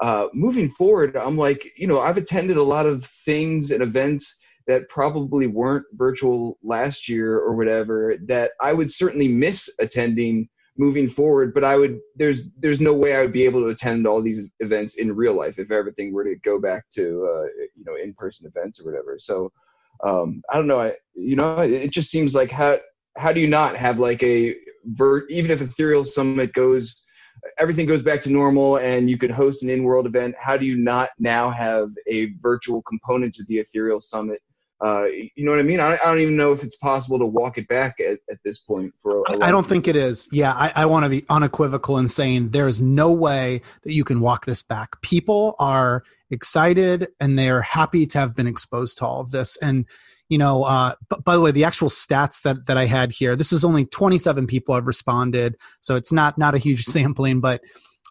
uh 0.00 0.28
moving 0.32 0.68
forward 0.70 1.16
i'm 1.16 1.36
like 1.36 1.66
you 1.76 1.86
know 1.86 2.00
i've 2.00 2.16
attended 2.16 2.56
a 2.56 2.62
lot 2.62 2.86
of 2.86 3.04
things 3.04 3.70
and 3.70 3.82
events 3.82 4.38
that 4.66 4.88
probably 4.88 5.46
weren't 5.46 5.84
virtual 5.92 6.58
last 6.62 7.08
year 7.08 7.38
or 7.38 7.54
whatever 7.54 8.14
that 8.26 8.52
i 8.60 8.72
would 8.72 8.90
certainly 8.90 9.28
miss 9.28 9.68
attending 9.78 10.48
moving 10.78 11.08
forward 11.08 11.52
but 11.52 11.64
i 11.64 11.76
would 11.76 11.98
there's 12.16 12.52
there's 12.54 12.80
no 12.80 12.92
way 12.92 13.14
i 13.14 13.20
would 13.20 13.32
be 13.32 13.44
able 13.44 13.60
to 13.60 13.68
attend 13.68 14.06
all 14.06 14.22
these 14.22 14.48
events 14.60 14.94
in 14.96 15.14
real 15.14 15.34
life 15.34 15.58
if 15.58 15.70
everything 15.70 16.12
were 16.12 16.24
to 16.24 16.36
go 16.36 16.60
back 16.60 16.88
to 16.90 17.28
uh, 17.30 17.44
you 17.76 17.84
know 17.84 17.96
in-person 17.96 18.46
events 18.46 18.80
or 18.80 18.84
whatever. 18.84 19.18
So 19.18 19.52
um 20.04 20.42
i 20.50 20.56
don't 20.56 20.66
know 20.66 20.80
i 20.80 20.94
you 21.14 21.36
know 21.36 21.58
it 21.58 21.90
just 21.90 22.10
seems 22.10 22.34
like 22.34 22.50
how 22.50 22.78
how 23.16 23.32
do 23.32 23.40
you 23.40 23.48
not 23.48 23.76
have 23.76 23.98
like 23.98 24.22
a 24.22 24.54
vert 24.84 25.30
even 25.30 25.50
if 25.50 25.60
ethereal 25.60 26.04
summit 26.04 26.52
goes 26.54 27.04
everything 27.58 27.86
goes 27.86 28.02
back 28.02 28.20
to 28.20 28.30
normal 28.30 28.76
and 28.78 29.10
you 29.10 29.18
could 29.18 29.30
host 29.30 29.62
an 29.62 29.70
in-world 29.70 30.06
event 30.06 30.34
how 30.38 30.56
do 30.56 30.64
you 30.64 30.76
not 30.76 31.10
now 31.18 31.50
have 31.50 31.88
a 32.06 32.32
virtual 32.40 32.82
component 32.82 33.34
to 33.34 33.44
the 33.44 33.58
ethereal 33.58 34.00
summit 34.00 34.40
uh, 34.82 35.04
you 35.04 35.44
know 35.44 35.50
what 35.50 35.60
I 35.60 35.64
mean? 35.64 35.78
I, 35.78 35.92
I, 35.92 36.06
don't 36.06 36.20
even 36.20 36.36
know 36.36 36.52
if 36.52 36.62
it's 36.62 36.76
possible 36.76 37.18
to 37.18 37.26
walk 37.26 37.58
it 37.58 37.68
back 37.68 38.00
at, 38.00 38.20
at 38.30 38.38
this 38.44 38.58
point. 38.58 38.94
For 39.02 39.22
I 39.42 39.50
don't 39.50 39.66
think 39.66 39.86
it 39.86 39.94
is. 39.94 40.26
Yeah, 40.32 40.52
I, 40.52 40.72
I 40.74 40.86
want 40.86 41.04
to 41.04 41.10
be 41.10 41.24
unequivocal 41.28 41.98
in 41.98 42.08
saying 42.08 42.50
there 42.50 42.66
is 42.66 42.80
no 42.80 43.12
way 43.12 43.60
that 43.82 43.92
you 43.92 44.04
can 44.04 44.20
walk 44.20 44.46
this 44.46 44.62
back. 44.62 45.00
People 45.02 45.54
are 45.58 46.02
excited 46.30 47.08
and 47.20 47.38
they're 47.38 47.60
happy 47.60 48.06
to 48.06 48.18
have 48.18 48.34
been 48.34 48.46
exposed 48.46 48.96
to 48.98 49.06
all 49.06 49.20
of 49.20 49.32
this. 49.32 49.58
And 49.58 49.84
you 50.30 50.38
know, 50.38 50.62
uh, 50.62 50.94
b- 51.10 51.16
by 51.24 51.34
the 51.34 51.42
way, 51.42 51.50
the 51.50 51.64
actual 51.64 51.88
stats 51.88 52.40
that 52.42 52.66
that 52.66 52.78
I 52.78 52.86
had 52.86 53.12
here, 53.12 53.36
this 53.36 53.52
is 53.52 53.64
only 53.64 53.84
27 53.84 54.46
people 54.46 54.74
have 54.74 54.86
responded, 54.86 55.56
so 55.80 55.96
it's 55.96 56.12
not 56.12 56.38
not 56.38 56.54
a 56.54 56.58
huge 56.58 56.84
sampling, 56.84 57.40
but 57.40 57.60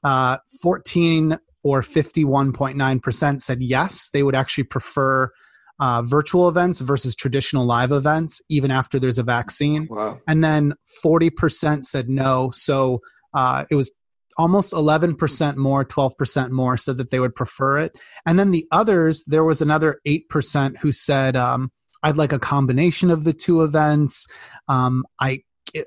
uh, 0.04 0.38
14 0.62 1.40
or 1.64 1.82
51.9 1.82 3.02
percent 3.02 3.42
said 3.42 3.62
yes, 3.62 4.10
they 4.10 4.22
would 4.22 4.36
actually 4.36 4.66
prefer 4.66 5.32
uh, 5.80 6.02
virtual 6.02 6.50
events 6.50 6.82
versus 6.82 7.16
traditional 7.16 7.66
live 7.66 7.92
events, 7.92 8.42
even 8.50 8.72
after 8.72 9.00
there's 9.00 9.18
a 9.18 9.24
vaccine. 9.24 9.88
Wow. 9.90 10.20
And 10.28 10.44
then 10.44 10.74
40% 11.04 11.84
said 11.84 12.10
no. 12.10 12.52
So 12.54 13.02
uh, 13.34 13.66
it 13.70 13.76
was 13.76 13.92
almost 14.38 14.74
11% 14.74 15.56
more, 15.58 15.86
12% 15.86 16.52
more 16.52 16.78
said 16.78 16.98
that 16.98 17.12
they 17.12 17.20
would 17.20 17.36
prefer 17.36 17.78
it. 17.80 17.98
And 18.26 18.40
then 18.40 18.52
the 18.52 18.66
others, 18.72 19.24
there 19.26 19.44
was 19.44 19.62
another 19.62 20.00
8% 20.08 20.78
who 20.78 20.92
said, 20.92 21.36
um, 21.36 21.72
I'd 22.02 22.16
like 22.16 22.32
a 22.32 22.40
combination 22.40 23.12
of 23.12 23.26
the 23.26 23.34
two 23.34 23.64
events. 23.64 24.28
Um, 24.70 25.04
I 25.20 25.42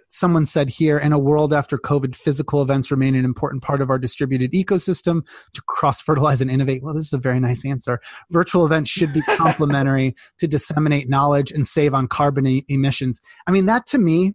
someone 0.09 0.47
said 0.47 0.68
here 0.68 0.99
in 0.99 1.12
a 1.12 1.18
world 1.18 1.53
after 1.53 1.77
covid 1.77 2.14
physical 2.14 2.62
events 2.62 2.90
remain 2.90 3.14
an 3.14 3.25
important 3.25 3.62
part 3.62 3.81
of 3.81 3.90
our 3.90 3.99
distributed 3.99 4.53
ecosystem 4.53 5.27
to 5.55 5.62
cross 5.66 6.01
fertilize 6.01 6.40
and 6.40 6.51
innovate. 6.51 6.83
Well 6.83 6.95
this 6.95 7.07
is 7.07 7.12
a 7.12 7.18
very 7.18 7.40
nice 7.40 7.64
answer. 7.64 8.01
Virtual 8.31 8.66
events 8.66 8.90
should 8.90 9.12
be 9.12 9.23
complementary 9.37 10.14
to 10.38 10.49
disseminate 10.49 11.09
knowledge 11.09 11.53
and 11.53 11.66
save 11.66 11.95
on 11.95 12.09
carbon 12.09 12.47
e- 12.47 12.64
emissions. 12.68 13.21
I 13.47 13.51
mean 13.51 13.66
that 13.66 13.87
to 13.87 13.99
me 13.99 14.35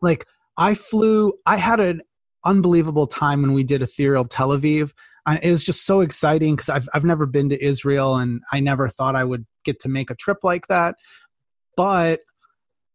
like 0.00 0.26
i 0.56 0.74
flew 0.74 1.32
i 1.44 1.56
had 1.56 1.80
an 1.80 2.00
unbelievable 2.44 3.06
time 3.06 3.42
when 3.42 3.52
we 3.52 3.64
did 3.64 3.82
ethereal 3.82 4.24
tel 4.24 4.50
aviv. 4.50 4.92
I, 5.26 5.38
it 5.42 5.50
was 5.50 5.62
just 5.62 5.84
so 5.84 6.00
exciting 6.00 6.54
because 6.54 6.70
I've, 6.70 6.88
I've 6.94 7.04
never 7.04 7.26
been 7.26 7.48
to 7.50 7.62
israel 7.62 8.16
and 8.16 8.40
i 8.52 8.60
never 8.60 8.88
thought 8.88 9.16
i 9.16 9.24
would 9.24 9.44
get 9.68 9.78
to 9.80 9.88
make 9.88 10.10
a 10.10 10.14
trip 10.14 10.38
like 10.42 10.66
that. 10.68 10.96
But 11.76 12.20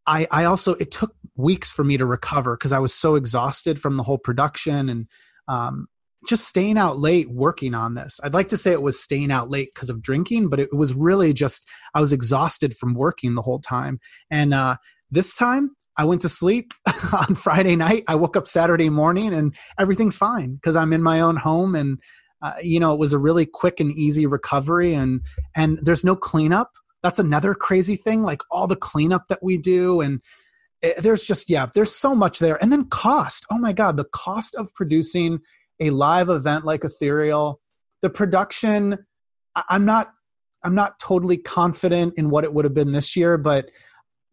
I, 0.05 0.27
I 0.31 0.45
also 0.45 0.73
it 0.75 0.91
took 0.91 1.15
weeks 1.35 1.71
for 1.71 1.83
me 1.83 1.97
to 1.97 2.05
recover 2.05 2.55
because 2.55 2.71
I 2.71 2.79
was 2.79 2.93
so 2.93 3.15
exhausted 3.15 3.79
from 3.79 3.97
the 3.97 4.03
whole 4.03 4.17
production 4.17 4.89
and 4.89 5.07
um, 5.47 5.87
just 6.27 6.47
staying 6.47 6.77
out 6.77 6.99
late 6.99 7.29
working 7.29 7.73
on 7.73 7.95
this. 7.95 8.19
I'd 8.23 8.33
like 8.33 8.49
to 8.49 8.57
say 8.57 8.71
it 8.71 8.81
was 8.81 9.01
staying 9.01 9.31
out 9.31 9.49
late 9.49 9.71
because 9.73 9.89
of 9.89 10.01
drinking, 10.01 10.49
but 10.49 10.59
it 10.59 10.73
was 10.73 10.93
really 10.93 11.33
just 11.33 11.67
I 11.93 11.99
was 11.99 12.13
exhausted 12.13 12.75
from 12.75 12.93
working 12.93 13.35
the 13.35 13.41
whole 13.41 13.59
time. 13.59 13.99
And 14.29 14.53
uh, 14.53 14.77
this 15.11 15.33
time 15.33 15.75
I 15.97 16.05
went 16.05 16.21
to 16.21 16.29
sleep 16.29 16.73
on 17.13 17.35
Friday 17.35 17.75
night. 17.75 18.03
I 18.07 18.15
woke 18.15 18.37
up 18.37 18.47
Saturday 18.47 18.89
morning 18.89 19.33
and 19.33 19.55
everything's 19.79 20.17
fine 20.17 20.55
because 20.55 20.75
I'm 20.75 20.93
in 20.93 21.03
my 21.03 21.19
own 21.19 21.35
home 21.35 21.75
and 21.75 21.99
uh, 22.41 22.55
you 22.61 22.79
know 22.79 22.93
it 22.93 22.99
was 22.99 23.13
a 23.13 23.19
really 23.19 23.45
quick 23.45 23.79
and 23.79 23.91
easy 23.91 24.25
recovery 24.25 24.93
and 24.93 25.21
and 25.55 25.79
there's 25.81 26.03
no 26.03 26.15
cleanup 26.15 26.71
that's 27.01 27.19
another 27.19 27.53
crazy 27.53 27.95
thing 27.95 28.21
like 28.21 28.41
all 28.51 28.67
the 28.67 28.75
cleanup 28.75 29.27
that 29.29 29.41
we 29.41 29.57
do 29.57 30.01
and 30.01 30.21
there's 30.97 31.25
just 31.25 31.49
yeah 31.49 31.67
there's 31.73 31.95
so 31.95 32.13
much 32.15 32.39
there. 32.39 32.61
And 32.61 32.71
then 32.71 32.85
cost. 32.85 33.45
Oh 33.51 33.57
my 33.57 33.73
god 33.73 33.97
the 33.97 34.05
cost 34.05 34.55
of 34.55 34.73
producing 34.73 35.39
a 35.79 35.89
live 35.89 36.29
event 36.29 36.65
like 36.65 36.83
ethereal 36.83 37.59
the 38.01 38.09
production 38.09 38.99
i'm 39.69 39.85
not 39.85 40.13
i'm 40.63 40.75
not 40.75 40.99
totally 40.99 41.37
confident 41.37 42.13
in 42.15 42.29
what 42.29 42.43
it 42.43 42.53
would 42.53 42.63
have 42.63 42.75
been 42.75 42.91
this 42.91 43.15
year 43.15 43.39
but 43.39 43.69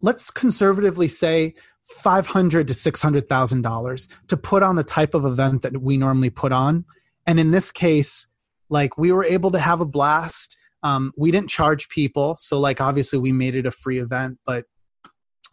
let's 0.03 0.30
conservatively 0.30 1.09
say 1.09 1.55
500 1.84 2.68
to 2.68 2.74
600 2.74 3.28
thousand 3.28 3.62
dollars 3.62 4.07
to 4.28 4.36
put 4.36 4.62
on 4.62 4.76
the 4.76 4.84
type 4.84 5.14
of 5.14 5.24
event 5.24 5.62
that 5.62 5.80
we 5.80 5.96
normally 5.96 6.30
put 6.30 6.53
on. 6.53 6.84
And 7.26 7.40
in 7.40 7.51
this 7.51 7.72
case 7.72 8.30
like 8.70 8.96
we 8.96 9.12
were 9.12 9.24
able 9.24 9.51
to 9.51 9.59
have 9.59 9.80
a 9.80 9.86
blast. 9.86 10.57
Um, 10.82 11.12
we 11.16 11.30
didn't 11.30 11.51
charge 11.51 11.90
people, 11.90 12.36
so 12.38 12.59
like 12.59 12.80
obviously 12.80 13.18
we 13.18 13.32
made 13.32 13.55
it 13.55 13.66
a 13.66 13.70
free 13.70 13.98
event, 13.98 14.38
but 14.46 14.64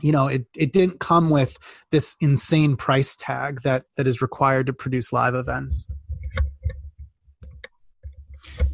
you 0.02 0.12
know 0.12 0.28
it 0.28 0.45
it 0.56 0.74
didn't 0.74 1.00
come 1.00 1.30
with 1.30 1.58
this 1.91 2.16
insane 2.22 2.76
price 2.76 3.16
tag 3.16 3.62
that 3.62 3.86
that 3.95 4.08
is 4.08 4.22
required 4.22 4.68
to 4.68 4.74
produce 4.74 5.12
live 5.12 5.36
events. 5.36 5.88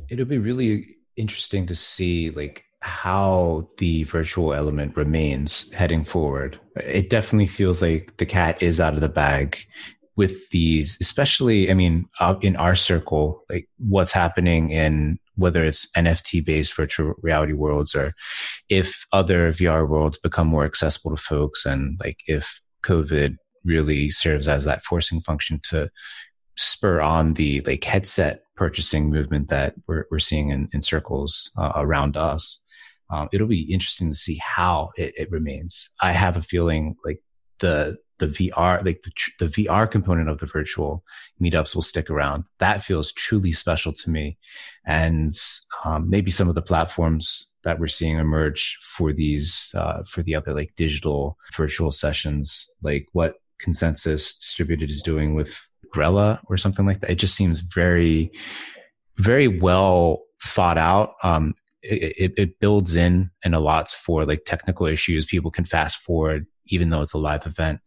It'll 0.10 0.26
be 0.26 0.38
really 0.38 0.98
interesting 1.16 1.66
to 1.68 1.76
see 1.76 2.30
like 2.32 2.66
how 2.82 3.68
the 3.78 4.04
virtual 4.04 4.54
element 4.54 4.98
remains 4.98 5.72
heading 5.72 6.04
forward. 6.04 6.60
It 6.76 7.10
definitely 7.10 7.48
feels 7.48 7.82
like 7.82 8.18
the 8.18 8.26
cat 8.26 8.62
is 8.62 8.82
out 8.82 8.94
of 8.94 9.00
the 9.00 9.10
bag 9.10 9.58
with 10.16 10.50
these, 10.50 10.98
especially, 11.00 11.72
I 11.72 11.74
mean, 11.74 12.08
in 12.42 12.56
our 12.58 12.76
circle, 12.76 13.44
like 13.50 13.68
what's 13.78 14.12
happening 14.12 14.70
in 14.70 15.18
whether 15.36 15.64
it's 15.64 15.90
NFT 15.98 16.46
based 16.46 16.76
virtual 16.76 17.14
reality 17.22 17.54
worlds 17.54 17.96
or 17.96 18.14
if 18.70 19.06
other 19.12 19.52
VR 19.52 19.88
worlds 19.88 20.18
become 20.18 20.48
more 20.48 20.66
accessible 20.66 21.12
to 21.12 21.22
folks 21.22 21.66
and 21.66 22.00
like 22.04 22.20
if 22.28 22.60
COVID 22.86 23.36
really 23.66 24.10
serves 24.10 24.48
as 24.48 24.66
that 24.66 24.84
forcing 24.84 25.22
function 25.22 25.60
to 25.64 25.90
spur 26.56 27.02
on 27.02 27.34
the 27.34 27.62
like 27.62 27.84
headset 27.84 28.42
purchasing 28.56 29.10
movement 29.10 29.50
that 29.50 29.74
we're, 29.88 30.06
we're 30.12 30.20
seeing 30.20 30.50
in, 30.50 30.70
in 30.74 30.82
circles 30.82 31.52
uh, 31.58 31.72
around 31.76 32.16
us. 32.16 32.60
Um, 33.10 33.30
it'll 33.32 33.48
be 33.48 33.72
interesting 33.74 34.10
to 34.10 34.18
see 34.18 34.40
how 34.42 34.90
it, 34.98 35.14
it, 35.18 35.32
remains. 35.32 35.90
I 36.02 36.14
have 36.14 36.38
a 36.38 36.42
feeling 36.42 36.96
like 37.06 37.20
the 37.60 37.98
the 38.20 38.28
VR, 38.28 38.84
like 38.86 39.02
the, 39.04 39.12
the 39.40 39.46
VR 39.46 39.90
component 39.90 40.30
of 40.30 40.40
the 40.40 40.46
virtual 40.46 41.04
meetups 41.42 41.76
will 41.76 41.82
stick 41.82 42.10
around. 42.10 42.46
That 42.60 42.84
feels 42.84 43.12
truly 43.12 43.52
special 43.52 43.94
to 43.94 44.10
me. 44.10 44.38
And 44.86 45.34
um, 45.84 46.10
maybe 46.10 46.32
some 46.32 46.50
of 46.50 46.56
the 46.56 46.62
platforms 46.62 47.50
that 47.64 47.80
we're 47.80 47.88
seeing 47.88 48.18
emerge 48.18 48.78
for 48.82 49.14
these, 49.14 49.74
uh, 49.76 50.04
for 50.04 50.22
the 50.22 50.36
other 50.36 50.54
like 50.54 50.74
digital 50.76 51.38
virtual 51.56 51.92
sessions, 51.92 52.70
like 52.82 53.08
what 53.14 53.36
consensus 53.60 54.38
distributed 54.38 54.90
is 54.90 55.02
doing 55.02 55.36
with 55.36 55.68
Grella 55.94 56.40
or 56.48 56.58
something 56.58 56.86
like 56.86 57.00
that. 57.00 57.12
It 57.12 57.20
just 57.20 57.36
seems 57.36 57.60
very, 57.62 58.32
very 59.18 59.48
well 59.48 60.24
thought 60.42 60.78
out. 60.78 61.14
Um, 61.24 61.56
it, 61.82 62.34
it, 62.38 62.60
builds 62.60 62.96
in 62.96 63.30
and 63.44 63.54
allots 63.54 63.94
for 63.94 64.26
like 64.26 64.46
technical 64.46 64.86
issues. 64.86 65.26
People 65.26 65.52
can 65.52 65.66
fast 65.66 65.98
forward 65.98 66.48
even 66.68 66.90
though 66.90 67.02
it's 67.02 67.14
a 67.14 67.18
live 67.18 67.46
event. 67.46 67.80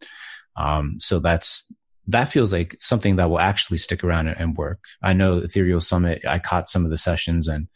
Um, 0.57 0.97
so 0.99 1.19
that's 1.19 1.71
that 2.07 2.25
feels 2.25 2.53
like 2.53 2.75
something 2.79 3.17
that 3.17 3.29
will 3.29 3.39
actually 3.39 3.77
stick 3.77 4.03
around 4.03 4.29
and, 4.29 4.55
work. 4.55 4.79
I 5.03 5.13
know 5.13 5.39
Ethereal 5.39 5.81
Summit. 5.81 6.21
I 6.25 6.39
caught 6.39 6.69
some 6.69 6.85
of 6.85 6.89
the 6.89 6.97
sessions, 6.97 7.47
and 7.47 7.67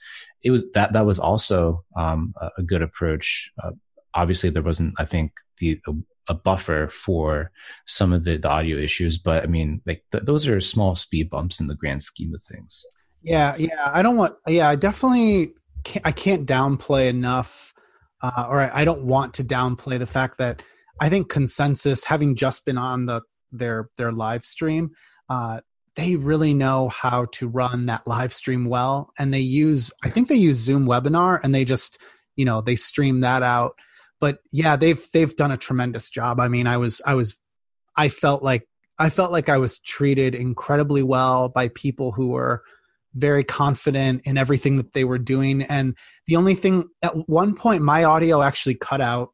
it 0.41 0.51
was 0.51 0.71
that 0.71 0.93
that 0.93 1.05
was 1.05 1.19
also 1.19 1.83
um, 1.97 2.33
a, 2.39 2.49
a, 2.59 2.63
good 2.63 2.81
approach. 2.81 3.51
Uh, 3.61 3.71
obviously, 4.13 4.49
there 4.49 4.63
wasn't, 4.63 4.95
I 4.97 5.05
think, 5.05 5.33
the 5.57 5.81
a, 5.85 5.93
a, 6.29 6.33
buffer 6.33 6.87
for 6.87 7.51
some 7.85 8.13
of 8.13 8.23
the, 8.23 8.37
the 8.37 8.49
audio 8.49 8.77
issues, 8.77 9.17
but 9.17 9.43
I 9.43 9.47
mean, 9.47 9.81
like 9.85 10.03
th- 10.13 10.23
those 10.23 10.47
are 10.47 10.61
small 10.61 10.95
speed 10.95 11.29
bumps 11.29 11.59
in 11.59 11.67
the 11.67 11.75
grand 11.75 12.01
scheme 12.01 12.33
of 12.33 12.41
things. 12.41 12.85
Yeah, 13.21 13.55
yeah. 13.57 13.91
I 13.93 14.01
don't 14.01 14.17
want. 14.17 14.35
Yeah, 14.47 14.69
I 14.69 14.75
definitely. 14.75 15.53
Can't, 15.83 16.05
I 16.05 16.11
can't 16.11 16.47
downplay 16.47 17.09
enough, 17.09 17.73
uh, 18.21 18.45
or 18.47 18.61
I, 18.61 18.81
I 18.81 18.85
don't 18.85 19.03
want 19.03 19.33
to 19.35 19.43
downplay 19.43 19.97
the 19.97 20.05
fact 20.05 20.37
that 20.37 20.61
I 20.99 21.09
think 21.09 21.29
consensus, 21.29 22.05
having 22.05 22.35
just 22.35 22.65
been 22.65 22.77
on 22.77 23.05
the 23.05 23.21
their 23.51 23.89
their 23.97 24.11
live 24.11 24.45
stream, 24.45 24.91
uh, 25.29 25.61
they 25.95 26.15
really 26.15 26.53
know 26.53 26.89
how 26.89 27.25
to 27.33 27.47
run 27.47 27.85
that 27.87 28.07
live 28.07 28.33
stream 28.33 28.65
well, 28.65 29.11
and 29.17 29.33
they 29.33 29.39
use 29.39 29.91
I 30.03 30.09
think 30.09 30.27
they 30.27 30.35
use 30.35 30.57
Zoom 30.57 30.85
Webinar, 30.85 31.39
and 31.43 31.53
they 31.53 31.65
just 31.65 32.01
you 32.35 32.45
know 32.45 32.61
they 32.61 32.75
stream 32.75 33.21
that 33.21 33.43
out. 33.43 33.73
But 34.19 34.39
yeah, 34.51 34.75
they've 34.75 35.03
they've 35.13 35.35
done 35.35 35.51
a 35.51 35.57
tremendous 35.57 36.09
job. 36.09 36.39
I 36.39 36.47
mean, 36.47 36.67
I 36.67 36.77
was 36.77 37.01
I 37.05 37.15
was 37.15 37.39
I 37.97 38.09
felt 38.09 38.43
like 38.43 38.67
I 38.99 39.09
felt 39.09 39.31
like 39.31 39.49
I 39.49 39.57
was 39.57 39.79
treated 39.79 40.35
incredibly 40.35 41.03
well 41.03 41.49
by 41.49 41.69
people 41.69 42.11
who 42.11 42.29
were 42.29 42.63
very 43.13 43.43
confident 43.43 44.21
in 44.25 44.37
everything 44.37 44.77
that 44.77 44.93
they 44.93 45.03
were 45.03 45.17
doing. 45.17 45.63
And 45.63 45.97
the 46.27 46.35
only 46.35 46.55
thing 46.55 46.85
at 47.01 47.27
one 47.27 47.55
point, 47.55 47.81
my 47.81 48.03
audio 48.03 48.41
actually 48.41 48.75
cut 48.75 49.01
out 49.01 49.29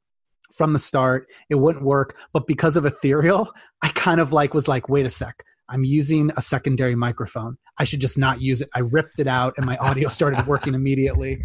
from 0.57 0.73
the 0.73 0.79
start. 0.79 1.27
It 1.49 1.55
wouldn't 1.55 1.85
work. 1.85 2.17
But 2.33 2.47
because 2.47 2.77
of 2.77 2.85
Ethereal, 2.85 3.51
I 3.81 3.89
kind 3.89 4.19
of 4.19 4.33
like 4.33 4.53
was 4.53 4.67
like, 4.67 4.89
wait 4.89 5.05
a 5.05 5.09
sec. 5.09 5.43
I'm 5.69 5.83
using 5.83 6.31
a 6.37 6.41
secondary 6.41 6.95
microphone. 6.95 7.57
I 7.77 7.83
should 7.83 7.99
just 7.99 8.17
not 8.17 8.41
use 8.41 8.61
it. 8.61 8.69
I 8.73 8.79
ripped 8.79 9.19
it 9.19 9.27
out 9.27 9.55
and 9.57 9.65
my 9.65 9.75
audio 9.77 10.07
started 10.09 10.47
working 10.47 10.73
immediately. 10.73 11.43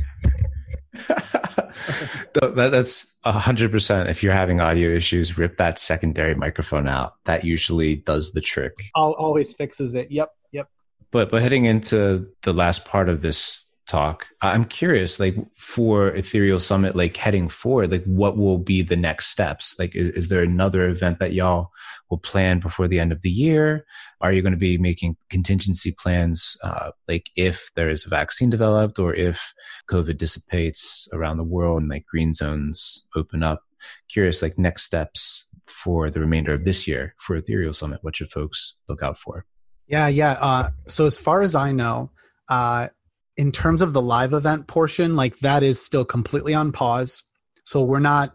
that, 1.08 2.68
that's 2.70 3.18
a 3.24 3.32
hundred 3.32 3.70
percent. 3.70 4.08
If 4.08 4.22
you're 4.22 4.32
having 4.32 4.60
audio 4.60 4.90
issues, 4.90 5.38
rip 5.38 5.56
that 5.56 5.78
secondary 5.78 6.34
microphone 6.34 6.86
out. 6.86 7.14
That 7.24 7.44
usually 7.44 7.96
does 7.96 8.32
the 8.32 8.40
trick. 8.40 8.74
I'll, 8.94 9.12
always 9.12 9.54
fixes 9.54 9.94
it. 9.94 10.10
Yep. 10.10 10.30
Yep. 10.52 10.68
But 11.10 11.30
but 11.30 11.42
heading 11.42 11.64
into 11.64 12.28
the 12.42 12.52
last 12.52 12.84
part 12.84 13.08
of 13.08 13.22
this 13.22 13.71
talk. 13.86 14.26
I'm 14.42 14.64
curious, 14.64 15.18
like 15.18 15.36
for 15.56 16.08
Ethereal 16.08 16.60
Summit, 16.60 16.96
like 16.96 17.16
heading 17.16 17.48
forward, 17.48 17.90
like 17.90 18.04
what 18.04 18.36
will 18.36 18.58
be 18.58 18.82
the 18.82 18.96
next 18.96 19.26
steps? 19.26 19.78
Like, 19.78 19.94
is, 19.94 20.10
is, 20.10 20.28
there 20.28 20.42
another 20.42 20.88
event 20.88 21.18
that 21.18 21.32
y'all 21.32 21.70
will 22.10 22.18
plan 22.18 22.60
before 22.60 22.88
the 22.88 23.00
end 23.00 23.12
of 23.12 23.22
the 23.22 23.30
year? 23.30 23.84
Are 24.20 24.32
you 24.32 24.42
going 24.42 24.52
to 24.52 24.58
be 24.58 24.78
making 24.78 25.16
contingency 25.30 25.94
plans, 25.98 26.56
uh, 26.62 26.90
like 27.08 27.30
if 27.36 27.70
there 27.74 27.90
is 27.90 28.06
a 28.06 28.10
vaccine 28.10 28.50
developed 28.50 28.98
or 28.98 29.14
if 29.14 29.52
COVID 29.90 30.16
dissipates 30.16 31.08
around 31.12 31.36
the 31.36 31.44
world 31.44 31.82
and 31.82 31.90
like 31.90 32.06
green 32.06 32.32
zones 32.32 33.08
open 33.16 33.42
up? 33.42 33.62
Curious, 34.08 34.42
like 34.42 34.58
next 34.58 34.84
steps 34.84 35.48
for 35.66 36.10
the 36.10 36.20
remainder 36.20 36.54
of 36.54 36.64
this 36.64 36.86
year 36.86 37.14
for 37.18 37.36
Ethereal 37.36 37.74
Summit. 37.74 37.98
What 38.02 38.16
should 38.16 38.28
folks 38.28 38.76
look 38.88 39.02
out 39.02 39.18
for? 39.18 39.44
Yeah, 39.88 40.08
yeah. 40.08 40.38
Uh, 40.40 40.70
so 40.86 41.06
as 41.06 41.18
far 41.18 41.42
as 41.42 41.54
I 41.54 41.72
know, 41.72 42.10
uh, 42.48 42.88
in 43.36 43.52
terms 43.52 43.82
of 43.82 43.92
the 43.92 44.02
live 44.02 44.32
event 44.32 44.66
portion, 44.66 45.16
like 45.16 45.38
that 45.38 45.62
is 45.62 45.80
still 45.80 46.04
completely 46.04 46.54
on 46.54 46.72
pause. 46.72 47.22
So 47.64 47.82
we're 47.82 48.00
not 48.00 48.34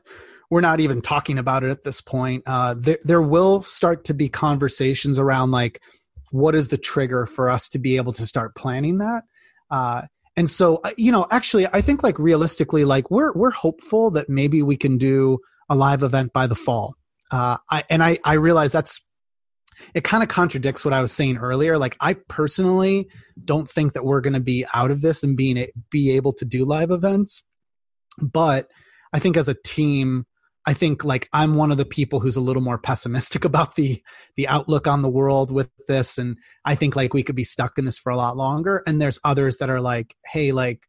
we're 0.49 0.61
not 0.61 0.79
even 0.79 1.01
talking 1.01 1.37
about 1.37 1.63
it 1.63 1.69
at 1.69 1.83
this 1.83 2.01
point. 2.01 2.43
Uh, 2.45 2.75
there 2.77 2.99
there 3.03 3.21
will 3.21 3.61
start 3.61 4.05
to 4.05 4.13
be 4.13 4.29
conversations 4.29 5.19
around 5.19 5.51
like 5.51 5.81
what 6.31 6.55
is 6.55 6.69
the 6.69 6.77
trigger 6.77 7.25
for 7.25 7.49
us 7.49 7.67
to 7.69 7.79
be 7.79 7.97
able 7.97 8.13
to 8.13 8.25
start 8.25 8.55
planning 8.55 8.97
that. 8.99 9.23
Uh, 9.69 10.03
and 10.35 10.49
so 10.49 10.79
uh, 10.83 10.91
you 10.97 11.11
know, 11.11 11.27
actually, 11.31 11.67
I 11.67 11.81
think 11.81 12.03
like 12.03 12.17
realistically, 12.19 12.85
like 12.85 13.11
we're 13.11 13.33
we're 13.33 13.51
hopeful 13.51 14.11
that 14.11 14.29
maybe 14.29 14.61
we 14.61 14.77
can 14.77 14.97
do 14.97 15.39
a 15.69 15.75
live 15.75 16.03
event 16.03 16.31
by 16.33 16.47
the 16.47 16.55
fall. 16.55 16.95
Uh, 17.31 17.57
I, 17.69 17.83
and 17.89 18.01
I 18.03 18.19
I 18.23 18.33
realize 18.35 18.71
that's 18.71 19.05
it 19.93 20.03
kind 20.03 20.23
of 20.23 20.29
contradicts 20.29 20.83
what 20.83 20.93
I 20.93 21.01
was 21.01 21.11
saying 21.11 21.37
earlier. 21.37 21.77
Like 21.77 21.97
I 21.99 22.15
personally 22.27 23.09
don't 23.43 23.69
think 23.69 23.93
that 23.93 24.05
we're 24.05 24.21
going 24.21 24.33
to 24.33 24.39
be 24.39 24.65
out 24.73 24.91
of 24.91 25.01
this 25.01 25.23
and 25.23 25.37
being 25.37 25.67
be 25.89 26.11
able 26.11 26.33
to 26.33 26.45
do 26.45 26.65
live 26.65 26.91
events, 26.91 27.43
but 28.21 28.69
I 29.13 29.19
think 29.19 29.37
as 29.37 29.47
a 29.47 29.55
team, 29.65 30.25
I 30.65 30.73
think 30.73 31.05
like 31.05 31.29
I'm 31.31 31.55
one 31.55 31.71
of 31.71 31.77
the 31.77 31.85
people 31.85 32.19
who's 32.19 32.35
a 32.35 32.41
little 32.41 32.61
more 32.61 32.77
pessimistic 32.77 33.45
about 33.45 33.75
the 33.75 34.01
the 34.35 34.47
outlook 34.47 34.87
on 34.87 35.01
the 35.01 35.09
world 35.09 35.51
with 35.51 35.69
this, 35.87 36.17
and 36.17 36.37
I 36.65 36.75
think 36.75 36.95
like 36.95 37.13
we 37.13 37.23
could 37.23 37.35
be 37.35 37.43
stuck 37.43 37.77
in 37.77 37.85
this 37.85 37.97
for 37.97 38.11
a 38.11 38.17
lot 38.17 38.37
longer. 38.37 38.83
And 38.85 39.01
there's 39.01 39.19
others 39.23 39.57
that 39.57 39.69
are 39.69 39.81
like, 39.81 40.15
hey, 40.25 40.51
like 40.51 40.85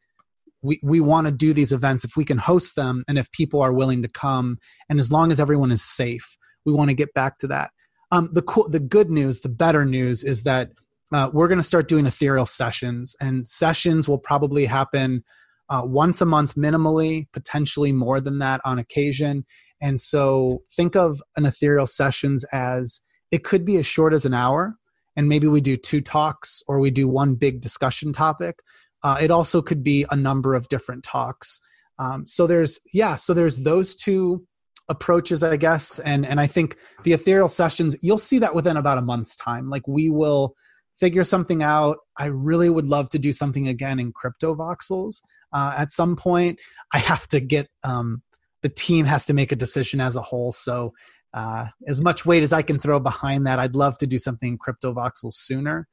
we, 0.62 0.80
we 0.82 1.01
want 1.01 1.26
to 1.26 1.32
do 1.32 1.53
these 1.53 1.72
events 1.72 2.05
if 2.05 2.16
we 2.16 2.24
can 2.24 2.39
host 2.39 2.76
them 2.76 3.05
and 3.09 3.18
if 3.18 3.30
people 3.32 3.61
are 3.61 3.72
willing 3.72 4.03
to 4.03 4.09
come 4.09 4.59
and 4.89 4.99
as 4.99 5.12
long 5.12 5.30
as 5.30 5.39
everyone 5.39 5.70
is 5.70 5.82
safe 5.82 6.36
we 6.64 6.72
want 6.72 6.91
to 6.91 6.95
get 6.95 7.14
back 7.14 7.39
to 7.39 7.47
that 7.47 7.70
um, 8.11 8.31
the 8.33 8.43
cool, 8.43 8.69
the 8.69 8.81
good 8.81 9.11
news, 9.11 9.41
the 9.41 9.49
better 9.49 9.85
news 9.85 10.25
is 10.25 10.45
that 10.45 10.71
uh, 11.13 11.31
we're 11.33 11.49
going 11.49 11.59
to 11.59 11.65
start 11.65 11.89
doing 11.89 12.07
ethereal 12.07 12.47
sessions, 12.47 13.17
and 13.21 13.47
sessions 13.49 14.09
will 14.09 14.19
probably 14.19 14.67
happen 14.67 15.25
uh, 15.71 15.83
once 15.85 16.21
a 16.21 16.27
month 16.27 16.55
minimally, 16.55 17.27
potentially 17.33 17.93
more 17.93 18.21
than 18.21 18.39
that 18.39 18.61
on 18.65 18.79
occasion. 18.79 19.45
And 19.81 20.01
so 20.01 20.63
think 20.71 20.97
of 20.97 21.23
an 21.37 21.47
ethereal 21.47 21.87
sessions 21.87 22.45
as 22.53 23.01
it 23.31 23.45
could 23.45 23.65
be 23.65 23.77
as 23.77 23.87
short 23.87 24.13
as 24.13 24.25
an 24.25 24.35
hour, 24.35 24.77
and 25.17 25.29
maybe 25.29 25.47
we 25.49 25.61
do 25.61 25.77
two 25.77 26.01
talks 26.01 26.63
or 26.69 26.79
we 26.79 26.91
do 26.91 27.09
one 27.09 27.35
big 27.35 27.61
discussion 27.61 28.13
topic. 28.13 28.61
Uh, 29.03 29.19
it 29.21 29.31
also 29.31 29.63
could 29.63 29.85
be 29.85 30.05
a 30.11 30.17
number 30.17 30.55
of 30.55 30.69
different 30.69 31.05
talks. 31.05 31.61
Um, 31.99 32.27
so 32.27 32.47
there's 32.47 32.81
yeah, 32.93 33.17
so 33.17 33.35
there's 33.35 33.59
those 33.59 33.95
two 33.95 34.47
approaches 34.89 35.43
i 35.43 35.57
guess. 35.57 35.99
And 36.01 36.26
and 36.26 36.41
i 36.41 36.47
think 36.47 36.76
the 37.05 37.12
ethereal 37.12 37.49
sessions 37.49 37.97
you'll 38.03 38.18
see 38.18 38.39
that 38.39 38.55
within 38.55 38.76
about 38.76 38.99
a 38.99 39.03
month's 39.03 39.36
time. 39.36 39.70
Like 39.70 39.86
we 39.86 40.11
will 40.11 40.55
figure 40.97 41.24
something 41.24 41.62
out. 41.62 41.99
I 42.16 42.26
really 42.26 42.68
would 42.68 42.86
love 42.86 43.09
to 43.11 43.18
do 43.18 43.32
something 43.32 43.68
again 43.68 44.01
in 44.01 44.12
crypto 44.12 44.55
voxels. 44.55 45.22
Uh, 45.53 45.74
at 45.76 45.91
some 45.91 46.16
point 46.16 46.59
i 46.93 46.99
have 46.99 47.26
to 47.28 47.41
get 47.41 47.68
um, 47.84 48.22
the 48.62 48.68
team 48.68 49.07
has 49.07 49.26
to 49.26 49.34
make 49.34 49.53
a 49.53 49.57
decision 49.57 50.01
as 50.01 50.16
a 50.16 50.22
whole. 50.22 50.53
So 50.53 50.93
uh, 51.34 51.66
as 51.86 52.01
much 52.01 52.24
weight 52.24 52.43
as 52.43 52.53
i 52.53 52.62
can 52.62 52.78
throw 52.78 52.99
behind 52.99 53.47
that 53.47 53.59
i'd 53.59 53.76
love 53.76 53.99
to 53.99 54.07
do 54.07 54.18
something 54.18 54.53
in 54.53 54.59
crypto 54.59 54.95
voxels 54.95 55.34
sooner. 55.34 55.86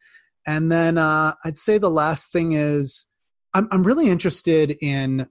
And 0.47 0.71
then 0.71 0.97
uh, 0.97 1.33
i'd 1.43 1.57
say 1.57 1.77
the 1.77 1.89
last 1.89 2.31
thing 2.31 2.53
is 2.53 3.07
I'm 3.55 3.69
I'm 3.71 3.83
really 3.83 4.09
interested 4.09 4.75
in 4.81 5.27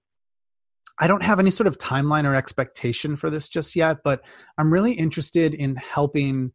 I 0.99 1.07
don't 1.07 1.23
have 1.23 1.41
any 1.41 1.51
sort 1.51 1.67
of 1.67 1.79
timeline 1.79 2.25
or 2.25 2.35
expectation 2.35 3.17
for 3.17 3.31
this 3.31 3.49
just 3.49 3.75
yet, 3.75 3.99
but 4.05 4.25
I'm 4.57 4.73
really 4.73 4.93
interested 4.93 5.55
in 5.55 5.77
helping 5.77 6.53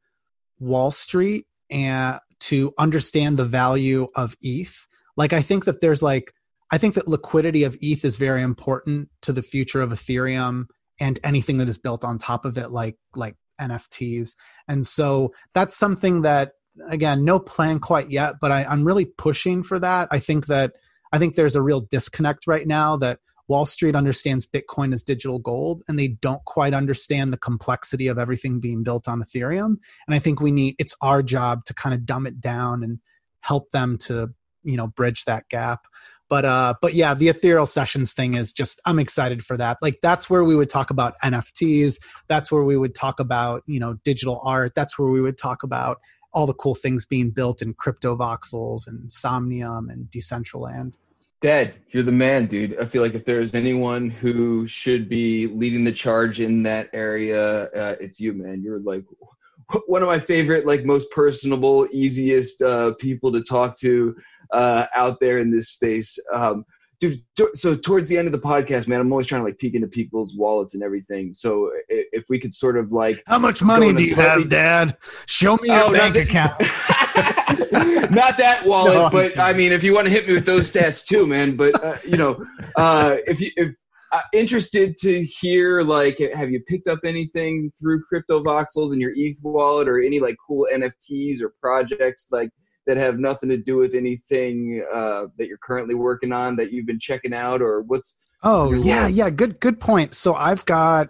Wall 0.60 0.92
Street 0.92 1.46
and 1.70 2.20
to 2.40 2.74
understand 2.78 3.38
the 3.38 3.46
value 3.46 4.08
of 4.16 4.36
ETH. 4.42 4.88
Like 5.18 5.34
I 5.34 5.42
think 5.42 5.66
that 5.66 5.82
there's 5.82 6.02
like 6.02 6.34
I 6.72 6.78
think 6.78 6.96
that 6.96 7.08
liquidity 7.08 7.64
of 7.64 7.78
ETH 7.82 8.06
is 8.06 8.18
very 8.18 8.42
important 8.42 9.10
to 9.24 9.34
the 9.34 9.42
future 9.42 9.82
of 9.82 9.92
Ethereum 9.92 10.66
and 11.00 11.20
anything 11.24 11.58
that 11.58 11.70
is 11.70 11.78
built 11.78 12.06
on 12.06 12.18
top 12.18 12.46
of 12.46 12.58
it 12.58 12.72
like 12.72 12.96
like 13.16 13.36
NFTs. 13.60 14.36
And 14.68 14.86
so 14.86 15.34
that's 15.54 15.76
something 15.76 16.22
that 16.22 16.54
again, 16.90 17.26
no 17.26 17.40
plan 17.40 17.80
quite 17.80 18.10
yet, 18.10 18.36
but 18.40 18.52
I, 18.52 18.64
I'm 18.64 18.86
really 18.86 19.06
pushing 19.06 19.64
for 19.64 19.80
that. 19.80 20.08
I 20.12 20.20
think 20.20 20.48
that 20.48 20.74
I 21.12 21.20
think 21.20 21.36
there's 21.36 21.56
a 21.56 21.62
real 21.62 21.82
disconnect 21.82 22.48
right 22.48 22.66
now 22.66 22.96
that 22.98 23.20
Wall 23.50 23.66
Street 23.66 23.96
understands 23.96 24.46
Bitcoin 24.46 24.94
as 24.94 25.04
digital 25.04 25.40
gold 25.40 25.84
and 25.88 25.98
they 25.98 26.08
don't 26.08 26.46
quite 26.46 26.74
understand 26.74 27.34
the 27.34 27.38
complexity 27.38 28.08
of 28.08 28.20
everything 28.20 28.60
being 28.60 28.84
built 28.84 29.08
on 29.08 29.22
Ethereum. 29.22 29.78
And 30.08 30.16
I 30.16 30.20
think 30.20 30.40
we 30.40 30.52
need 30.52 30.76
it's 30.78 30.96
our 31.02 31.24
job 31.24 31.66
to 31.66 31.74
kind 31.74 31.96
of 31.96 32.06
dumb 32.06 32.28
it 32.28 32.40
down 32.40 32.84
and 32.84 33.00
help 33.42 33.72
them 33.72 33.98
to, 33.98 34.30
you 34.64 34.78
know, 34.78 34.88
bridge 34.88 35.26
that 35.26 35.50
gap. 35.50 35.82
But 36.30 36.46
uh 36.46 36.76
but 36.80 36.94
yeah, 36.94 37.16
the 37.16 37.28
ethereal 37.28 37.66
sessions 37.66 38.14
thing 38.14 38.36
is 38.36 38.54
just 38.54 38.80
I'm 38.86 39.00
excited 39.00 39.44
for 39.44 39.58
that. 39.58 39.80
Like 39.82 39.98
that's 40.04 40.30
where 40.30 40.44
we 40.44 40.56
would 40.56 40.70
talk 40.70 40.92
about 40.92 41.16
NFTs, 41.24 41.98
that's 42.28 42.52
where 42.52 42.64
we 42.64 42.78
would 42.78 42.94
talk 42.94 43.20
about, 43.20 43.64
you 43.66 43.80
know, 43.80 43.96
digital 44.06 44.40
art, 44.44 44.76
that's 44.76 45.00
where 45.00 45.10
we 45.10 45.22
would 45.22 45.40
talk 45.40 45.64
about 45.64 45.98
all 46.32 46.46
the 46.46 46.54
cool 46.54 46.76
things 46.76 47.08
being 47.08 47.32
built 47.32 47.64
in 47.64 47.74
crypto 47.74 48.16
voxels 48.16 48.88
and 48.88 49.12
somnium 49.12 49.90
and 49.90 50.06
decentraland 50.06 50.94
Dad, 51.42 51.76
you're 51.92 52.04
the 52.04 52.12
man, 52.12 52.48
dude. 52.48 52.78
I 52.80 52.86
feel 52.86 53.02
like 53.02 53.14
if 53.14 53.24
there's 53.24 53.56
anyone 53.56 54.10
who 54.10 54.68
should 54.68 55.08
be 55.08 55.48
leading 55.48 55.86
the 55.86 55.92
charge 55.92 56.42
in 56.42 56.64
that 56.64 56.90
area, 56.92 57.64
uh, 57.68 57.96
it's 58.02 58.20
you, 58.20 58.34
man. 58.34 58.62
You're 58.62 58.80
like 58.80 59.06
one 59.88 60.02
of 60.02 60.08
my 60.08 60.20
favorite, 60.20 60.66
like 60.66 60.84
most 60.84 61.10
personable, 61.12 61.88
easiest 61.94 62.62
uh, 62.62 62.94
people 63.00 63.32
to 63.32 63.42
talk 63.42 63.78
to 63.80 64.16
uh, 64.52 64.88
out 64.94 65.20
there 65.22 65.40
in 65.40 65.50
this 65.50 65.70
space. 65.70 66.18
Um, 66.34 66.66
dude, 67.00 67.24
so 67.54 67.74
towards 67.74 68.10
the 68.10 68.18
end 68.18 68.28
of 68.28 68.34
the 68.34 68.46
podcast, 68.46 68.90
man, 68.90 69.00
I'm 69.00 69.12
always 69.12 69.28
trying 69.28 69.40
to 69.40 69.46
like 69.46 69.60
peek 69.60 69.76
into 69.76 69.88
people's 69.88 70.36
wallets 70.36 70.74
and 70.74 70.84
everything. 70.84 71.34
So 71.34 71.72
if 71.88 72.26
we 72.28 72.38
could 72.38 72.54
sort 72.54 72.76
of 72.76 72.92
like, 72.92 73.24
how 73.28 73.40
much 73.40 73.64
money 73.64 73.94
do 73.94 74.04
you 74.04 74.10
slightly... 74.10 74.44
have, 74.44 74.50
Dad? 74.50 74.98
Show 75.28 75.56
me 75.56 75.70
your 75.70 75.86
oh, 75.86 75.94
bank 75.94 76.18
account. 76.18 76.54
not 78.12 78.38
that 78.38 78.64
wallet, 78.66 78.94
no, 78.94 79.10
but 79.10 79.38
I 79.38 79.54
mean, 79.54 79.72
if 79.72 79.84
you 79.84 79.94
want 79.94 80.08
to 80.08 80.14
hit 80.14 80.28
me 80.28 80.34
with 80.34 80.46
those 80.46 80.72
stats 80.72 81.06
too, 81.06 81.26
man. 81.26 81.56
But 81.56 81.84
uh, 81.84 81.98
you 82.06 82.18
know, 82.18 82.46
uh, 82.76 83.18
if 83.28 83.40
you 83.40 83.52
if 83.56 83.76
uh, 84.12 84.22
interested 84.34 84.98
to 84.98 85.24
hear 85.24 85.82
like, 85.82 86.20
have 86.34 86.50
you 86.50 86.62
picked 86.68 86.88
up 86.88 87.00
anything 87.04 87.72
through 87.80 88.04
crypto 88.04 88.44
voxels 88.44 88.94
in 88.94 89.00
your 89.00 89.12
ETH 89.16 89.38
wallet, 89.44 89.88
or 89.88 90.02
any 90.02 90.20
like 90.20 90.36
cool 90.46 90.68
NFTs 90.74 91.42
or 91.42 91.54
projects 91.62 92.28
like 92.32 92.50
that 92.88 92.98
have 92.98 93.20
nothing 93.20 93.50
to 93.50 93.58
do 93.58 93.78
with 93.78 93.94
anything 93.94 94.84
uh, 94.94 95.24
that 95.38 95.48
you're 95.48 95.60
currently 95.64 95.96
working 95.96 96.32
on 96.32 96.56
that 96.56 96.72
you've 96.72 96.88
been 96.88 97.00
checking 97.00 97.34
out, 97.34 97.62
or 97.62 97.82
what's? 97.82 98.16
Oh 98.44 98.74
yeah, 98.74 99.08
yeah, 99.08 99.30
good 99.30 99.60
good 99.60 99.80
point. 99.80 100.16
So 100.16 100.34
I've 100.34 100.66
got, 100.66 101.10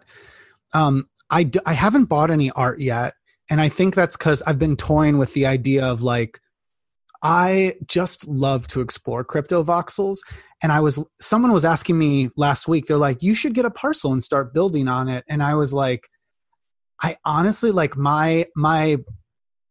um, 0.74 1.10
I 1.30 1.44
d- 1.44 1.60
I 1.66 1.74
haven't 1.74 2.06
bought 2.06 2.32
any 2.32 2.52
art 2.52 2.80
yet 2.80 3.14
and 3.50 3.60
I 3.60 3.70
think 3.70 3.96
that's 3.96 4.16
because 4.16 4.42
I've 4.44 4.60
been 4.60 4.78
toying 4.78 5.18
with 5.18 5.34
the 5.34 5.46
idea 5.46 5.86
of 5.86 6.02
like, 6.02 6.40
I 7.22 7.74
just 7.88 8.28
love 8.28 8.68
to 8.68 8.82
explore 8.82 9.24
crypto 9.24 9.64
voxels. 9.64 10.20
And 10.62 10.72
I 10.72 10.80
was, 10.80 11.04
someone 11.20 11.52
was 11.52 11.66
asking 11.66 11.98
me 11.98 12.30
last 12.38 12.68
week, 12.68 12.86
they're 12.86 12.98
like, 12.98 13.24
you 13.24 13.36
should 13.36 13.54
get 13.54 13.66
a 13.66 13.72
parcel 13.72 14.12
and 14.12 14.24
start 14.24 14.54
building 14.54 14.88
on 14.88 15.08
it. 15.08 15.26
And 15.28 15.42
I 15.42 15.56
was 15.56 15.74
like, 15.74 16.08
I 17.02 17.18
honestly 17.26 17.72
like 17.72 17.98
my, 17.98 18.46
my, 18.56 18.98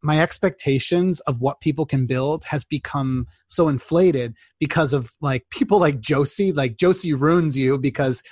my 0.02 0.20
expectations 0.20 1.20
of 1.20 1.40
what 1.40 1.60
people 1.60 1.84
can 1.86 2.06
build 2.06 2.44
has 2.46 2.64
become 2.64 3.26
so 3.46 3.68
inflated 3.68 4.34
because 4.58 4.92
of 4.92 5.12
like 5.20 5.44
people 5.50 5.78
like 5.78 6.00
Josie, 6.00 6.52
like 6.52 6.76
Josie 6.76 7.14
ruins 7.14 7.56
you 7.56 7.78
because 7.78 8.22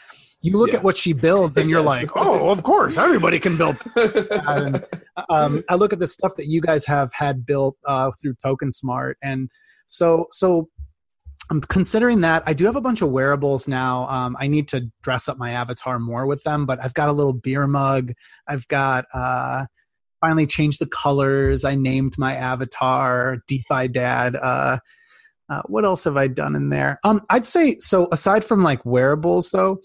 you 0.47 0.57
look 0.57 0.71
yeah. 0.71 0.77
at 0.77 0.85
what 0.85 0.97
she 0.97 1.13
builds 1.13 1.57
and 1.57 1.69
you're 1.69 1.83
like, 1.83 2.11
oh, 2.15 2.51
of 2.51 2.63
course, 2.63 2.97
everybody 2.97 3.41
can 3.41 3.57
build. 3.57 3.77
and, 3.97 4.85
um, 5.29 5.65
I 5.69 5.75
look 5.75 5.93
at 5.93 5.99
the 5.99 6.07
stuff 6.07 6.37
that 6.37 6.47
you 6.47 6.61
guys 6.61 6.87
have 6.87 7.13
had 7.13 7.45
built 7.45 7.77
uh, 7.85 8.13
through 8.23 8.35
Token 8.43 8.71
Smart, 8.71 9.19
and 9.23 9.51
so 9.87 10.27
so 10.31 10.69
I'm 11.51 11.61
considering 11.61 12.21
that. 12.21 12.43
I 12.47 12.53
do 12.53 12.65
have 12.67 12.77
a 12.77 12.81
bunch 12.81 13.03
of 13.03 13.11
wearables 13.11 13.67
now. 13.67 14.09
Um, 14.09 14.37
I 14.39 14.47
need 14.47 14.69
to 14.69 14.89
dress 15.03 15.29
up 15.29 15.37
my 15.37 15.51
avatar 15.53 15.99
more 15.99 16.27
with 16.27 16.43
them, 16.45 16.65
but 16.65 16.83
I've 16.83 16.95
got 16.95 17.09
a 17.09 17.13
little 17.13 17.33
beer 17.33 17.67
mug. 17.67 18.13
I've 18.49 18.67
got 18.69 19.05
uh, 19.13 19.67
finally 20.21 20.47
changed 20.47 20.81
the 20.81 20.87
colors. 20.87 21.65
I 21.65 21.75
named 21.75 22.15
my 22.19 22.35
avatar 22.35 23.39
DeFi 23.49 23.89
Dad. 23.89 24.37
Uh, 24.37 24.79
uh, 25.49 25.63
what 25.67 25.85
else 25.85 26.05
have 26.05 26.17
I 26.17 26.29
done 26.29 26.57
in 26.57 26.71
there? 26.71 26.99
Um, 27.05 27.21
I'd 27.31 27.47
say 27.47 27.77
so. 27.79 28.09
Aside 28.13 28.45
from 28.45 28.63
like 28.63 28.85
wearables, 28.85 29.51
though, 29.51 29.81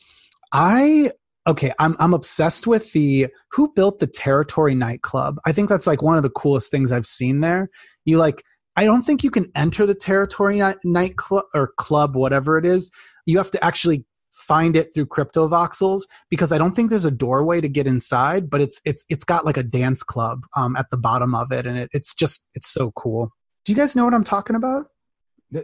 I 0.51 1.11
okay, 1.47 1.71
I'm 1.79 1.95
I'm 1.99 2.13
obsessed 2.13 2.67
with 2.67 2.91
the 2.93 3.27
who 3.51 3.71
built 3.73 3.99
the 3.99 4.07
Territory 4.07 4.75
nightclub. 4.75 5.37
I 5.45 5.51
think 5.51 5.69
that's 5.69 5.87
like 5.87 6.01
one 6.01 6.17
of 6.17 6.23
the 6.23 6.29
coolest 6.29 6.71
things 6.71 6.91
I've 6.91 7.07
seen 7.07 7.41
there. 7.41 7.69
You 8.05 8.17
like 8.17 8.43
I 8.75 8.85
don't 8.85 9.01
think 9.01 9.23
you 9.23 9.31
can 9.31 9.51
enter 9.55 9.85
the 9.85 9.95
Territory 9.95 10.57
night 10.57 10.77
nightclub 10.83 11.45
or 11.53 11.73
club 11.77 12.15
whatever 12.15 12.57
it 12.57 12.65
is. 12.65 12.91
You 13.25 13.37
have 13.37 13.51
to 13.51 13.63
actually 13.63 14.05
find 14.31 14.75
it 14.75 14.93
through 14.93 15.05
crypto 15.05 15.47
voxels 15.47 16.01
because 16.29 16.51
I 16.51 16.57
don't 16.57 16.73
think 16.73 16.89
there's 16.89 17.05
a 17.05 17.11
doorway 17.11 17.61
to 17.61 17.69
get 17.69 17.87
inside, 17.87 18.49
but 18.49 18.61
it's 18.61 18.81
it's 18.85 19.05
it's 19.09 19.23
got 19.23 19.45
like 19.45 19.57
a 19.57 19.63
dance 19.63 20.03
club 20.03 20.45
um, 20.55 20.75
at 20.75 20.89
the 20.89 20.97
bottom 20.97 21.35
of 21.35 21.51
it, 21.51 21.65
and 21.65 21.77
it, 21.77 21.89
it's 21.93 22.13
just 22.13 22.47
it's 22.53 22.67
so 22.67 22.91
cool. 22.91 23.31
Do 23.65 23.71
you 23.71 23.77
guys 23.77 23.95
know 23.95 24.05
what 24.05 24.13
I'm 24.13 24.23
talking 24.23 24.55
about? 24.55 24.87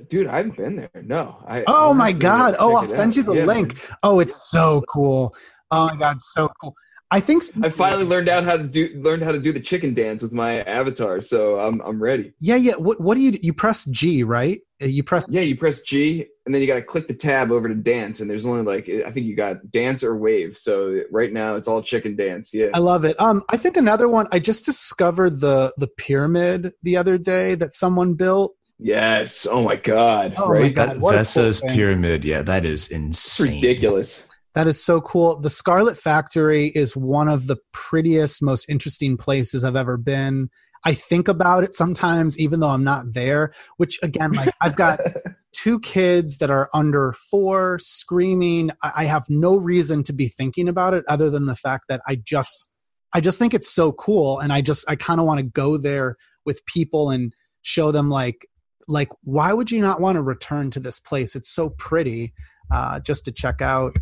Dude, 0.09 0.27
I 0.27 0.37
haven't 0.37 0.57
been 0.57 0.75
there. 0.75 0.89
No. 1.03 1.37
I, 1.47 1.63
oh 1.67 1.93
my 1.93 2.11
god! 2.11 2.55
Oh, 2.59 2.75
I'll 2.75 2.85
send 2.85 3.13
out. 3.13 3.17
you 3.17 3.23
the 3.23 3.35
yeah, 3.35 3.45
link. 3.45 3.75
Man. 3.75 3.97
Oh, 4.03 4.19
it's 4.19 4.49
so 4.49 4.83
cool. 4.89 5.33
Oh 5.71 5.87
my 5.87 5.95
god, 5.95 6.21
so 6.21 6.49
cool. 6.61 6.75
I 7.09 7.21
think 7.21 7.43
so. 7.43 7.53
I 7.63 7.69
finally 7.69 8.03
learned 8.03 8.27
out 8.27 8.43
how 8.43 8.57
to 8.57 8.63
do 8.63 8.89
learned 9.01 9.23
how 9.23 9.31
to 9.31 9.39
do 9.39 9.53
the 9.53 9.61
chicken 9.61 9.93
dance 9.93 10.21
with 10.21 10.33
my 10.33 10.61
avatar, 10.63 11.21
so 11.21 11.57
I'm 11.57 11.79
I'm 11.81 12.03
ready. 12.03 12.33
Yeah, 12.41 12.57
yeah. 12.57 12.73
What 12.73 12.99
what 12.99 13.15
do 13.15 13.21
you 13.21 13.37
you 13.41 13.53
press 13.53 13.85
G 13.85 14.23
right? 14.23 14.59
Uh, 14.81 14.87
you 14.87 15.03
press 15.03 15.25
yeah, 15.29 15.41
you 15.41 15.55
press 15.55 15.81
G, 15.81 16.27
and 16.45 16.53
then 16.53 16.61
you 16.61 16.67
got 16.67 16.75
to 16.75 16.81
click 16.81 17.07
the 17.07 17.13
tab 17.13 17.49
over 17.49 17.69
to 17.69 17.75
dance, 17.75 18.19
and 18.19 18.29
there's 18.29 18.45
only 18.45 18.63
like 18.63 18.89
I 18.89 19.09
think 19.11 19.25
you 19.25 19.37
got 19.37 19.71
dance 19.71 20.03
or 20.03 20.17
wave. 20.17 20.57
So 20.57 21.01
right 21.09 21.31
now 21.31 21.55
it's 21.55 21.69
all 21.69 21.81
chicken 21.81 22.17
dance. 22.17 22.53
Yeah, 22.53 22.67
I 22.73 22.79
love 22.79 23.05
it. 23.05 23.17
Um, 23.21 23.41
I 23.47 23.55
think 23.55 23.77
another 23.77 24.09
one. 24.09 24.27
I 24.33 24.39
just 24.39 24.65
discovered 24.65 25.39
the 25.39 25.71
the 25.77 25.87
pyramid 25.87 26.73
the 26.83 26.97
other 26.97 27.17
day 27.17 27.55
that 27.55 27.73
someone 27.73 28.15
built 28.15 28.53
Yes. 28.79 29.47
Oh 29.49 29.63
my 29.63 29.75
god. 29.75 30.35
Oh 30.37 30.49
right. 30.49 30.61
My 30.63 30.69
god. 30.69 30.89
That 30.89 30.97
Vessas 30.97 31.61
cool 31.61 31.71
pyramid. 31.71 32.23
Yeah, 32.23 32.41
that 32.43 32.65
is 32.65 32.89
insane. 32.89 33.47
It's 33.47 33.63
ridiculous. 33.63 34.27
That 34.53 34.67
is 34.67 34.83
so 34.83 35.01
cool. 35.01 35.39
The 35.39 35.49
Scarlet 35.49 35.97
Factory 35.97 36.67
is 36.67 36.95
one 36.95 37.27
of 37.27 37.47
the 37.47 37.57
prettiest, 37.73 38.41
most 38.41 38.67
interesting 38.69 39.17
places 39.17 39.63
I've 39.63 39.75
ever 39.75 39.97
been. 39.97 40.49
I 40.85 40.93
think 40.93 41.27
about 41.27 41.63
it 41.63 41.73
sometimes, 41.73 42.39
even 42.39 42.59
though 42.59 42.69
I'm 42.69 42.83
not 42.83 43.13
there. 43.13 43.51
Which 43.77 43.99
again, 44.03 44.31
like 44.33 44.53
I've 44.61 44.75
got 44.75 44.99
two 45.53 45.79
kids 45.79 46.37
that 46.37 46.49
are 46.49 46.69
under 46.73 47.13
four, 47.29 47.79
screaming. 47.79 48.71
I 48.81 49.05
have 49.05 49.25
no 49.29 49.57
reason 49.57 50.03
to 50.03 50.13
be 50.13 50.27
thinking 50.27 50.69
about 50.69 50.93
it 50.93 51.03
other 51.07 51.29
than 51.29 51.45
the 51.45 51.55
fact 51.55 51.85
that 51.89 52.01
I 52.07 52.15
just, 52.15 52.69
I 53.13 53.21
just 53.21 53.39
think 53.39 53.53
it's 53.53 53.69
so 53.69 53.91
cool, 53.91 54.39
and 54.39 54.53
I 54.53 54.61
just, 54.61 54.89
I 54.89 54.95
kind 54.95 55.19
of 55.19 55.25
want 55.25 55.39
to 55.39 55.45
go 55.45 55.77
there 55.77 56.15
with 56.45 56.65
people 56.65 57.09
and 57.09 57.33
show 57.63 57.91
them 57.91 58.09
like 58.09 58.47
like 58.87 59.09
why 59.23 59.53
would 59.53 59.71
you 59.71 59.81
not 59.81 59.99
want 59.99 60.15
to 60.15 60.21
return 60.21 60.71
to 60.71 60.79
this 60.79 60.99
place? 60.99 61.35
It's 61.35 61.49
so 61.49 61.69
pretty 61.69 62.33
uh, 62.71 62.99
just 62.99 63.25
to 63.25 63.31
check 63.31 63.61
out. 63.61 63.95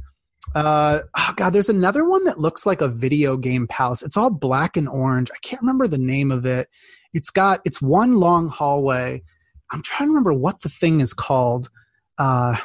Uh, 0.54 1.00
oh 1.18 1.34
god 1.36 1.52
there's 1.52 1.70
another 1.70 2.08
one 2.08 2.24
that 2.26 2.40
looks 2.40 2.66
like 2.66 2.82
a 2.82 2.88
video 2.88 3.36
game 3.38 3.68
palace. 3.68 4.04
It's 4.04 4.18
all 4.18 4.30
black 4.30 4.78
and 4.78 4.88
orange. 4.88 5.32
I 5.32 5.38
can't 5.42 5.62
remember 5.62 5.88
the 5.88 5.98
name 5.98 6.32
of 6.32 6.46
it. 6.46 6.68
It's 7.14 7.32
got 7.32 7.62
it's 7.66 7.82
one 7.82 8.16
long 8.16 8.50
hallway. 8.50 9.24
I'm 9.72 9.82
trying 9.82 10.08
to 10.08 10.12
remember 10.12 10.34
what 10.34 10.62
the 10.62 10.70
thing 10.70 11.00
is 11.00 11.14
called. 11.14 11.70
Uh, 12.18 12.58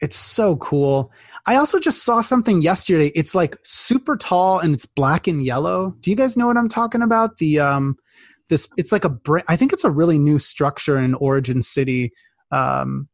it's 0.00 0.16
so 0.16 0.56
cool. 0.56 1.10
I 1.46 1.56
also 1.56 1.78
just 1.78 2.04
saw 2.04 2.20
something 2.20 2.60
yesterday. 2.60 3.12
It's 3.14 3.34
like 3.34 3.56
super 3.64 4.16
tall 4.16 4.58
and 4.58 4.74
it's 4.74 4.86
black 4.86 5.26
and 5.26 5.44
yellow. 5.44 5.94
Do 6.00 6.10
you 6.10 6.16
guys 6.16 6.36
know 6.36 6.46
what 6.46 6.56
i'm 6.56 6.68
talking 6.68 7.02
about? 7.02 7.38
The 7.38 7.60
um 7.60 7.96
this 8.48 8.68
it's 8.76 8.92
like 8.92 9.04
a 9.04 9.18
i 9.48 9.56
think 9.56 9.72
it's 9.72 9.84
a 9.84 9.90
really 9.90 10.18
new 10.18 10.38
structure 10.38 10.98
in 10.98 11.14
origin 11.14 11.62
city 11.62 12.12
um 12.50 13.08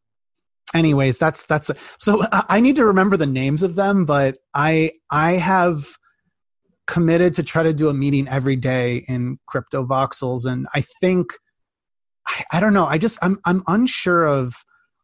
anyways 0.74 1.18
that's 1.18 1.45
that's 1.47 1.70
so 1.99 2.22
i 2.49 2.61
need 2.61 2.76
to 2.76 2.85
remember 2.85 3.16
the 3.16 3.26
names 3.26 3.62
of 3.62 3.74
them 3.74 4.05
but 4.05 4.39
i 4.55 4.91
i 5.11 5.33
have 5.33 5.85
committed 6.87 7.35
to 7.35 7.43
try 7.43 7.62
to 7.62 7.72
do 7.72 7.89
a 7.89 7.95
meeting 7.95 8.26
every 8.28 8.57
day 8.57 9.05
in 9.09 9.39
crypto 9.47 9.85
voxels 9.85 10.47
and 10.47 10.66
i 10.74 10.80
think 11.01 11.33
I, 12.26 12.45
I 12.53 12.61
don't 12.61 12.72
know 12.72 12.87
i 12.87 12.99
just 12.99 13.18
i'm 13.22 13.39
i'm 13.45 13.62
unsure 13.66 14.24
of 14.24 14.55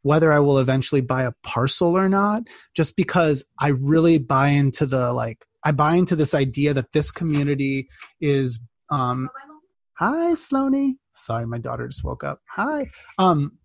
whether 0.02 0.32
I 0.32 0.38
will 0.38 0.58
eventually 0.58 1.00
buy 1.00 1.24
a 1.24 1.32
parcel 1.42 1.96
or 1.96 2.08
not, 2.08 2.44
just 2.74 2.96
because 2.96 3.48
I 3.60 3.68
really 3.68 4.18
buy 4.18 4.48
into 4.48 4.86
the 4.86 5.12
like 5.12 5.44
I 5.64 5.72
buy 5.72 5.96
into 5.96 6.16
this 6.16 6.34
idea 6.34 6.72
that 6.74 6.92
this 6.92 7.10
community 7.10 7.88
is 8.20 8.60
um 8.90 9.28
hi 9.98 10.34
Sloane. 10.34 10.98
Sorry, 11.10 11.46
my 11.46 11.58
daughter 11.58 11.88
just 11.88 12.04
woke 12.04 12.24
up. 12.24 12.40
Hi. 12.50 12.90
Um 13.18 13.58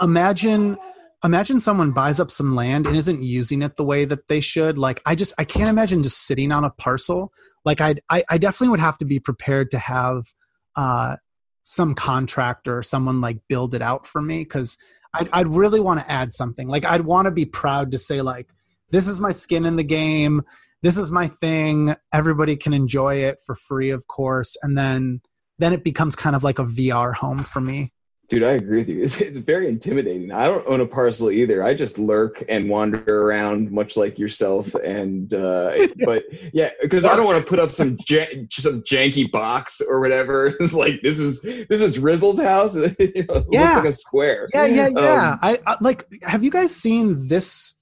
imagine 0.00 0.76
imagine 1.24 1.58
someone 1.58 1.90
buys 1.90 2.20
up 2.20 2.30
some 2.30 2.54
land 2.54 2.86
and 2.86 2.96
isn't 2.96 3.22
using 3.22 3.62
it 3.62 3.76
the 3.76 3.84
way 3.84 4.04
that 4.04 4.28
they 4.28 4.40
should. 4.40 4.78
Like 4.78 5.02
I 5.04 5.14
just 5.14 5.34
I 5.38 5.44
can't 5.44 5.68
imagine 5.68 6.02
just 6.02 6.26
sitting 6.26 6.52
on 6.52 6.64
a 6.64 6.70
parcel. 6.70 7.32
Like 7.64 7.80
I'd, 7.80 8.00
I 8.10 8.22
I 8.30 8.38
definitely 8.38 8.70
would 8.70 8.80
have 8.80 8.98
to 8.98 9.04
be 9.04 9.18
prepared 9.18 9.70
to 9.72 9.78
have 9.78 10.32
uh 10.76 11.16
some 11.64 11.94
contractor 11.94 12.78
or 12.78 12.82
someone 12.82 13.20
like 13.20 13.38
build 13.48 13.74
it 13.74 13.82
out 13.82 14.06
for 14.06 14.22
me 14.22 14.44
because 14.44 14.78
I'd, 15.12 15.28
I'd 15.32 15.48
really 15.48 15.80
want 15.80 15.98
to 15.98 16.10
add 16.10 16.32
something. 16.32 16.68
Like 16.68 16.84
I'd 16.84 17.00
want 17.00 17.26
to 17.26 17.32
be 17.32 17.44
proud 17.44 17.90
to 17.90 17.98
say 17.98 18.22
like 18.22 18.48
this 18.90 19.08
is 19.08 19.20
my 19.20 19.32
skin 19.32 19.66
in 19.66 19.74
the 19.74 19.82
game. 19.82 20.42
This 20.82 20.96
is 20.96 21.10
my 21.10 21.26
thing. 21.26 21.96
Everybody 22.12 22.56
can 22.56 22.72
enjoy 22.72 23.16
it 23.16 23.38
for 23.44 23.56
free, 23.56 23.90
of 23.90 24.06
course, 24.06 24.56
and 24.62 24.78
then 24.78 25.22
then 25.58 25.72
it 25.72 25.84
becomes 25.84 26.16
kind 26.16 26.36
of 26.36 26.44
like 26.44 26.58
a 26.58 26.64
VR 26.64 27.14
home 27.14 27.42
for 27.42 27.60
me. 27.60 27.92
Dude, 28.28 28.42
I 28.42 28.52
agree 28.52 28.78
with 28.78 28.88
you. 28.88 28.96
It's, 29.06 29.20
it's 29.20 29.38
very 29.38 29.68
intimidating. 29.68 30.32
I 30.32 30.46
don't 30.46 30.66
own 30.66 30.80
a 30.80 30.86
parcel 30.86 31.30
either. 31.30 31.62
I 31.62 31.74
just 31.74 31.96
lurk 31.96 32.42
and 32.48 32.68
wander 32.68 33.22
around, 33.22 33.70
much 33.70 33.96
like 33.96 34.18
yourself. 34.18 34.74
And 34.74 35.32
uh, 35.32 35.76
but 36.04 36.24
yeah, 36.52 36.70
because 36.82 37.04
I 37.04 37.14
don't 37.14 37.26
want 37.26 37.44
to 37.44 37.48
put 37.48 37.60
up 37.60 37.70
some 37.70 37.96
jan- 38.04 38.48
some 38.50 38.82
janky 38.82 39.30
box 39.30 39.80
or 39.80 40.00
whatever. 40.00 40.54
It's 40.60 40.74
like 40.74 41.02
this 41.02 41.20
is 41.20 41.42
this 41.42 41.80
is 41.80 41.98
Rizzle's 41.98 42.40
house. 42.40 42.74
you 42.74 43.24
know, 43.28 43.44
yeah, 43.50 43.76
like 43.76 43.84
a 43.84 43.92
square. 43.92 44.48
Yeah, 44.52 44.66
yeah, 44.66 44.88
yeah. 44.88 45.32
Um, 45.32 45.38
I, 45.42 45.58
I, 45.66 45.76
like. 45.80 46.06
Have 46.22 46.42
you 46.42 46.50
guys 46.50 46.74
seen 46.74 47.28
this? 47.28 47.74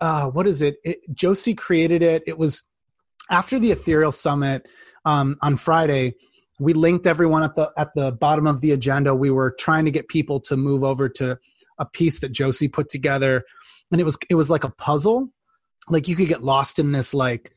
Uh, 0.00 0.30
what 0.30 0.46
is 0.46 0.62
it? 0.62 0.76
it? 0.84 0.98
Josie 1.12 1.54
created 1.54 2.02
it. 2.02 2.22
It 2.26 2.38
was 2.38 2.62
after 3.30 3.58
the 3.58 3.72
Ethereal 3.72 4.12
Summit 4.12 4.66
um, 5.04 5.36
on 5.42 5.56
Friday 5.56 6.14
we 6.62 6.72
linked 6.74 7.06
everyone 7.06 7.42
at 7.42 7.56
the 7.56 7.70
at 7.76 7.92
the 7.94 8.12
bottom 8.12 8.46
of 8.46 8.60
the 8.60 8.70
agenda. 8.70 9.14
We 9.14 9.30
were 9.30 9.50
trying 9.58 9.84
to 9.84 9.90
get 9.90 10.08
people 10.08 10.40
to 10.42 10.56
move 10.56 10.84
over 10.84 11.08
to 11.10 11.38
a 11.78 11.86
piece 11.86 12.20
that 12.20 12.30
Josie 12.30 12.68
put 12.68 12.88
together, 12.88 13.44
and 13.90 14.00
it 14.00 14.04
was 14.04 14.16
it 14.30 14.36
was 14.36 14.48
like 14.48 14.64
a 14.64 14.70
puzzle. 14.70 15.30
Like 15.88 16.06
you 16.06 16.14
could 16.14 16.28
get 16.28 16.44
lost 16.44 16.78
in 16.78 16.92
this 16.92 17.12
like 17.12 17.52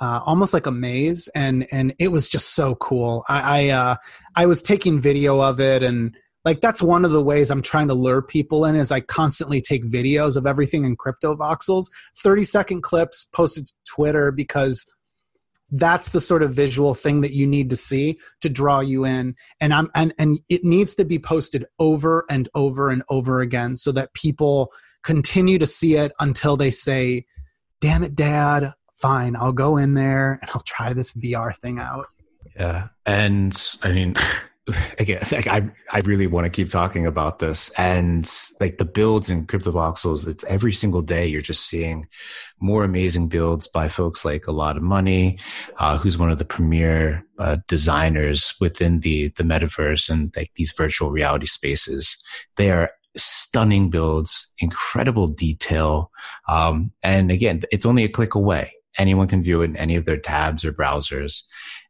uh, 0.00 0.20
almost 0.26 0.52
like 0.52 0.66
a 0.66 0.70
maze, 0.70 1.28
and 1.34 1.66
and 1.72 1.94
it 1.98 2.08
was 2.08 2.28
just 2.28 2.54
so 2.54 2.74
cool. 2.74 3.24
I 3.28 3.68
I, 3.68 3.68
uh, 3.70 3.96
I 4.36 4.46
was 4.46 4.60
taking 4.60 5.00
video 5.00 5.40
of 5.40 5.58
it, 5.58 5.82
and 5.82 6.14
like 6.44 6.60
that's 6.60 6.82
one 6.82 7.06
of 7.06 7.10
the 7.10 7.22
ways 7.22 7.50
I'm 7.50 7.62
trying 7.62 7.88
to 7.88 7.94
lure 7.94 8.20
people 8.20 8.66
in 8.66 8.76
is 8.76 8.92
I 8.92 9.00
constantly 9.00 9.62
take 9.62 9.84
videos 9.84 10.36
of 10.36 10.46
everything 10.46 10.84
in 10.84 10.96
crypto 10.96 11.34
voxels, 11.36 11.86
30 12.18 12.44
second 12.44 12.82
clips 12.82 13.24
posted 13.24 13.66
to 13.66 13.74
Twitter 13.86 14.30
because 14.30 14.92
that's 15.72 16.10
the 16.10 16.20
sort 16.20 16.42
of 16.42 16.54
visual 16.54 16.94
thing 16.94 17.22
that 17.22 17.32
you 17.32 17.46
need 17.46 17.70
to 17.70 17.76
see 17.76 18.18
to 18.42 18.48
draw 18.48 18.80
you 18.80 19.04
in. 19.04 19.34
And 19.60 19.72
i'm 19.72 19.90
and 19.94 20.14
and 20.18 20.38
it 20.48 20.64
needs 20.64 20.94
to 20.96 21.04
be 21.04 21.18
posted 21.18 21.66
over 21.78 22.24
and 22.30 22.48
over 22.54 22.90
and 22.90 23.02
over 23.08 23.40
again 23.40 23.76
so 23.76 23.90
that 23.92 24.14
people 24.14 24.70
continue 25.02 25.58
to 25.58 25.66
see 25.66 25.96
it 25.96 26.12
until 26.20 26.56
they 26.56 26.70
say 26.70 27.26
damn 27.80 28.04
it 28.04 28.14
dad. 28.14 28.72
Fine 28.96 29.34
i'll 29.34 29.52
go 29.52 29.76
in 29.78 29.94
there 29.94 30.38
and 30.40 30.50
i'll 30.54 30.60
try 30.60 30.92
this 30.92 31.12
vr 31.12 31.56
thing 31.56 31.78
out. 31.78 32.06
Yeah. 32.54 32.88
And 33.04 33.60
i 33.82 33.90
mean 33.90 34.14
again, 34.98 35.22
like 35.32 35.46
I, 35.46 35.70
I 35.90 36.00
really 36.00 36.26
want 36.26 36.44
to 36.44 36.50
keep 36.50 36.70
talking 36.70 37.06
about 37.06 37.38
this 37.38 37.70
and 37.78 38.30
like 38.60 38.78
the 38.78 38.84
builds 38.84 39.30
in 39.30 39.46
CryptoVoxels, 39.46 40.28
it's 40.28 40.44
every 40.44 40.72
single 40.72 41.02
day 41.02 41.26
you're 41.26 41.42
just 41.42 41.66
seeing 41.66 42.06
more 42.60 42.84
amazing 42.84 43.28
builds 43.28 43.66
by 43.66 43.88
folks 43.88 44.24
like 44.24 44.42
Alotta 44.42 44.80
Money, 44.80 45.38
uh, 45.78 45.98
who's 45.98 46.18
one 46.18 46.30
of 46.30 46.38
the 46.38 46.44
premier 46.44 47.26
uh, 47.38 47.58
designers 47.66 48.54
within 48.60 49.00
the, 49.00 49.28
the 49.36 49.42
metaverse 49.42 50.08
and 50.08 50.32
like 50.36 50.52
these 50.54 50.72
virtual 50.72 51.10
reality 51.10 51.46
spaces. 51.46 52.22
They 52.56 52.70
are 52.70 52.90
stunning 53.16 53.90
builds, 53.90 54.54
incredible 54.58 55.28
detail. 55.28 56.10
Um, 56.48 56.92
and 57.02 57.30
again, 57.30 57.62
it's 57.70 57.84
only 57.84 58.04
a 58.04 58.08
click 58.08 58.34
away. 58.34 58.72
Anyone 58.96 59.26
can 59.26 59.42
view 59.42 59.62
it 59.62 59.66
in 59.66 59.76
any 59.76 59.96
of 59.96 60.04
their 60.04 60.18
tabs 60.18 60.64
or 60.64 60.72
browsers. 60.72 61.42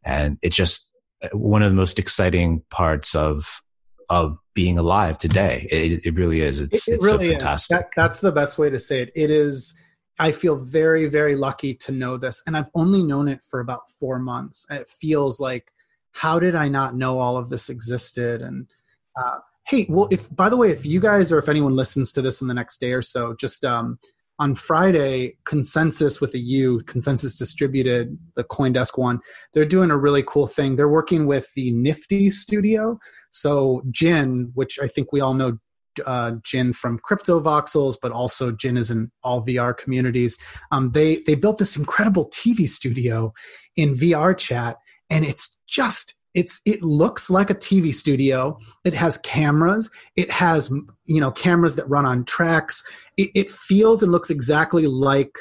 And 0.05 0.39
it 0.43 0.53
just, 0.53 0.92
one 1.33 1.63
of 1.63 1.71
the 1.71 1.77
most 1.77 1.99
exciting 1.99 2.63
parts 2.71 3.15
of 3.15 3.63
of 4.09 4.39
being 4.55 4.79
alive 4.79 5.17
today. 5.17 5.67
It, 5.71 6.05
it 6.05 6.15
really 6.17 6.43
is. 6.43 6.61
It's 6.61 6.87
it, 6.87 6.93
it 6.93 6.95
it's 6.97 7.05
really 7.07 7.25
so 7.27 7.31
fantastic. 7.31 7.79
That, 7.79 7.91
that's 7.97 8.21
the 8.21 8.33
best 8.33 8.59
way 8.59 8.71
to 8.71 8.79
say 8.79 9.03
it. 9.03 9.13
It 9.15 9.31
is. 9.31 9.79
I 10.19 10.33
feel 10.33 10.57
very 10.57 11.09
very 11.09 11.37
lucky 11.37 11.75
to 11.75 11.93
know 11.93 12.19
this, 12.19 12.43
and 12.47 12.57
I've 12.57 12.71
only 12.75 13.03
known 13.03 13.29
it 13.29 13.41
for 13.49 13.61
about 13.61 13.91
four 13.99 14.19
months. 14.19 14.67
It 14.71 14.89
feels 14.89 15.41
like 15.41 15.73
how 16.13 16.39
did 16.39 16.55
I 16.55 16.69
not 16.69 16.95
know 16.95 17.19
all 17.19 17.37
of 17.37 17.49
this 17.49 17.71
existed? 17.71 18.43
And 18.43 18.69
uh, 19.17 19.39
hey, 19.67 19.87
well, 19.89 20.09
if 20.11 20.35
by 20.35 20.49
the 20.49 20.57
way, 20.57 20.71
if 20.71 20.85
you 20.85 21.01
guys 21.01 21.33
or 21.33 21.39
if 21.39 21.49
anyone 21.49 21.75
listens 21.75 22.13
to 22.13 22.23
this 22.23 22.43
in 22.43 22.49
the 22.49 22.55
next 22.55 22.79
day 22.79 22.93
or 22.93 23.03
so, 23.03 23.35
just 23.39 23.65
um, 23.65 23.99
on 24.43 24.57
Friday, 24.57 25.37
Consensus 25.45 26.21
with 26.21 26.35
a 26.35 26.39
U, 26.39 26.81
Consensus 26.89 27.39
Distributed, 27.39 28.19
the 28.35 28.43
CoinDesk 28.43 28.99
one, 28.99 29.21
they're 29.55 29.65
doing 29.65 29.93
a 29.93 29.97
really 29.97 30.25
cool 30.27 30.49
thing. 30.49 30.75
They're 30.75 30.89
working 30.89 31.29
with 31.29 31.47
the 31.55 31.71
Nifty 31.71 32.29
Studio. 32.29 32.99
So 33.31 33.83
Jin, 33.93 34.51
which 34.55 34.81
I 34.83 34.89
think 34.89 35.13
we 35.13 35.21
all 35.21 35.35
know 35.35 35.59
uh, 36.05 36.33
Jin 36.43 36.73
from 36.73 36.99
Crypto 36.99 37.41
Voxels, 37.41 37.95
but 38.03 38.11
also 38.11 38.51
Jin 38.51 38.77
is 38.77 38.91
in 38.91 39.13
all 39.23 39.47
VR 39.47 39.77
communities. 39.77 40.39
Um, 40.73 40.91
they 40.91 41.23
they 41.25 41.37
built 41.37 41.59
this 41.59 41.77
incredible 41.77 42.29
TV 42.31 42.69
studio 42.69 43.33
in 43.77 43.95
VR 43.95 44.37
chat, 44.37 44.79
and 45.09 45.25
it's 45.25 45.61
just 45.69 46.21
it's 46.35 46.61
it 46.65 46.83
looks 46.83 47.31
like 47.31 47.51
a 47.51 47.55
TV 47.55 47.95
studio. 47.95 48.59
It 48.85 48.95
has 48.95 49.19
cameras. 49.19 49.91
It 50.17 50.31
has 50.31 50.71
you 51.05 51.21
know 51.21 51.31
cameras 51.31 51.77
that 51.77 51.89
run 51.89 52.07
on 52.07 52.25
tracks. 52.25 52.85
It, 53.17 53.31
it, 53.35 53.51
feels 53.51 54.03
and 54.03 54.11
looks 54.11 54.31
exactly 54.31 54.87
like 54.87 55.37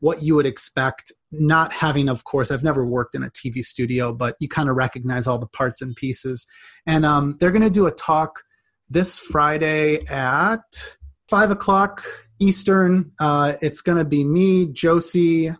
what 0.00 0.22
you 0.22 0.34
would 0.34 0.46
expect. 0.46 1.12
Not 1.30 1.72
having, 1.72 2.08
of 2.08 2.24
course, 2.24 2.50
I've 2.50 2.64
never 2.64 2.84
worked 2.84 3.14
in 3.14 3.22
a 3.22 3.30
TV 3.30 3.62
studio, 3.62 4.12
but 4.12 4.36
you 4.40 4.48
kind 4.48 4.68
of 4.68 4.76
recognize 4.76 5.26
all 5.26 5.38
the 5.38 5.46
parts 5.46 5.80
and 5.80 5.94
pieces. 5.94 6.46
And 6.86 7.06
um, 7.06 7.36
they're 7.38 7.52
going 7.52 7.62
to 7.62 7.70
do 7.70 7.86
a 7.86 7.92
talk 7.92 8.42
this 8.90 9.18
Friday 9.18 10.04
at 10.06 10.96
five 11.28 11.52
o'clock 11.52 12.04
Eastern. 12.40 13.12
Uh, 13.20 13.54
it's 13.62 13.80
going 13.80 13.98
to 13.98 14.04
be 14.04 14.24
me, 14.24 14.66
Josie, 14.66 15.54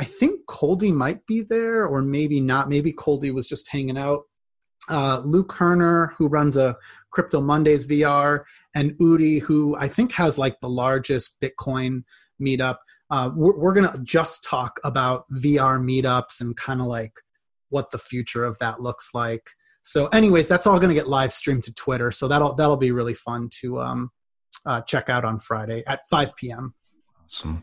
I 0.00 0.04
think 0.04 0.46
Coldie 0.46 0.92
might 0.92 1.26
be 1.26 1.42
there, 1.42 1.86
or 1.86 2.00
maybe 2.00 2.40
not. 2.40 2.70
Maybe 2.70 2.90
Coldie 2.90 3.32
was 3.32 3.46
just 3.46 3.68
hanging 3.68 3.98
out. 3.98 4.22
Uh, 4.88 5.20
Lou 5.22 5.44
Kerner, 5.44 6.14
who 6.16 6.26
runs 6.26 6.56
a 6.56 6.74
Crypto 7.10 7.42
Mondays 7.42 7.86
VR, 7.86 8.44
and 8.74 8.92
Udi, 8.92 9.42
who 9.42 9.76
I 9.76 9.88
think 9.88 10.12
has 10.12 10.38
like 10.38 10.58
the 10.60 10.70
largest 10.70 11.38
Bitcoin 11.38 12.04
meetup. 12.40 12.78
Uh, 13.10 13.30
we're, 13.36 13.58
we're 13.58 13.74
going 13.74 13.92
to 13.92 14.02
just 14.02 14.42
talk 14.42 14.80
about 14.84 15.30
VR 15.30 15.78
meetups 15.78 16.40
and 16.40 16.56
kind 16.56 16.80
of 16.80 16.86
like 16.86 17.12
what 17.68 17.90
the 17.90 17.98
future 17.98 18.44
of 18.44 18.58
that 18.60 18.80
looks 18.80 19.10
like. 19.12 19.50
So, 19.82 20.06
anyways, 20.06 20.48
that's 20.48 20.66
all 20.66 20.78
going 20.78 20.88
to 20.88 20.94
get 20.94 21.08
live 21.08 21.32
streamed 21.34 21.64
to 21.64 21.74
Twitter. 21.74 22.10
So 22.10 22.26
that'll 22.26 22.54
that'll 22.54 22.78
be 22.78 22.92
really 22.92 23.14
fun 23.14 23.50
to 23.60 23.80
um, 23.82 24.10
uh, 24.64 24.80
check 24.80 25.10
out 25.10 25.26
on 25.26 25.40
Friday 25.40 25.82
at 25.86 26.08
5 26.08 26.36
p.m. 26.36 26.74
Awesome. 27.30 27.62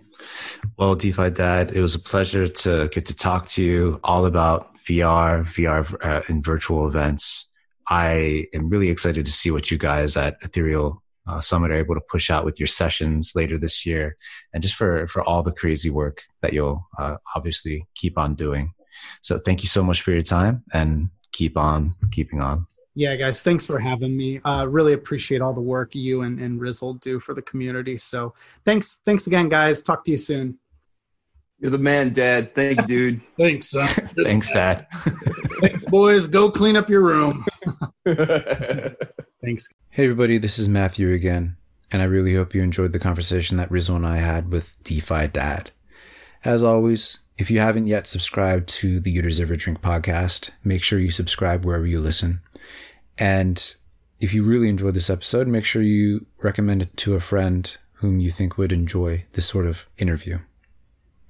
Well, 0.77 0.95
DeFi 0.95 1.31
Dad, 1.31 1.73
it 1.73 1.81
was 1.81 1.93
a 1.93 1.99
pleasure 1.99 2.47
to 2.47 2.87
get 2.87 3.05
to 3.07 3.15
talk 3.15 3.47
to 3.47 3.61
you 3.61 3.99
all 4.01 4.25
about 4.25 4.73
VR, 4.77 5.41
VR 5.41 6.05
uh, 6.05 6.21
and 6.29 6.41
virtual 6.41 6.87
events. 6.87 7.51
I 7.89 8.47
am 8.53 8.69
really 8.69 8.89
excited 8.89 9.25
to 9.25 9.31
see 9.31 9.51
what 9.51 9.69
you 9.69 9.77
guys 9.77 10.15
at 10.15 10.37
Ethereal 10.41 11.03
uh, 11.27 11.41
Summit 11.41 11.71
are 11.71 11.75
able 11.75 11.95
to 11.95 12.01
push 12.09 12.29
out 12.29 12.45
with 12.45 12.61
your 12.61 12.67
sessions 12.67 13.33
later 13.35 13.57
this 13.57 13.85
year, 13.85 14.15
and 14.53 14.63
just 14.63 14.75
for 14.75 15.05
for 15.07 15.21
all 15.21 15.43
the 15.43 15.51
crazy 15.51 15.89
work 15.89 16.21
that 16.41 16.53
you'll 16.53 16.87
uh, 16.97 17.17
obviously 17.35 17.85
keep 17.93 18.17
on 18.17 18.35
doing. 18.35 18.71
So, 19.21 19.37
thank 19.37 19.63
you 19.63 19.67
so 19.67 19.83
much 19.83 20.01
for 20.01 20.11
your 20.11 20.21
time, 20.21 20.63
and 20.73 21.09
keep 21.33 21.57
on 21.57 21.93
keeping 22.11 22.39
on. 22.39 22.67
Yeah, 22.97 23.15
guys, 23.15 23.43
thanks 23.43 23.63
for 23.63 23.77
having 23.77 24.17
me. 24.17 24.41
Uh, 24.43 24.65
really 24.67 24.93
appreciate 24.93 25.39
all 25.39 25.53
the 25.53 25.61
work 25.61 25.93
you 25.93 26.23
and, 26.23 26.39
and 26.39 26.59
Rizzle 26.59 26.99
do 26.99 27.19
for 27.19 27.35
the 27.35 27.43
community. 27.43 27.95
So 27.95 28.33
thanks, 28.65 29.01
thanks 29.05 29.27
again, 29.27 29.49
guys. 29.49 29.83
Talk 29.83 30.03
to 30.05 30.11
you 30.11 30.17
soon. 30.17 30.57
You're 31.59 31.69
the 31.69 31.77
man, 31.77 32.11
Dad. 32.11 32.55
Thank 32.55 32.81
you, 32.81 32.87
dude. 32.87 33.21
thanks, 33.37 33.69
son. 33.69 33.87
thanks, 33.87 34.51
Dad. 34.51 34.87
thanks, 35.61 35.85
boys. 35.85 36.25
Go 36.25 36.49
clean 36.49 36.75
up 36.75 36.89
your 36.89 37.01
room. 37.01 37.45
thanks. 39.43 39.69
Hey, 39.91 40.05
everybody. 40.05 40.39
This 40.39 40.57
is 40.57 40.67
Matthew 40.67 41.13
again, 41.13 41.55
and 41.91 42.01
I 42.01 42.05
really 42.05 42.33
hope 42.33 42.55
you 42.55 42.63
enjoyed 42.63 42.93
the 42.93 42.99
conversation 42.99 43.57
that 43.57 43.69
Rizzle 43.69 43.97
and 43.97 44.07
I 44.07 44.17
had 44.17 44.51
with 44.51 44.75
DeFi 44.81 45.27
Dad. 45.27 45.69
As 46.43 46.63
always, 46.63 47.19
if 47.37 47.51
you 47.51 47.59
haven't 47.59 47.85
yet 47.85 48.07
subscribed 48.07 48.67
to 48.69 48.99
the 48.99 49.11
You 49.11 49.21
Deserve 49.21 49.51
a 49.51 49.57
Drink 49.57 49.81
podcast, 49.81 50.49
make 50.63 50.81
sure 50.81 50.97
you 50.97 51.11
subscribe 51.11 51.63
wherever 51.63 51.85
you 51.85 51.99
listen. 51.99 52.41
And 53.17 53.75
if 54.19 54.33
you 54.33 54.43
really 54.43 54.69
enjoyed 54.69 54.93
this 54.93 55.09
episode, 55.09 55.47
make 55.47 55.65
sure 55.65 55.81
you 55.81 56.25
recommend 56.41 56.81
it 56.81 56.97
to 56.97 57.15
a 57.15 57.19
friend 57.19 57.75
whom 57.93 58.19
you 58.19 58.29
think 58.29 58.57
would 58.57 58.71
enjoy 58.71 59.25
this 59.33 59.45
sort 59.45 59.65
of 59.65 59.87
interview. 59.97 60.39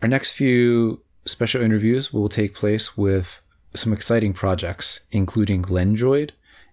Our 0.01 0.07
next 0.07 0.33
few 0.33 1.01
special 1.25 1.61
interviews 1.61 2.13
will 2.13 2.29
take 2.29 2.53
place 2.53 2.97
with 2.97 3.41
some 3.73 3.93
exciting 3.93 4.33
projects, 4.33 5.01
including 5.11 5.63
Lendroid 5.63 6.31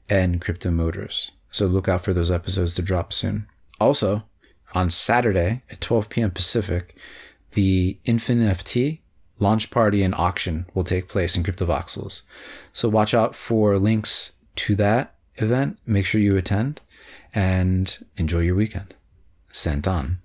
and 0.08 0.40
Crypto 0.40 0.70
Motors. 0.70 1.32
So 1.50 1.66
look 1.66 1.88
out 1.88 2.02
for 2.02 2.12
those 2.12 2.30
episodes 2.30 2.74
to 2.76 2.82
drop 2.82 3.12
soon. 3.12 3.46
Also, 3.80 4.24
on 4.74 4.90
Saturday 4.90 5.62
at 5.70 5.80
12 5.80 6.08
p.m. 6.08 6.30
Pacific, 6.30 6.96
the 7.52 7.98
InfinFT 8.04 9.00
launch 9.38 9.70
party 9.70 10.02
and 10.02 10.14
auction 10.14 10.66
will 10.74 10.84
take 10.84 11.08
place 11.08 11.36
in 11.36 11.42
CryptoVoxels. 11.42 12.22
So 12.72 12.88
watch 12.88 13.14
out 13.14 13.34
for 13.34 13.78
links 13.78 14.32
to 14.56 14.76
that 14.76 15.14
event. 15.36 15.78
Make 15.86 16.06
sure 16.06 16.20
you 16.20 16.36
attend 16.36 16.80
and 17.34 17.96
enjoy 18.16 18.40
your 18.40 18.54
weekend. 18.54 18.94
Sent 19.50 19.86
on. 19.86 20.18